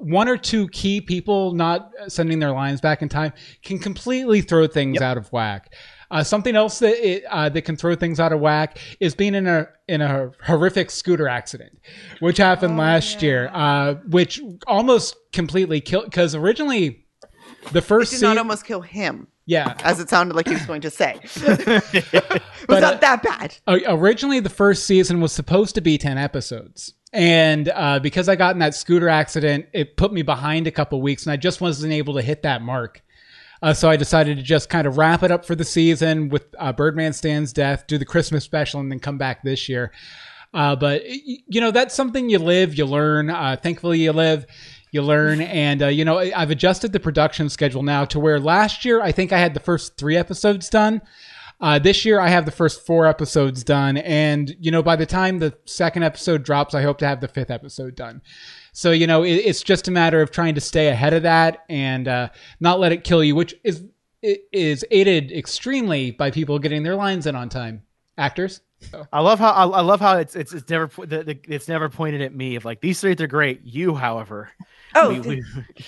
one 0.00 0.28
or 0.28 0.36
two 0.36 0.68
key 0.68 1.00
people 1.00 1.52
not 1.52 1.90
sending 2.08 2.38
their 2.40 2.52
lines 2.52 2.80
back 2.82 3.00
in 3.00 3.08
time 3.08 3.32
can 3.62 3.78
completely 3.78 4.42
throw 4.42 4.66
things 4.66 5.00
out 5.00 5.16
of 5.16 5.32
whack. 5.32 5.72
Uh, 6.10 6.22
something 6.22 6.54
else 6.54 6.78
that 6.80 6.94
it, 7.02 7.24
uh, 7.30 7.48
that 7.48 7.62
can 7.62 7.74
throw 7.74 7.94
things 7.94 8.20
out 8.20 8.34
of 8.34 8.40
whack 8.40 8.76
is 9.00 9.14
being 9.14 9.34
in 9.34 9.46
a 9.46 9.66
in 9.88 10.02
a 10.02 10.30
horrific 10.44 10.90
scooter 10.90 11.26
accident, 11.26 11.72
which 12.20 12.36
happened 12.36 12.76
last 12.76 13.22
year, 13.22 13.50
uh, 13.54 13.94
which 14.10 14.42
almost 14.66 15.16
completely 15.32 15.80
killed. 15.80 16.04
Because 16.04 16.34
originally, 16.34 17.06
the 17.72 17.78
It 17.78 17.84
first 17.84 18.10
did 18.10 18.18
scene, 18.20 18.28
not 18.28 18.36
almost 18.36 18.66
kill 18.66 18.82
him, 18.82 19.26
yeah, 19.46 19.74
as 19.82 19.98
it 20.00 20.08
sounded 20.08 20.34
like 20.34 20.46
he 20.46 20.54
was 20.54 20.66
going 20.66 20.80
to 20.82 20.90
say. 20.90 21.18
it 21.36 22.12
was 22.12 22.40
But, 22.66 22.80
not 22.80 22.94
uh, 22.94 22.98
that 22.98 23.22
bad. 23.22 23.56
o- 23.66 23.96
originally 23.96 24.40
the 24.40 24.48
first 24.48 24.86
season 24.86 25.20
was 25.20 25.32
supposed 25.32 25.74
to 25.74 25.80
be 25.80 25.98
10 25.98 26.18
episodes. 26.18 26.94
And 27.12 27.68
uh, 27.68 27.98
because 27.98 28.28
i 28.28 28.36
got 28.36 28.54
in 28.54 28.60
that 28.60 28.74
scooter 28.74 29.08
accident 29.08 29.66
it 29.74 29.96
put 29.96 30.12
me 30.12 30.22
behind 30.22 30.66
a 30.66 30.70
couple 30.70 31.02
weeks 31.02 31.26
and 31.26 31.32
i 31.32 31.36
just 31.36 31.60
wasn't 31.60 31.92
able 31.92 32.14
to 32.14 32.22
hit 32.22 32.42
that 32.42 32.62
mark. 32.62 33.02
Uh, 33.60 33.74
so 33.74 33.90
i 33.90 33.96
decided 33.96 34.36
to 34.38 34.42
just 34.42 34.68
kind 34.70 34.86
of 34.86 34.96
wrap 34.96 35.22
it 35.22 35.30
up 35.30 35.44
for 35.44 35.54
the 35.54 35.64
season 35.64 36.28
with 36.30 36.46
uh, 36.58 36.72
birdman 36.72 37.12
stan's 37.12 37.52
death 37.52 37.84
do 37.86 37.98
the 37.98 38.04
christmas 38.06 38.44
special 38.44 38.80
and 38.80 38.90
then 38.90 38.98
come 38.98 39.18
back 39.18 39.42
this 39.42 39.68
year. 39.68 39.92
Uh, 40.54 40.74
but 40.76 41.02
you 41.06 41.60
know 41.60 41.70
that's 41.70 41.94
something 41.94 42.28
you 42.30 42.38
live 42.38 42.74
you 42.76 42.84
learn. 42.86 43.28
Uh, 43.30 43.56
thankfully 43.62 43.98
you 44.00 44.12
live 44.12 44.46
you 44.92 45.02
learn 45.02 45.40
and 45.40 45.82
uh, 45.82 45.88
you 45.88 46.04
know 46.04 46.18
i've 46.18 46.50
adjusted 46.50 46.92
the 46.92 47.00
production 47.00 47.48
schedule 47.48 47.82
now 47.82 48.04
to 48.04 48.20
where 48.20 48.38
last 48.38 48.84
year 48.84 49.00
i 49.02 49.10
think 49.10 49.32
i 49.32 49.38
had 49.38 49.54
the 49.54 49.60
first 49.60 49.96
three 49.96 50.16
episodes 50.16 50.70
done 50.70 51.02
uh, 51.62 51.78
this 51.78 52.04
year, 52.04 52.18
I 52.18 52.28
have 52.28 52.44
the 52.44 52.50
first 52.50 52.84
four 52.84 53.06
episodes 53.06 53.62
done, 53.62 53.96
and 53.98 54.52
you 54.58 54.72
know, 54.72 54.82
by 54.82 54.96
the 54.96 55.06
time 55.06 55.38
the 55.38 55.56
second 55.64 56.02
episode 56.02 56.42
drops, 56.42 56.74
I 56.74 56.82
hope 56.82 56.98
to 56.98 57.06
have 57.06 57.20
the 57.20 57.28
fifth 57.28 57.52
episode 57.52 57.94
done. 57.94 58.20
So 58.72 58.90
you 58.90 59.06
know, 59.06 59.22
it, 59.22 59.34
it's 59.34 59.62
just 59.62 59.86
a 59.86 59.92
matter 59.92 60.20
of 60.20 60.32
trying 60.32 60.56
to 60.56 60.60
stay 60.60 60.88
ahead 60.88 61.14
of 61.14 61.22
that 61.22 61.64
and 61.68 62.08
uh, 62.08 62.30
not 62.58 62.80
let 62.80 62.90
it 62.90 63.04
kill 63.04 63.22
you, 63.22 63.36
which 63.36 63.54
is 63.62 63.84
is 64.22 64.84
aided 64.90 65.30
extremely 65.30 66.10
by 66.10 66.32
people 66.32 66.58
getting 66.58 66.82
their 66.82 66.96
lines 66.96 67.28
in 67.28 67.36
on 67.36 67.48
time. 67.48 67.84
Actors, 68.18 68.60
I 69.12 69.20
love 69.20 69.38
how 69.38 69.52
I, 69.52 69.64
I 69.64 69.80
love 69.82 70.00
how 70.00 70.16
it's 70.16 70.34
it's 70.34 70.52
it's 70.52 70.68
never 70.68 70.90
the, 71.06 71.22
the, 71.22 71.38
it's 71.46 71.68
never 71.68 71.88
pointed 71.88 72.22
at 72.22 72.34
me 72.34 72.56
of 72.56 72.64
like 72.64 72.80
these 72.80 73.00
three 73.00 73.12
are 73.12 73.26
great. 73.28 73.60
You, 73.62 73.94
however, 73.94 74.50
Oh, 74.94 75.08
we- 75.10 75.20
we- 75.20 75.42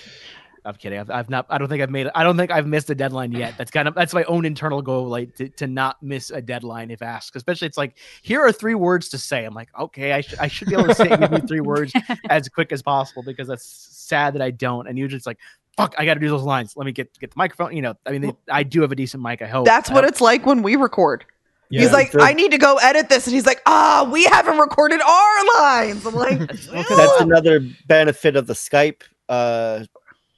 I'm 0.67 0.73
kidding. 0.73 0.97
I've, 0.97 1.11
I've 1.11 1.29
not. 1.29 1.45
I 1.47 1.59
don't 1.59 1.67
think 1.69 1.83
I've 1.83 1.91
made. 1.91 2.09
I 2.15 2.23
don't 2.23 2.37
think 2.37 2.49
I've 2.49 2.65
missed 2.65 2.89
a 2.89 2.95
deadline 2.95 3.31
yet. 3.31 3.55
That's 3.55 3.69
kind 3.69 3.87
of 3.87 3.93
that's 3.93 4.15
my 4.15 4.23
own 4.23 4.45
internal 4.45 4.81
goal, 4.81 5.05
like 5.07 5.35
to, 5.35 5.47
to 5.49 5.67
not 5.67 6.01
miss 6.01 6.31
a 6.31 6.41
deadline 6.41 6.89
if 6.89 7.03
asked. 7.03 7.35
Especially, 7.35 7.67
it's 7.67 7.77
like 7.77 7.99
here 8.23 8.41
are 8.41 8.51
three 8.51 8.73
words 8.73 9.09
to 9.09 9.19
say. 9.19 9.45
I'm 9.45 9.53
like, 9.53 9.69
okay, 9.79 10.11
I 10.13 10.21
should 10.21 10.39
I 10.39 10.47
should 10.47 10.67
be 10.67 10.73
able 10.73 10.85
to 10.87 10.95
say 10.95 11.07
give 11.07 11.43
three 11.47 11.59
words 11.61 11.93
as 12.31 12.49
quick 12.49 12.71
as 12.71 12.81
possible 12.81 13.21
because 13.21 13.47
that's 13.47 13.63
sad 13.63 14.33
that 14.33 14.41
I 14.41 14.49
don't. 14.49 14.87
And 14.87 14.97
usually 14.97 15.17
it's 15.17 15.27
like, 15.27 15.37
fuck, 15.77 15.93
I 15.99 16.05
got 16.05 16.15
to 16.15 16.19
do 16.19 16.29
those 16.29 16.41
lines. 16.41 16.75
Let 16.75 16.85
me 16.85 16.91
get 16.93 17.15
get 17.19 17.29
the 17.29 17.37
microphone. 17.37 17.75
You 17.75 17.83
know, 17.83 17.93
I 18.07 18.09
mean, 18.11 18.21
they, 18.21 18.33
I 18.49 18.63
do 18.63 18.81
have 18.81 18.91
a 18.91 18.95
decent 18.95 19.21
mic. 19.21 19.43
I 19.43 19.47
hope 19.47 19.65
That's 19.67 19.91
I 19.91 19.93
what 19.93 20.03
hope- 20.03 20.13
it's 20.13 20.21
like 20.21 20.47
when 20.47 20.63
we 20.63 20.77
record. 20.77 21.25
Yeah. 21.69 21.81
he's 21.81 21.91
like, 21.91 22.13
I 22.15 22.33
need 22.33 22.51
to 22.51 22.57
go 22.57 22.77
edit 22.77 23.09
this. 23.09 23.25
And 23.27 23.33
he's 23.33 23.45
like, 23.45 23.61
ah, 23.65 24.07
we 24.11 24.23
haven't 24.25 24.57
recorded 24.59 25.01
our 25.01 25.45
lines. 25.59 26.05
I'm 26.05 26.13
like, 26.15 26.37
That's 26.71 27.21
another 27.21 27.61
benefit 27.87 28.35
of 28.35 28.45
the 28.47 28.53
Skype 28.53 29.01
uh, 29.29 29.85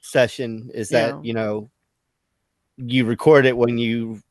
session 0.00 0.70
is 0.72 0.88
that 0.90 1.14
Yeah. 1.14 1.20
you 1.22 1.34
know 1.34 1.70
you 2.78 3.04
record 3.04 3.44
it 3.44 3.56
when 3.56 3.76
you 3.76 4.22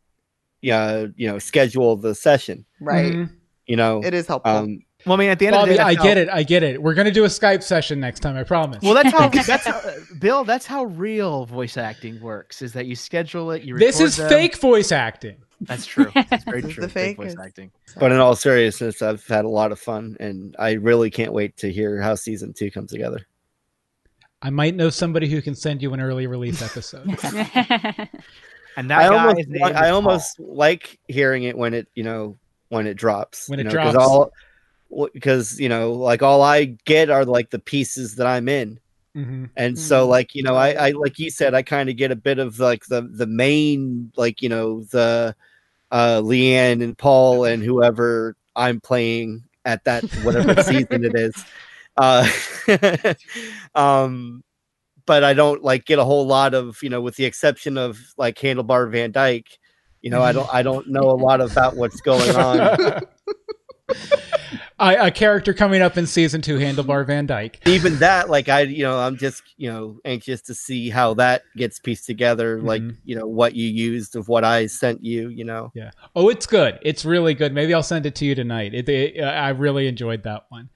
yeah 0.61 1.05
you 1.15 1.27
know 1.27 1.37
schedule 1.39 1.95
the 1.97 2.15
session. 2.15 2.65
right. 2.79 3.13
Mhm. 3.13 3.29
You 3.67 3.75
know, 3.75 4.01
It 4.01 4.13
is 4.13 4.25
helpful. 4.27 4.49
um, 4.51 4.79
Well, 5.05 5.15
I 5.15 5.19
mean, 5.19 5.29
at 5.29 5.39
the 5.39 5.47
end 5.47 5.53
Bobby, 5.55 5.71
of 5.71 5.77
the 5.77 5.83
day, 5.83 5.83
I 5.83 5.93
that's 5.95 6.03
get 6.05 6.15
how- 6.17 6.23
it, 6.23 6.29
I 6.29 6.43
get 6.43 6.63
it. 6.63 6.81
We're 6.81 6.93
gonna 6.93 7.11
do 7.11 7.25
a 7.25 7.27
Skype 7.27 7.61
session 7.61 7.99
next 7.99 8.21
time, 8.21 8.37
I 8.37 8.43
promise. 8.43 8.81
Well, 8.81 8.93
that's 8.93 9.11
how 9.11 9.27
that's 9.29 9.65
how, 9.65 9.81
Bill. 10.19 10.43
That's 10.45 10.65
how 10.65 10.85
real 10.85 11.45
voice 11.45 11.75
acting 11.77 12.19
works. 12.21 12.61
Is 12.61 12.71
that 12.73 12.85
you 12.85 12.95
schedule 12.95 13.51
it? 13.51 13.63
You 13.63 13.77
this 13.77 13.99
is 13.99 14.15
them. 14.15 14.29
fake 14.29 14.57
voice 14.57 14.91
acting. 14.93 15.35
That's 15.61 15.85
true. 15.85 16.11
That's 16.29 16.43
very 16.43 16.61
true. 16.61 16.83
the 16.83 16.89
fake 16.89 17.17
voice 17.17 17.35
acting. 17.41 17.71
but 17.99 18.11
in 18.11 18.19
all 18.19 18.35
seriousness, 18.35 19.01
I've 19.01 19.25
had 19.27 19.43
a 19.45 19.49
lot 19.49 19.71
of 19.71 19.79
fun, 19.79 20.15
and 20.19 20.55
I 20.59 20.73
really 20.73 21.09
can't 21.09 21.33
wait 21.33 21.57
to 21.57 21.71
hear 21.71 21.99
how 22.01 22.15
season 22.15 22.53
two 22.53 22.69
comes 22.71 22.91
together. 22.91 23.25
I 24.41 24.51
might 24.51 24.75
know 24.75 24.91
somebody 24.91 25.27
who 25.29 25.41
can 25.41 25.55
send 25.55 25.81
you 25.81 25.93
an 25.93 25.99
early 26.01 26.27
release 26.27 26.61
episode. 26.61 27.07
And 28.79 28.91
that 28.91 28.99
I 28.99 29.07
guy, 29.09 29.15
almost, 29.17 29.37
his 29.39 29.47
name 29.47 29.63
li- 29.63 29.71
is 29.71 29.75
I 29.75 29.89
almost 29.89 30.39
like 30.39 30.99
hearing 31.07 31.43
it 31.45 31.57
when 31.57 31.73
it, 31.73 31.87
you 31.95 32.03
know, 32.03 32.37
when 32.69 32.85
it 32.85 32.93
drops. 32.93 33.49
When 33.49 33.57
you 33.57 33.65
it 33.65 33.73
know, 33.73 33.81
'cause 33.81 33.93
drops. 33.93 34.07
all 34.07 35.09
because 35.15 35.59
you 35.59 35.67
know, 35.67 35.93
like 35.93 36.21
all 36.21 36.43
I 36.43 36.65
get 36.85 37.09
are 37.09 37.25
like 37.25 37.49
the 37.49 37.57
pieces 37.57 38.17
that 38.17 38.27
I'm 38.27 38.47
in. 38.47 38.79
hmm 39.15 39.45
and 39.55 39.79
so 39.79 40.05
Mm. 40.05 40.09
like 40.09 40.35
you 40.35 40.43
know 40.43 40.55
i 40.55 40.69
i 40.73 40.89
like 40.91 41.17
you 41.17 41.31
said 41.31 41.55
i 41.55 41.63
kind 41.63 41.89
of 41.89 41.95
get 41.95 42.11
a 42.11 42.15
bit 42.15 42.37
of 42.37 42.59
like 42.59 42.85
the 42.85 43.01
the 43.01 43.25
main 43.25 44.11
like 44.15 44.43
you 44.43 44.49
know 44.49 44.83
the 44.91 45.35
uh 45.91 46.21
leanne 46.21 46.83
and 46.83 46.97
paul 46.97 47.45
and 47.45 47.63
whoever 47.63 48.35
i'm 48.55 48.79
playing 48.79 49.43
at 49.65 49.83
that 49.83 50.03
whatever 50.23 50.61
season 50.63 51.03
it 51.03 51.15
is. 51.15 51.45
Uh 51.97 52.27
um 53.75 54.43
but 55.05 55.23
i 55.23 55.33
don't 55.33 55.63
like 55.63 55.85
get 55.85 55.99
a 55.99 56.03
whole 56.03 56.27
lot 56.27 56.53
of 56.53 56.81
you 56.83 56.89
know 56.89 57.01
with 57.01 57.15
the 57.15 57.25
exception 57.25 57.77
of 57.77 57.99
like 58.17 58.37
handlebar 58.37 58.89
van 58.91 59.11
dyke 59.11 59.57
you 60.01 60.11
know 60.11 60.21
i 60.21 60.31
don't 60.31 60.53
i 60.53 60.61
don't 60.61 60.87
know 60.87 61.09
a 61.09 61.17
lot 61.17 61.41
about 61.41 61.75
what's 61.75 62.01
going 62.01 62.35
on 62.35 63.01
I, 64.79 65.07
a 65.07 65.11
character 65.11 65.53
coming 65.53 65.81
up 65.81 65.97
in 65.97 66.05
season 66.05 66.41
two, 66.41 66.57
Handlebar 66.57 67.05
Van 67.07 67.25
Dyke. 67.25 67.59
even 67.67 67.97
that 67.97 68.29
like 68.29 68.47
i 68.49 68.61
you 68.61 68.83
know 68.83 68.99
i'm 68.99 69.17
just 69.17 69.41
you 69.57 69.71
know 69.71 69.99
anxious 70.05 70.41
to 70.43 70.53
see 70.53 70.89
how 70.89 71.15
that 71.15 71.41
gets 71.55 71.79
pieced 71.79 72.05
together 72.05 72.61
like 72.61 72.81
Mhm. 72.83 72.97
you 73.03 73.15
know 73.15 73.25
what 73.27 73.55
you 73.55 73.67
used 73.67 74.15
of 74.15 74.27
what 74.27 74.43
i 74.43 74.67
sent 74.67 75.03
you 75.03 75.29
you 75.29 75.43
know 75.45 75.71
Yeah. 75.73 75.91
Oh, 76.15 76.29
it's 76.29 76.45
good. 76.45 76.77
It's 76.83 77.05
really 77.05 77.33
good. 77.33 77.53
Maybe 77.53 77.73
I'll 77.73 77.83
send 77.83 78.05
it 78.05 78.15
to 78.15 78.25
you 78.25 78.35
tonight. 78.35 78.73
It, 78.73 78.87
it, 78.89 79.21
I 79.21 79.49
really 79.49 79.87
enjoyed 79.87 80.23
that 80.23 80.45
one. 80.49 80.69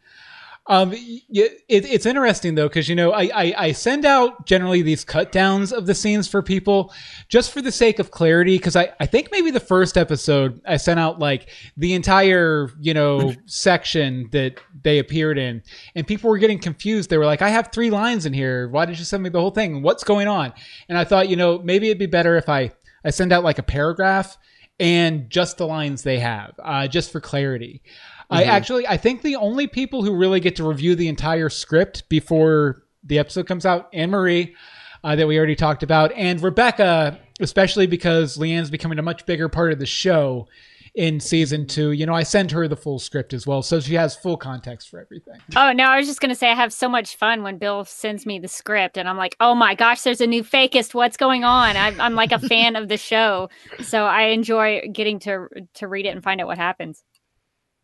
Um, 0.71 0.93
it, 0.93 1.65
it's 1.67 2.05
interesting 2.05 2.55
though 2.55 2.69
because 2.69 2.87
you 2.87 2.95
know 2.95 3.11
I, 3.11 3.23
I 3.23 3.53
I 3.57 3.71
send 3.73 4.05
out 4.05 4.45
generally 4.45 4.81
these 4.81 5.03
cut 5.03 5.33
downs 5.33 5.73
of 5.73 5.85
the 5.85 5.93
scenes 5.93 6.29
for 6.29 6.41
people 6.41 6.93
just 7.27 7.51
for 7.51 7.61
the 7.61 7.73
sake 7.73 7.99
of 7.99 8.11
clarity 8.11 8.57
because 8.57 8.77
I 8.77 8.93
I 8.97 9.05
think 9.05 9.33
maybe 9.33 9.51
the 9.51 9.59
first 9.59 9.97
episode 9.97 10.61
I 10.65 10.77
sent 10.77 10.97
out 10.97 11.19
like 11.19 11.49
the 11.75 11.93
entire 11.93 12.69
you 12.79 12.93
know 12.93 13.33
section 13.47 14.29
that 14.31 14.61
they 14.81 14.99
appeared 14.99 15.37
in 15.37 15.61
and 15.93 16.07
people 16.07 16.29
were 16.29 16.37
getting 16.37 16.59
confused. 16.59 17.09
They 17.09 17.17
were 17.17 17.25
like, 17.25 17.41
I 17.41 17.49
have 17.49 17.73
three 17.73 17.89
lines 17.89 18.25
in 18.25 18.31
here. 18.31 18.69
Why 18.69 18.85
did 18.85 18.97
you 18.97 19.03
send 19.03 19.23
me 19.23 19.29
the 19.29 19.41
whole 19.41 19.51
thing? 19.51 19.81
What's 19.81 20.05
going 20.05 20.29
on? 20.29 20.53
And 20.87 20.97
I 20.97 21.03
thought 21.03 21.27
you 21.27 21.35
know 21.35 21.59
maybe 21.59 21.87
it'd 21.87 21.99
be 21.99 22.05
better 22.05 22.37
if 22.37 22.47
I 22.47 22.71
I 23.03 23.09
send 23.09 23.33
out 23.33 23.43
like 23.43 23.59
a 23.59 23.63
paragraph 23.63 24.37
and 24.81 25.29
just 25.29 25.57
the 25.57 25.67
lines 25.67 26.01
they 26.01 26.17
have, 26.17 26.53
uh, 26.63 26.87
just 26.87 27.11
for 27.11 27.19
clarity. 27.21 27.83
I 28.31 28.43
Mhm. 28.43 28.47
actually, 28.47 28.87
I 28.87 28.97
think 28.97 29.21
the 29.21 29.35
only 29.35 29.67
people 29.67 30.03
who 30.03 30.15
really 30.15 30.39
get 30.39 30.55
to 30.57 30.63
review 30.63 30.95
the 30.95 31.07
entire 31.07 31.49
script 31.49 32.07
before 32.09 32.83
the 33.03 33.19
episode 33.19 33.47
comes 33.47 33.65
out, 33.65 33.89
Anne 33.93 34.09
Marie, 34.11 34.55
uh, 35.03 35.15
that 35.15 35.27
we 35.27 35.37
already 35.37 35.55
talked 35.55 35.83
about, 35.83 36.11
and 36.13 36.41
Rebecca, 36.41 37.19
especially 37.39 37.87
because 37.87 38.37
Leanne's 38.37 38.69
becoming 38.69 38.99
a 38.99 39.01
much 39.01 39.25
bigger 39.25 39.49
part 39.49 39.71
of 39.73 39.79
the 39.79 39.85
show 39.85 40.47
in 40.93 41.19
season 41.21 41.65
two. 41.65 41.91
You 41.91 42.05
know, 42.05 42.13
I 42.13 42.23
send 42.23 42.51
her 42.51 42.67
the 42.67 42.75
full 42.75 42.99
script 42.99 43.33
as 43.33 43.47
well, 43.47 43.61
so 43.61 43.79
she 43.79 43.95
has 43.95 44.13
full 44.15 44.35
context 44.37 44.89
for 44.89 44.99
everything. 44.99 45.39
oh 45.55 45.71
no, 45.71 45.85
I 45.85 45.97
was 45.97 46.05
just 46.05 46.19
gonna 46.19 46.35
say 46.35 46.51
I 46.51 46.55
have 46.55 46.73
so 46.73 46.87
much 46.89 47.15
fun 47.15 47.43
when 47.43 47.57
Bill 47.57 47.85
sends 47.85 48.25
me 48.25 48.39
the 48.39 48.49
script, 48.49 48.97
and 48.97 49.07
I'm 49.09 49.15
like, 49.17 49.35
oh 49.39 49.55
my 49.55 49.73
gosh, 49.73 50.01
there's 50.01 50.21
a 50.21 50.27
new 50.27 50.43
fakist. 50.43 50.93
What's 50.93 51.15
going 51.17 51.43
on? 51.45 51.77
I'm, 51.77 51.99
I'm 51.99 52.13
like 52.15 52.31
a 52.33 52.39
fan 52.47 52.75
of 52.75 52.87
the 52.89 52.97
show, 52.97 53.49
so 53.81 54.03
I 54.05 54.23
enjoy 54.23 54.81
getting 54.91 55.17
to 55.19 55.47
to 55.75 55.87
read 55.87 56.05
it 56.05 56.09
and 56.09 56.21
find 56.23 56.39
out 56.41 56.47
what 56.47 56.57
happens. 56.57 57.03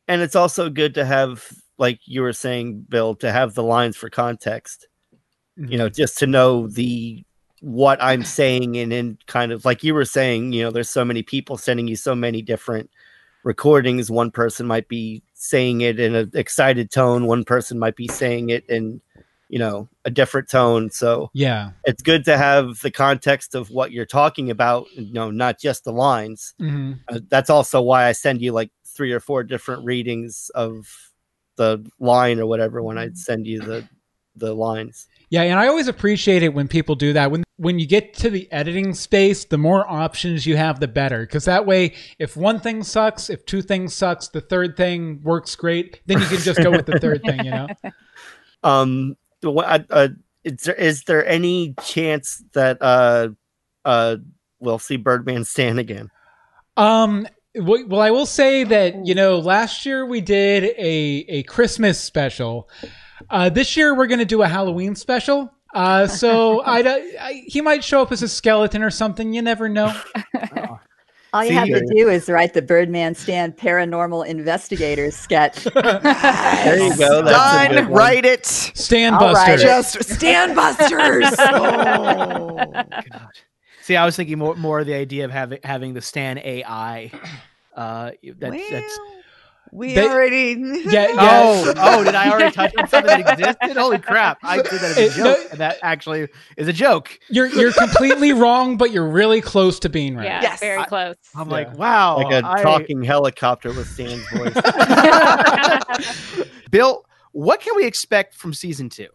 And 0.08 0.22
it's 0.22 0.36
also 0.36 0.70
good 0.70 0.93
to 0.95 1.05
have 1.05 1.51
like 1.78 1.99
you 2.05 2.22
were 2.22 2.34
saying 2.34 2.86
bill 2.89 3.16
to 3.16 3.32
have 3.32 3.53
the 3.53 3.64
lines 3.64 3.95
for 3.95 4.10
context 4.10 4.88
you 5.55 5.78
know 5.78 5.89
just 5.89 6.18
to 6.18 6.28
know 6.28 6.68
the 6.68 7.24
what 7.62 8.01
i'm 8.01 8.24
saying 8.24 8.78
and 8.78 8.93
in 8.93 9.18
kind 9.28 9.51
of 9.51 9.66
like 9.66 9.84
you 9.84 9.93
were 9.93 10.05
saying 10.05 10.51
you 10.53 10.64
know 10.64 10.72
there's 10.72 10.89
so 10.89 11.03
many 11.03 11.24
people 11.24 11.58
sending 11.58 11.88
you 11.88 11.95
so 11.95 12.14
many 12.14 12.41
different 12.41 12.89
recordings, 13.47 14.12
one 14.12 14.30
person 14.30 14.68
might 14.68 14.88
be 14.89 15.24
saying 15.34 15.82
it 15.82 15.99
in 15.99 16.14
an 16.16 16.30
excited 16.34 16.91
tone, 16.91 17.26
one 17.26 17.45
person 17.45 17.80
might 17.80 17.95
be 17.95 18.08
saying 18.08 18.49
it 18.49 18.66
in, 18.68 19.01
you 19.47 19.58
know, 19.58 19.88
a 20.03 20.12
different 20.12 20.49
tone. 20.49 20.91
So 20.91 21.32
Yeah. 21.34 21.72
it's 21.86 22.03
good 22.03 22.26
to 22.26 22.38
have 22.38 22.82
the 22.82 22.91
context 22.91 23.55
of 23.55 23.70
what 23.70 23.91
you're 23.91 24.05
talking 24.05 24.51
about, 24.51 24.88
you 24.95 25.14
know, 25.14 25.32
not 25.32 25.60
just 25.60 25.86
the 25.86 25.93
lines. 25.93 26.53
hmm 26.60 26.93
Uh, 27.08 27.22
that's 27.30 27.49
also 27.49 27.82
why 27.82 28.03
I 28.05 28.12
send 28.12 28.41
you 28.41 28.51
like 28.51 28.70
three 28.98 29.14
or 29.14 29.20
four 29.20 29.43
different 29.43 29.86
readings 29.86 30.52
of 30.56 30.88
the 31.56 31.86
line 32.00 32.39
or 32.39 32.48
whatever 32.48 32.82
when 32.84 32.98
I'd 32.98 33.18
send 33.18 33.48
you 33.48 33.62
the 33.62 33.88
the 34.36 34.54
lines. 34.54 35.08
Yeah, 35.30 35.41
and 35.41 35.60
I 35.60 35.68
always 35.68 35.88
appreciate 35.88 36.43
it 36.43 36.54
when 36.54 36.68
people 36.68 36.95
do 36.95 37.14
that. 37.14 37.32
When 37.32 37.43
when 37.58 37.80
you 37.80 37.88
get 37.88 38.14
to 38.16 38.30
the 38.30 38.52
editing 38.52 38.93
space, 38.93 39.45
the 39.45 39.58
more 39.58 39.89
options 39.89 40.45
you 40.45 40.58
have, 40.58 40.80
the 40.80 40.88
better. 40.88 41.22
Because 41.22 41.45
that 41.45 41.66
way, 41.66 41.95
if 42.20 42.38
one 42.38 42.60
thing 42.60 42.84
sucks, 42.84 43.30
if 43.30 43.45
two 43.45 43.62
things 43.62 43.93
sucks, 43.93 44.28
the 44.28 44.41
third 44.41 44.78
thing 44.78 45.22
works 45.24 45.56
great. 45.56 46.02
Then 46.06 46.20
you 46.20 46.26
can 46.28 46.38
just 46.39 46.62
go 46.62 46.72
with 46.72 46.86
the 46.86 47.00
third 47.00 47.22
thing. 47.24 47.45
You 47.45 47.52
know. 47.52 47.68
Um, 48.64 49.16
the 49.41 49.52
one- 49.52 49.66
uh, 49.66 49.80
uh, 49.91 50.08
is 50.43 50.64
there 50.64 50.76
is 50.76 51.04
there 51.04 51.26
any 51.28 51.76
chance 51.84 52.43
that 52.54 52.78
uh 52.82 53.30
uh 53.86 54.18
we'll 54.60 54.80
see 54.80 54.98
Birdman 54.98 55.45
Stan 55.45 55.78
again? 55.78 56.10
Um. 56.76 57.28
W- 57.58 57.88
Well, 57.88 58.01
I 58.01 58.12
will 58.12 58.26
say 58.26 58.64
that 58.64 59.05
you 59.05 59.16
know 59.16 59.39
last 59.39 59.86
year 59.86 60.05
we 60.05 60.22
did 60.22 60.64
a 60.78 61.26
a 61.28 61.43
Christmas 61.43 61.99
special. 61.99 62.70
Uh, 63.30 63.49
this 63.49 63.76
year 63.76 63.95
we're 63.95 64.08
going 64.08 64.20
to 64.20 64.26
do 64.26 64.41
a 64.41 64.47
Halloween 64.47 64.95
special. 64.95 65.51
Uh, 65.74 66.08
so 66.08 66.62
I, 66.66 66.80
I 67.20 67.43
he 67.47 67.62
might 67.62 67.84
show 67.84 68.01
up 68.01 68.12
as 68.12 68.22
a 68.24 68.28
skeleton 68.28 68.82
or 68.84 68.89
something. 68.89 69.34
You 69.34 69.41
never 69.41 69.68
know. 69.70 69.93
All 71.34 71.43
you 71.43 71.49
See, 71.49 71.55
have 71.55 71.68
to 71.68 71.86
do 71.93 72.08
is 72.10 72.30
write 72.30 72.53
the 72.53 72.62
Birdman 72.62 73.14
Stan 73.14 73.51
Paranormal 73.51 74.26
Investigators 74.28 75.16
sketch. 75.16 75.66
There 75.74 76.80
you 76.80 76.95
go. 76.97 77.22
That's 77.22 77.66
a 77.66 77.68
good 77.68 77.76
Done. 77.76 77.89
one. 77.89 77.93
Write 77.93 78.26
it. 78.26 78.45
Stand 78.45 79.16
All 79.18 79.34
right. 79.34 79.60
Buster. 79.60 79.68
Just 79.68 80.03
stand 80.10 80.55
busters. 80.55 81.26
Oh. 81.39 82.66
God. 82.72 83.30
See, 83.88 83.96
I 83.96 84.04
was 84.04 84.18
thinking 84.18 84.38
more 84.38 84.54
more 84.54 84.82
of 84.82 84.86
the 84.86 84.96
idea 84.96 85.24
of 85.24 85.32
having 85.32 85.60
having 85.64 85.94
the 85.94 86.02
Stan 86.02 86.38
AI. 86.40 87.10
Uh, 87.74 88.12
that, 88.40 88.52
Well, 88.52 88.60
that's 88.70 89.00
we 89.72 89.94
They- 89.96 90.06
already. 90.10 90.56
Yeah, 90.92 91.08
yeah. 91.08 91.16
oh 91.42 91.74
oh, 91.78 92.04
did 92.04 92.14
I 92.14 92.30
already 92.30 92.52
touch 92.54 92.74
on 92.78 92.90
something 92.90 93.08
that 93.08 93.40
existed? 93.40 93.78
Holy 93.78 93.98
crap! 94.00 94.40
I 94.44 94.58
did 94.58 94.66
that 94.72 94.98
as 94.98 94.98
a 94.98 95.18
joke, 95.18 95.38
no- 95.40 95.48
and 95.52 95.60
that 95.62 95.78
actually 95.84 96.28
is 96.58 96.68
a 96.68 96.74
joke. 96.74 97.18
You're 97.30 97.48
you're 97.48 97.72
completely 97.72 98.34
wrong, 98.44 98.76
but 98.76 98.92
you're 98.92 99.08
really 99.08 99.40
close 99.40 99.80
to 99.80 99.88
being 99.90 100.18
right. 100.18 100.26
Yeah, 100.26 100.42
Yes. 100.42 100.60
very 100.60 100.84
close. 100.84 101.16
I'm 101.34 101.48
Yeah. 101.48 101.54
like, 101.54 101.78
wow, 101.78 102.18
like 102.18 102.34
a 102.34 102.42
talking 102.62 103.04
helicopter 103.04 103.70
with 103.70 103.88
Stan's 103.88 104.28
voice. 104.34 104.54
Bill, 106.72 107.06
what 107.32 107.62
can 107.62 107.74
we 107.78 107.86
expect 107.86 108.36
from 108.36 108.54
season 108.54 108.90
two? 108.90 109.08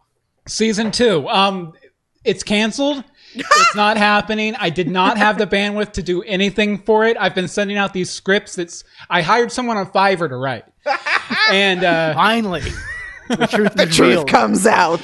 Season 0.49 0.91
two. 0.91 1.29
Um, 1.29 1.75
it's 2.25 2.43
canceled. 2.43 3.05
It's 3.35 3.75
not 3.75 3.97
happening. 3.97 4.55
I 4.57 4.71
did 4.71 4.89
not 4.89 5.17
have 5.17 5.39
the 5.39 5.47
bandwidth 5.47 5.93
to 5.93 6.03
do 6.03 6.23
anything 6.23 6.79
for 6.79 7.05
it. 7.05 7.17
I've 7.19 7.35
been 7.35 7.49
sending 7.49 7.77
out 7.77 7.93
these 7.93 8.11
scripts. 8.11 8.57
That's 8.57 8.85
I 9.09 9.23
hired 9.23 9.51
someone 9.53 9.77
on 9.77 9.87
Fiverr 9.87 10.29
to 10.29 10.37
write, 10.37 10.65
and 11.51 11.85
uh, 11.85 12.15
Finally, 12.15 12.63
the 13.29 13.47
truth 13.47 13.75
the 13.77 13.87
truth 13.87 14.27
comes 14.27 14.67
out. 14.67 15.01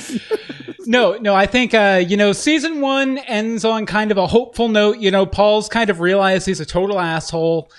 no, 0.87 1.16
no. 1.16 1.35
I 1.35 1.47
think 1.47 1.74
uh, 1.74 2.03
you 2.07 2.16
know, 2.16 2.33
season 2.33 2.81
one 2.81 3.18
ends 3.18 3.64
on 3.64 3.87
kind 3.87 4.11
of 4.11 4.18
a 4.18 4.26
hopeful 4.26 4.68
note. 4.68 4.99
You 4.99 5.11
know, 5.11 5.26
Paul's 5.26 5.68
kind 5.68 5.91
of 5.91 6.01
realized 6.01 6.47
he's 6.47 6.61
a 6.61 6.66
total 6.66 6.99
asshole, 7.01 7.70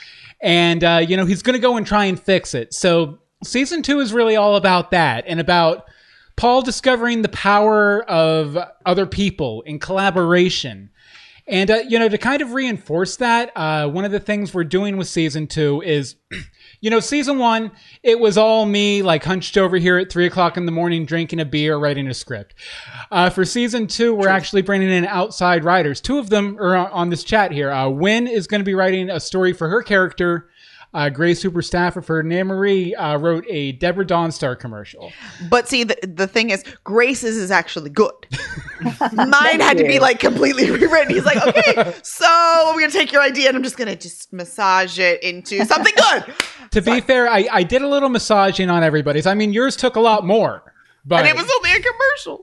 and 0.41 0.83
uh, 0.83 1.03
you 1.07 1.15
know 1.17 1.25
he's 1.25 1.41
going 1.41 1.55
to 1.55 1.61
go 1.61 1.77
and 1.77 1.85
try 1.85 2.05
and 2.05 2.19
fix 2.19 2.53
it. 2.53 2.73
So 2.73 3.19
season 3.43 3.81
two 3.81 3.99
is 3.99 4.13
really 4.13 4.35
all 4.35 4.55
about 4.55 4.91
that 4.91 5.25
and 5.27 5.39
about 5.39 5.88
Paul 6.39 6.61
discovering 6.61 7.21
the 7.21 7.27
power 7.27 8.01
of 8.09 8.57
other 8.85 9.05
people 9.05 9.61
in 9.63 9.77
collaboration. 9.77 10.89
And, 11.45 11.69
uh, 11.69 11.81
you 11.85 11.99
know, 11.99 12.07
to 12.07 12.17
kind 12.17 12.41
of 12.41 12.53
reinforce 12.53 13.17
that, 13.17 13.51
uh, 13.57 13.89
one 13.89 14.05
of 14.05 14.11
the 14.11 14.21
things 14.21 14.53
we're 14.53 14.63
doing 14.63 14.95
with 14.95 15.09
season 15.09 15.47
two 15.47 15.81
is, 15.81 16.15
you 16.79 16.89
know, 16.89 17.01
season 17.01 17.39
one, 17.39 17.71
it 18.03 18.21
was 18.21 18.37
all 18.37 18.65
me, 18.65 19.01
like 19.01 19.25
hunched 19.25 19.57
over 19.57 19.75
here 19.75 19.97
at 19.97 20.09
three 20.09 20.27
o'clock 20.27 20.55
in 20.55 20.65
the 20.65 20.71
morning, 20.71 21.05
drinking 21.05 21.41
a 21.41 21.45
beer, 21.45 21.75
writing 21.75 22.07
a 22.07 22.13
script. 22.13 22.55
Uh, 23.11 23.29
for 23.29 23.43
season 23.43 23.85
two, 23.85 24.15
we're 24.15 24.29
actually 24.29 24.61
bringing 24.61 24.89
in 24.89 25.05
outside 25.07 25.65
writers. 25.65 25.99
Two 25.99 26.19
of 26.19 26.29
them 26.29 26.55
are 26.57 26.77
on 26.77 27.09
this 27.09 27.25
chat 27.25 27.51
here. 27.51 27.69
Uh, 27.69 27.89
Wynn 27.89 28.27
is 28.27 28.47
going 28.47 28.61
to 28.61 28.65
be 28.65 28.75
writing 28.75 29.09
a 29.09 29.19
story 29.19 29.51
for 29.51 29.67
her 29.67 29.81
character. 29.83 30.47
Uh, 30.91 31.07
Grace 31.09 31.39
Super 31.39 31.61
Stafford 31.61 32.25
Nan 32.25 32.47
Marie 32.47 32.95
uh, 32.95 33.15
wrote 33.17 33.45
a 33.47 33.73
Deborah 33.73 34.05
Dawnstar 34.05 34.57
commercial. 34.57 35.11
But 35.47 35.67
see, 35.67 35.83
the, 35.83 35.95
the 36.01 36.25
thing 36.25 36.49
is, 36.49 36.63
Grace's 36.83 37.37
is 37.37 37.51
actually 37.51 37.91
good. 37.91 38.11
Mine 39.13 39.59
had 39.59 39.77
to 39.77 39.83
be 39.83 39.99
like 39.99 40.19
completely 40.19 40.71
rewritten. 40.71 41.13
He's 41.13 41.25
like, 41.25 41.45
okay, 41.45 41.93
so 42.01 42.71
we're 42.73 42.81
gonna 42.81 42.91
take 42.91 43.11
your 43.11 43.21
idea 43.21 43.49
and 43.49 43.57
I'm 43.57 43.61
just 43.61 43.77
gonna 43.77 43.95
just 43.95 44.33
massage 44.33 44.97
it 44.97 45.21
into 45.21 45.63
something 45.65 45.93
good. 45.95 46.33
To 46.71 46.83
be 46.83 47.01
fair, 47.01 47.27
I, 47.27 47.47
I 47.51 47.63
did 47.63 47.81
a 47.81 47.87
little 47.87 48.09
massaging 48.09 48.69
on 48.69 48.83
everybody's. 48.83 49.25
I 49.25 49.33
mean, 49.33 49.53
yours 49.53 49.75
took 49.75 49.95
a 49.95 49.99
lot 49.99 50.23
more, 50.23 50.71
but 51.03 51.25
And 51.25 51.27
it 51.27 51.35
was 51.35 51.51
only 51.57 51.71
a 51.71 51.81
commercial. 51.81 52.39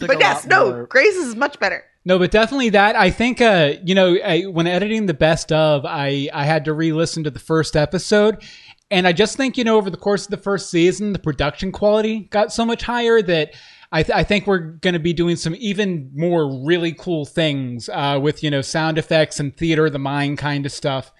But 0.00 0.16
a 0.16 0.18
yes, 0.18 0.44
no, 0.44 0.70
more. 0.70 0.86
Grace's 0.86 1.28
is 1.28 1.34
much 1.34 1.58
better. 1.58 1.82
No, 2.06 2.20
but 2.20 2.30
definitely 2.30 2.68
that. 2.70 2.94
I 2.94 3.10
think, 3.10 3.40
uh, 3.40 3.74
you 3.84 3.92
know, 3.96 4.16
I, 4.24 4.42
when 4.42 4.68
editing 4.68 5.06
the 5.06 5.14
best 5.14 5.50
of, 5.50 5.84
I 5.84 6.30
I 6.32 6.44
had 6.44 6.64
to 6.66 6.72
re-listen 6.72 7.24
to 7.24 7.30
the 7.32 7.40
first 7.40 7.74
episode, 7.74 8.44
and 8.92 9.08
I 9.08 9.12
just 9.12 9.36
think, 9.36 9.58
you 9.58 9.64
know, 9.64 9.76
over 9.76 9.90
the 9.90 9.96
course 9.96 10.24
of 10.24 10.30
the 10.30 10.36
first 10.36 10.70
season, 10.70 11.12
the 11.12 11.18
production 11.18 11.72
quality 11.72 12.20
got 12.20 12.52
so 12.52 12.64
much 12.64 12.84
higher 12.84 13.20
that. 13.22 13.54
I, 13.92 14.02
th- 14.02 14.16
I 14.18 14.24
think 14.24 14.48
we're 14.48 14.58
going 14.58 14.94
to 14.94 14.98
be 14.98 15.12
doing 15.12 15.36
some 15.36 15.54
even 15.60 16.10
more 16.12 16.64
really 16.66 16.92
cool 16.92 17.24
things 17.24 17.88
uh, 17.88 18.18
with 18.20 18.42
you 18.42 18.50
know 18.50 18.60
sound 18.60 18.98
effects 18.98 19.38
and 19.38 19.56
theater 19.56 19.86
of 19.86 19.92
the 19.92 20.00
mind 20.00 20.38
kind 20.38 20.66
of 20.66 20.72
stuff 20.72 21.12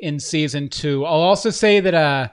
in 0.00 0.18
season 0.18 0.68
two. 0.68 1.04
I'll 1.04 1.12
also 1.12 1.50
say 1.50 1.78
that 1.78 1.94
uh, 1.94 2.28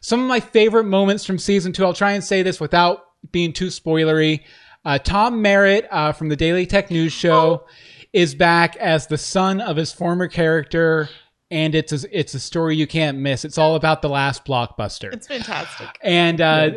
some 0.00 0.20
of 0.20 0.26
my 0.26 0.40
favorite 0.40 0.84
moments 0.84 1.24
from 1.24 1.38
season 1.38 1.72
two. 1.72 1.84
I'll 1.84 1.94
try 1.94 2.12
and 2.12 2.24
say 2.24 2.42
this 2.42 2.60
without 2.60 3.04
being 3.30 3.52
too 3.52 3.68
spoilery. 3.68 4.40
Uh, 4.84 4.98
Tom 4.98 5.42
Merritt 5.42 5.86
uh, 5.90 6.12
from 6.12 6.28
the 6.28 6.36
Daily 6.36 6.66
Tech 6.66 6.90
News 6.90 7.12
Show 7.12 7.66
is 8.12 8.34
back 8.34 8.76
as 8.76 9.06
the 9.06 9.18
son 9.18 9.60
of 9.60 9.76
his 9.76 9.92
former 9.92 10.26
character, 10.26 11.08
and 11.50 11.74
it's 11.74 11.92
a, 11.92 12.18
it's 12.18 12.34
a 12.34 12.40
story 12.40 12.76
you 12.76 12.86
can't 12.86 13.18
miss. 13.18 13.44
It's 13.44 13.58
all 13.58 13.74
about 13.74 14.02
the 14.02 14.08
last 14.08 14.44
blockbuster. 14.44 15.12
It's 15.12 15.26
fantastic. 15.26 15.88
And 16.02 16.40
uh, 16.40 16.70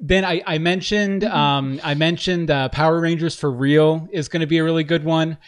then 0.00 0.24
I, 0.24 0.42
I 0.46 0.58
mentioned 0.58 1.24
um, 1.24 1.80
I 1.84 1.94
mentioned 1.94 2.50
uh, 2.50 2.68
Power 2.70 3.00
Rangers 3.00 3.36
for 3.36 3.50
Real 3.50 4.08
is 4.10 4.28
going 4.28 4.40
to 4.40 4.46
be 4.46 4.58
a 4.58 4.64
really 4.64 4.84
good 4.84 5.04
one. 5.04 5.38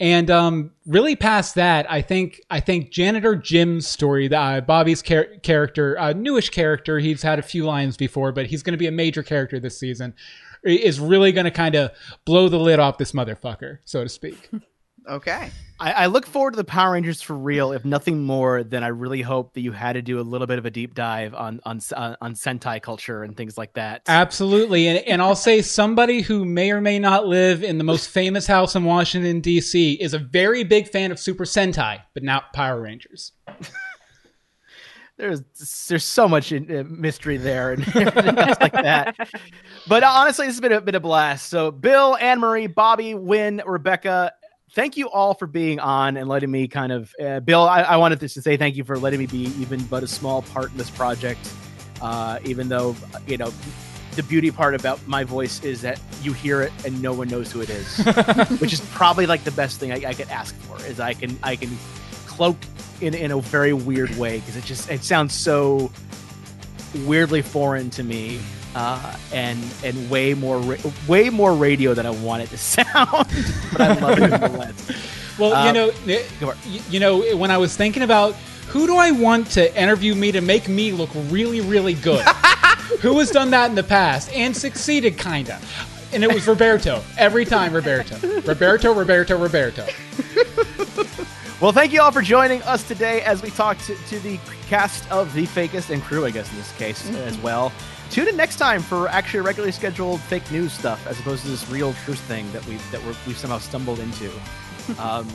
And 0.00 0.28
um, 0.28 0.72
really 0.86 1.14
past 1.14 1.54
that, 1.54 1.90
I 1.90 2.02
think 2.02 2.40
I 2.50 2.58
think 2.58 2.90
janitor 2.90 3.36
Jim's 3.36 3.86
story, 3.86 4.32
uh, 4.32 4.60
Bobby's 4.60 5.02
char- 5.02 5.28
character, 5.42 5.96
uh, 5.98 6.12
newish 6.12 6.50
character. 6.50 6.98
He's 6.98 7.22
had 7.22 7.38
a 7.38 7.42
few 7.42 7.64
lines 7.64 7.96
before, 7.96 8.32
but 8.32 8.46
he's 8.46 8.64
going 8.64 8.72
to 8.72 8.78
be 8.78 8.88
a 8.88 8.92
major 8.92 9.22
character 9.22 9.60
this 9.60 9.78
season. 9.78 10.14
I- 10.66 10.70
Is 10.70 10.98
really 11.00 11.32
going 11.32 11.44
to 11.44 11.50
kind 11.50 11.74
of 11.74 11.90
blow 12.24 12.48
the 12.48 12.58
lid 12.58 12.78
off 12.78 12.98
this 12.98 13.12
motherfucker, 13.12 13.78
so 13.84 14.02
to 14.02 14.08
speak. 14.08 14.50
Okay. 15.06 15.50
I, 15.78 15.92
I 15.92 16.06
look 16.06 16.24
forward 16.24 16.52
to 16.52 16.56
the 16.56 16.64
Power 16.64 16.92
Rangers 16.92 17.20
for 17.20 17.34
real, 17.34 17.72
if 17.72 17.84
nothing 17.84 18.22
more 18.22 18.62
than 18.62 18.82
I 18.82 18.86
really 18.88 19.20
hope 19.20 19.52
that 19.52 19.60
you 19.60 19.72
had 19.72 19.94
to 19.94 20.02
do 20.02 20.18
a 20.18 20.22
little 20.22 20.46
bit 20.46 20.58
of 20.58 20.64
a 20.64 20.70
deep 20.70 20.94
dive 20.94 21.34
on 21.34 21.60
on 21.64 21.80
uh, 21.94 22.16
on 22.22 22.32
Sentai 22.34 22.80
culture 22.80 23.22
and 23.22 23.36
things 23.36 23.58
like 23.58 23.74
that. 23.74 24.02
Absolutely. 24.06 24.86
And, 24.88 24.98
and 25.06 25.20
I'll 25.20 25.34
say 25.36 25.60
somebody 25.62 26.22
who 26.22 26.44
may 26.46 26.70
or 26.70 26.80
may 26.80 26.98
not 26.98 27.26
live 27.26 27.62
in 27.62 27.76
the 27.76 27.84
most 27.84 28.08
famous 28.08 28.46
house 28.46 28.76
in 28.76 28.84
Washington, 28.84 29.40
D.C., 29.40 29.94
is 29.94 30.14
a 30.14 30.18
very 30.18 30.64
big 30.64 30.88
fan 30.88 31.12
of 31.12 31.18
Super 31.18 31.44
Sentai, 31.44 32.00
but 32.14 32.22
not 32.22 32.52
Power 32.54 32.80
Rangers. 32.80 33.32
there's 35.16 35.42
there's 35.88 36.04
so 36.04 36.28
much 36.28 36.52
in, 36.52 36.76
uh, 36.76 36.84
mystery 36.88 37.36
there 37.36 37.72
and 37.72 37.82
everything 37.96 38.34
like 38.34 38.72
that. 38.72 39.16
But 39.86 40.02
honestly, 40.02 40.46
this 40.46 40.56
has 40.56 40.60
been 40.60 40.72
a 40.72 40.80
been 40.80 40.94
a 40.94 41.00
blast. 41.00 41.48
So 41.48 41.70
Bill, 41.70 42.16
Anne 42.16 42.40
Marie, 42.40 42.66
Bobby, 42.66 43.14
Wynn, 43.14 43.62
Rebecca, 43.64 44.32
thank 44.72 44.96
you 44.96 45.08
all 45.08 45.34
for 45.34 45.46
being 45.46 45.78
on 45.78 46.16
and 46.16 46.28
letting 46.28 46.50
me 46.50 46.66
kind 46.66 46.92
of. 46.92 47.12
Uh, 47.22 47.40
Bill, 47.40 47.62
I, 47.62 47.82
I 47.82 47.96
wanted 47.96 48.20
to 48.20 48.28
say 48.28 48.56
thank 48.56 48.76
you 48.76 48.84
for 48.84 48.98
letting 48.98 49.20
me 49.20 49.26
be 49.26 49.44
even 49.60 49.84
but 49.84 50.02
a 50.02 50.08
small 50.08 50.42
part 50.42 50.72
in 50.72 50.76
this 50.78 50.90
project. 50.90 51.52
Uh, 52.02 52.38
even 52.44 52.68
though 52.68 52.96
you 53.26 53.36
know. 53.36 53.52
The 54.16 54.22
beauty 54.22 54.52
part 54.52 54.76
about 54.76 55.04
my 55.08 55.24
voice 55.24 55.60
is 55.64 55.82
that 55.82 56.00
you 56.22 56.32
hear 56.32 56.62
it 56.62 56.70
and 56.86 57.02
no 57.02 57.12
one 57.12 57.26
knows 57.26 57.50
who 57.50 57.62
it 57.62 57.68
is, 57.68 57.98
which 58.60 58.72
is 58.72 58.80
probably 58.92 59.26
like 59.26 59.42
the 59.42 59.50
best 59.50 59.80
thing 59.80 59.90
I, 59.90 60.10
I 60.10 60.14
could 60.14 60.28
ask 60.28 60.54
for. 60.54 60.76
Is 60.86 61.00
I 61.00 61.14
can 61.14 61.36
I 61.42 61.56
can 61.56 61.76
cloak 62.24 62.56
in 63.06 63.14
in 63.14 63.30
a 63.30 63.40
very 63.40 63.72
weird 63.72 64.16
way 64.16 64.38
because 64.40 64.56
it 64.56 64.64
just 64.64 64.90
it 64.90 65.02
sounds 65.04 65.34
so 65.34 65.90
weirdly 67.06 67.42
foreign 67.42 67.90
to 67.90 68.02
me 68.02 68.40
uh, 68.74 69.16
and 69.32 69.58
and 69.84 70.10
way 70.10 70.34
more 70.34 70.58
ra- 70.58 70.76
way 71.08 71.30
more 71.30 71.54
radio 71.54 71.94
than 71.94 72.06
I 72.06 72.10
want 72.10 72.42
it 72.42 72.48
to 72.50 72.58
sound. 72.74 73.28
but 73.72 73.80
I 73.80 73.98
love 74.00 74.18
it 74.18 74.28
nonetheless. 74.30 75.10
Well, 75.38 75.52
Uh, 75.54 75.66
you 75.66 75.72
know, 75.72 75.90
it. 76.06 76.30
you 76.90 77.00
know, 77.00 77.36
when 77.36 77.50
I 77.50 77.58
was 77.58 77.76
thinking 77.76 78.02
about 78.02 78.34
who 78.68 78.86
do 78.86 78.96
I 78.96 79.10
want 79.10 79.50
to 79.52 79.80
interview 79.80 80.14
me 80.14 80.32
to 80.32 80.40
make 80.40 80.68
me 80.68 80.92
look 80.92 81.10
really, 81.28 81.60
really 81.60 81.94
good? 81.94 82.24
who 83.00 83.18
has 83.18 83.30
done 83.30 83.50
that 83.50 83.68
in 83.70 83.74
the 83.74 83.82
past 83.82 84.32
and 84.32 84.56
succeeded, 84.56 85.18
kinda? 85.18 85.60
And 86.12 86.22
it 86.22 86.32
was 86.32 86.46
Roberto 86.46 87.02
every 87.18 87.44
time. 87.44 87.72
Roberto, 87.74 88.16
Roberto, 88.42 88.94
Roberto, 88.94 89.36
Roberto. 89.36 89.86
Well, 91.64 91.72
thank 91.72 91.94
you 91.94 92.02
all 92.02 92.12
for 92.12 92.20
joining 92.20 92.62
us 92.64 92.86
today 92.86 93.22
as 93.22 93.40
we 93.40 93.48
talk 93.48 93.78
to, 93.86 93.94
to 93.94 94.18
the 94.18 94.38
cast 94.66 95.10
of 95.10 95.32
The 95.32 95.46
Fakist 95.46 95.88
and 95.88 96.02
crew, 96.02 96.26
I 96.26 96.30
guess, 96.30 96.50
in 96.50 96.58
this 96.58 96.70
case 96.76 97.08
as 97.20 97.38
well. 97.38 97.72
Tune 98.10 98.28
in 98.28 98.36
next 98.36 98.56
time 98.56 98.82
for 98.82 99.08
actually 99.08 99.40
regularly 99.40 99.72
scheduled 99.72 100.20
fake 100.20 100.50
news 100.50 100.74
stuff 100.74 101.06
as 101.06 101.18
opposed 101.18 101.42
to 101.44 101.48
this 101.48 101.66
real 101.70 101.94
truth 102.04 102.20
thing 102.20 102.52
that 102.52 102.66
we 102.66 102.76
that 102.92 103.02
we're, 103.06 103.14
we've 103.26 103.38
somehow 103.38 103.56
stumbled 103.56 103.98
into. 103.98 104.30
Um, 104.98 105.26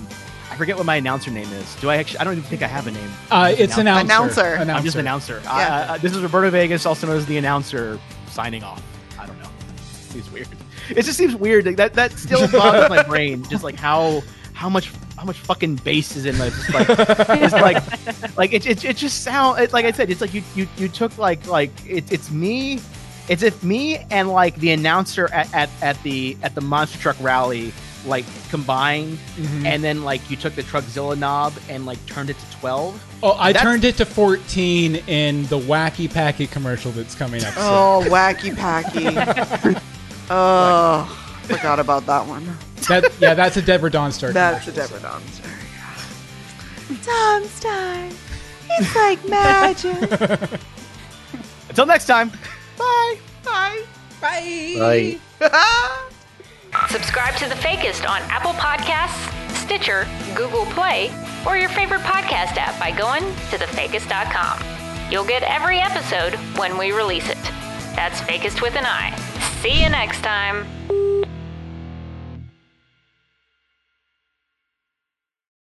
I 0.52 0.56
forget 0.56 0.78
what 0.78 0.86
my 0.86 0.98
announcer 0.98 1.32
name 1.32 1.52
is. 1.52 1.76
Do 1.78 1.90
I 1.90 1.96
actually? 1.96 2.20
I 2.20 2.26
don't 2.26 2.34
even 2.34 2.48
think 2.48 2.62
I 2.62 2.68
have 2.68 2.86
a 2.86 2.92
name. 2.92 3.10
Uh, 3.32 3.52
it's 3.58 3.80
Announcer. 3.80 4.06
announcer. 4.06 4.42
Announcer. 4.54 4.72
I'm 4.74 4.84
just 4.84 4.96
an 4.96 5.00
announcer. 5.00 5.42
Yeah. 5.44 5.50
Uh, 5.50 5.94
uh, 5.94 5.98
this 5.98 6.16
is 6.16 6.22
Roberto 6.22 6.52
Villegas, 6.52 6.86
also 6.86 7.08
known 7.08 7.18
as 7.18 7.26
the 7.26 7.38
announcer, 7.38 8.00
signing 8.28 8.64
off. 8.64 8.84
I 9.18 9.26
don't 9.26 9.40
know. 9.42 9.50
Seems 10.10 10.32
weird. 10.32 10.48
It 10.92 11.02
just 11.02 11.18
seems 11.18 11.36
weird. 11.36 11.66
Like, 11.66 11.78
that 11.78 11.96
that 11.96 12.12
still 12.12 12.48
boggles 12.48 12.90
my 12.90 13.02
brain. 13.08 13.44
Just 13.50 13.64
like 13.64 13.76
how 13.76 14.22
how 14.54 14.70
much 14.70 14.92
how 15.20 15.26
much 15.26 15.38
fucking 15.40 15.76
bass 15.78 16.16
is 16.16 16.26
in 16.26 16.38
my 16.38 16.50
just 16.50 16.74
like 16.74 16.88
just 16.88 17.54
like 17.54 18.38
like 18.38 18.54
it, 18.54 18.66
it, 18.66 18.86
it 18.86 18.96
just 18.98 19.22
sound 19.24 19.60
it, 19.60 19.74
like 19.74 19.86
I 19.86 19.92
said. 19.92 20.10
It's 20.10 20.22
like 20.22 20.34
you 20.34 20.42
you 20.56 20.68
you 20.78 20.88
took 20.88 21.18
like 21.18 21.46
like 21.48 21.72
it, 21.86 22.12
it's 22.12 22.32
me. 22.32 22.80
It's 23.28 23.44
if 23.44 23.62
me 23.64 23.98
and 24.10 24.30
like 24.30 24.56
the 24.56 24.72
announcer 24.72 25.32
at, 25.34 25.54
at, 25.54 25.70
at 25.82 26.02
the 26.04 26.38
at 26.42 26.56
the 26.56 26.62
monster 26.62 26.98
truck 26.98 27.18
rally 27.22 27.72
like 28.06 28.24
combined 28.50 29.18
Mhm. 29.36 29.66
and 29.66 29.84
then 29.84 30.04
like 30.06 30.30
you 30.32 30.38
took 30.38 30.56
the 30.56 30.64
truckzilla 30.64 31.18
knob 31.18 31.52
and 31.68 31.86
like 31.86 32.04
turned 32.06 32.30
it 32.30 32.40
to 32.40 32.52
12 32.60 33.06
Oh, 33.22 33.34
I 33.34 33.52
That's- 33.52 33.62
turned 33.62 33.84
it 33.84 33.98
to 33.98 34.06
14 34.06 34.96
in 35.08 35.46
the 35.48 35.60
Wacky 35.60 36.12
Packy 36.12 36.48
commercial 36.48 36.92
that's 36.94 37.14
coming 37.14 37.44
up 37.44 37.54
soon. 37.54 37.64
Oh, 37.64 38.04
wacky 38.08 38.56
packy. 38.56 39.76
oh, 40.30 41.29
forgot 41.58 41.80
about 41.80 42.06
that 42.06 42.26
one. 42.26 42.46
That, 42.88 43.12
yeah, 43.20 43.34
that's 43.34 43.58
a 43.58 43.62
Deborah 43.62 43.92
Dawnstar. 43.92 44.34
That's 44.34 44.68
a 44.68 44.72
commercial, 44.72 44.98
Deborah 44.98 45.10
Dawnstar. 45.10 45.50
Dawnstar. 47.06 48.14
It's 48.72 48.96
like 48.96 49.28
magic. 49.28 50.60
until 51.70 51.86
next 51.86 52.06
time 52.06 52.32
Bye. 53.44 53.84
Bye. 54.22 54.76
Right. 54.80 55.20
Subscribe 56.90 57.36
to 57.38 57.48
The 57.48 57.56
Fakist 57.56 58.08
on 58.08 58.22
Apple 58.24 58.54
Podcasts, 58.54 59.34
Stitcher, 59.56 60.08
Google 60.36 60.66
Play, 60.68 61.12
or 61.46 61.58
your 61.58 61.70
favorite 61.70 62.02
podcast 62.02 62.58
app 62.58 62.80
by 62.80 62.92
going 62.92 63.24
to 63.24 63.58
thefakist.com. 63.58 65.12
You'll 65.12 65.26
get 65.26 65.44
every 65.44 65.80
episode 65.80 66.36
when 66.58 66.78
we 66.78 66.92
release 66.92 67.30
it. 67.30 67.42
That's 67.96 68.22
Fakist 68.22 68.62
with 68.62 68.76
an 68.76 68.86
I. 68.86 69.16
See 69.62 69.82
you 69.82 69.90
next 69.90 70.22
time. 70.22 70.68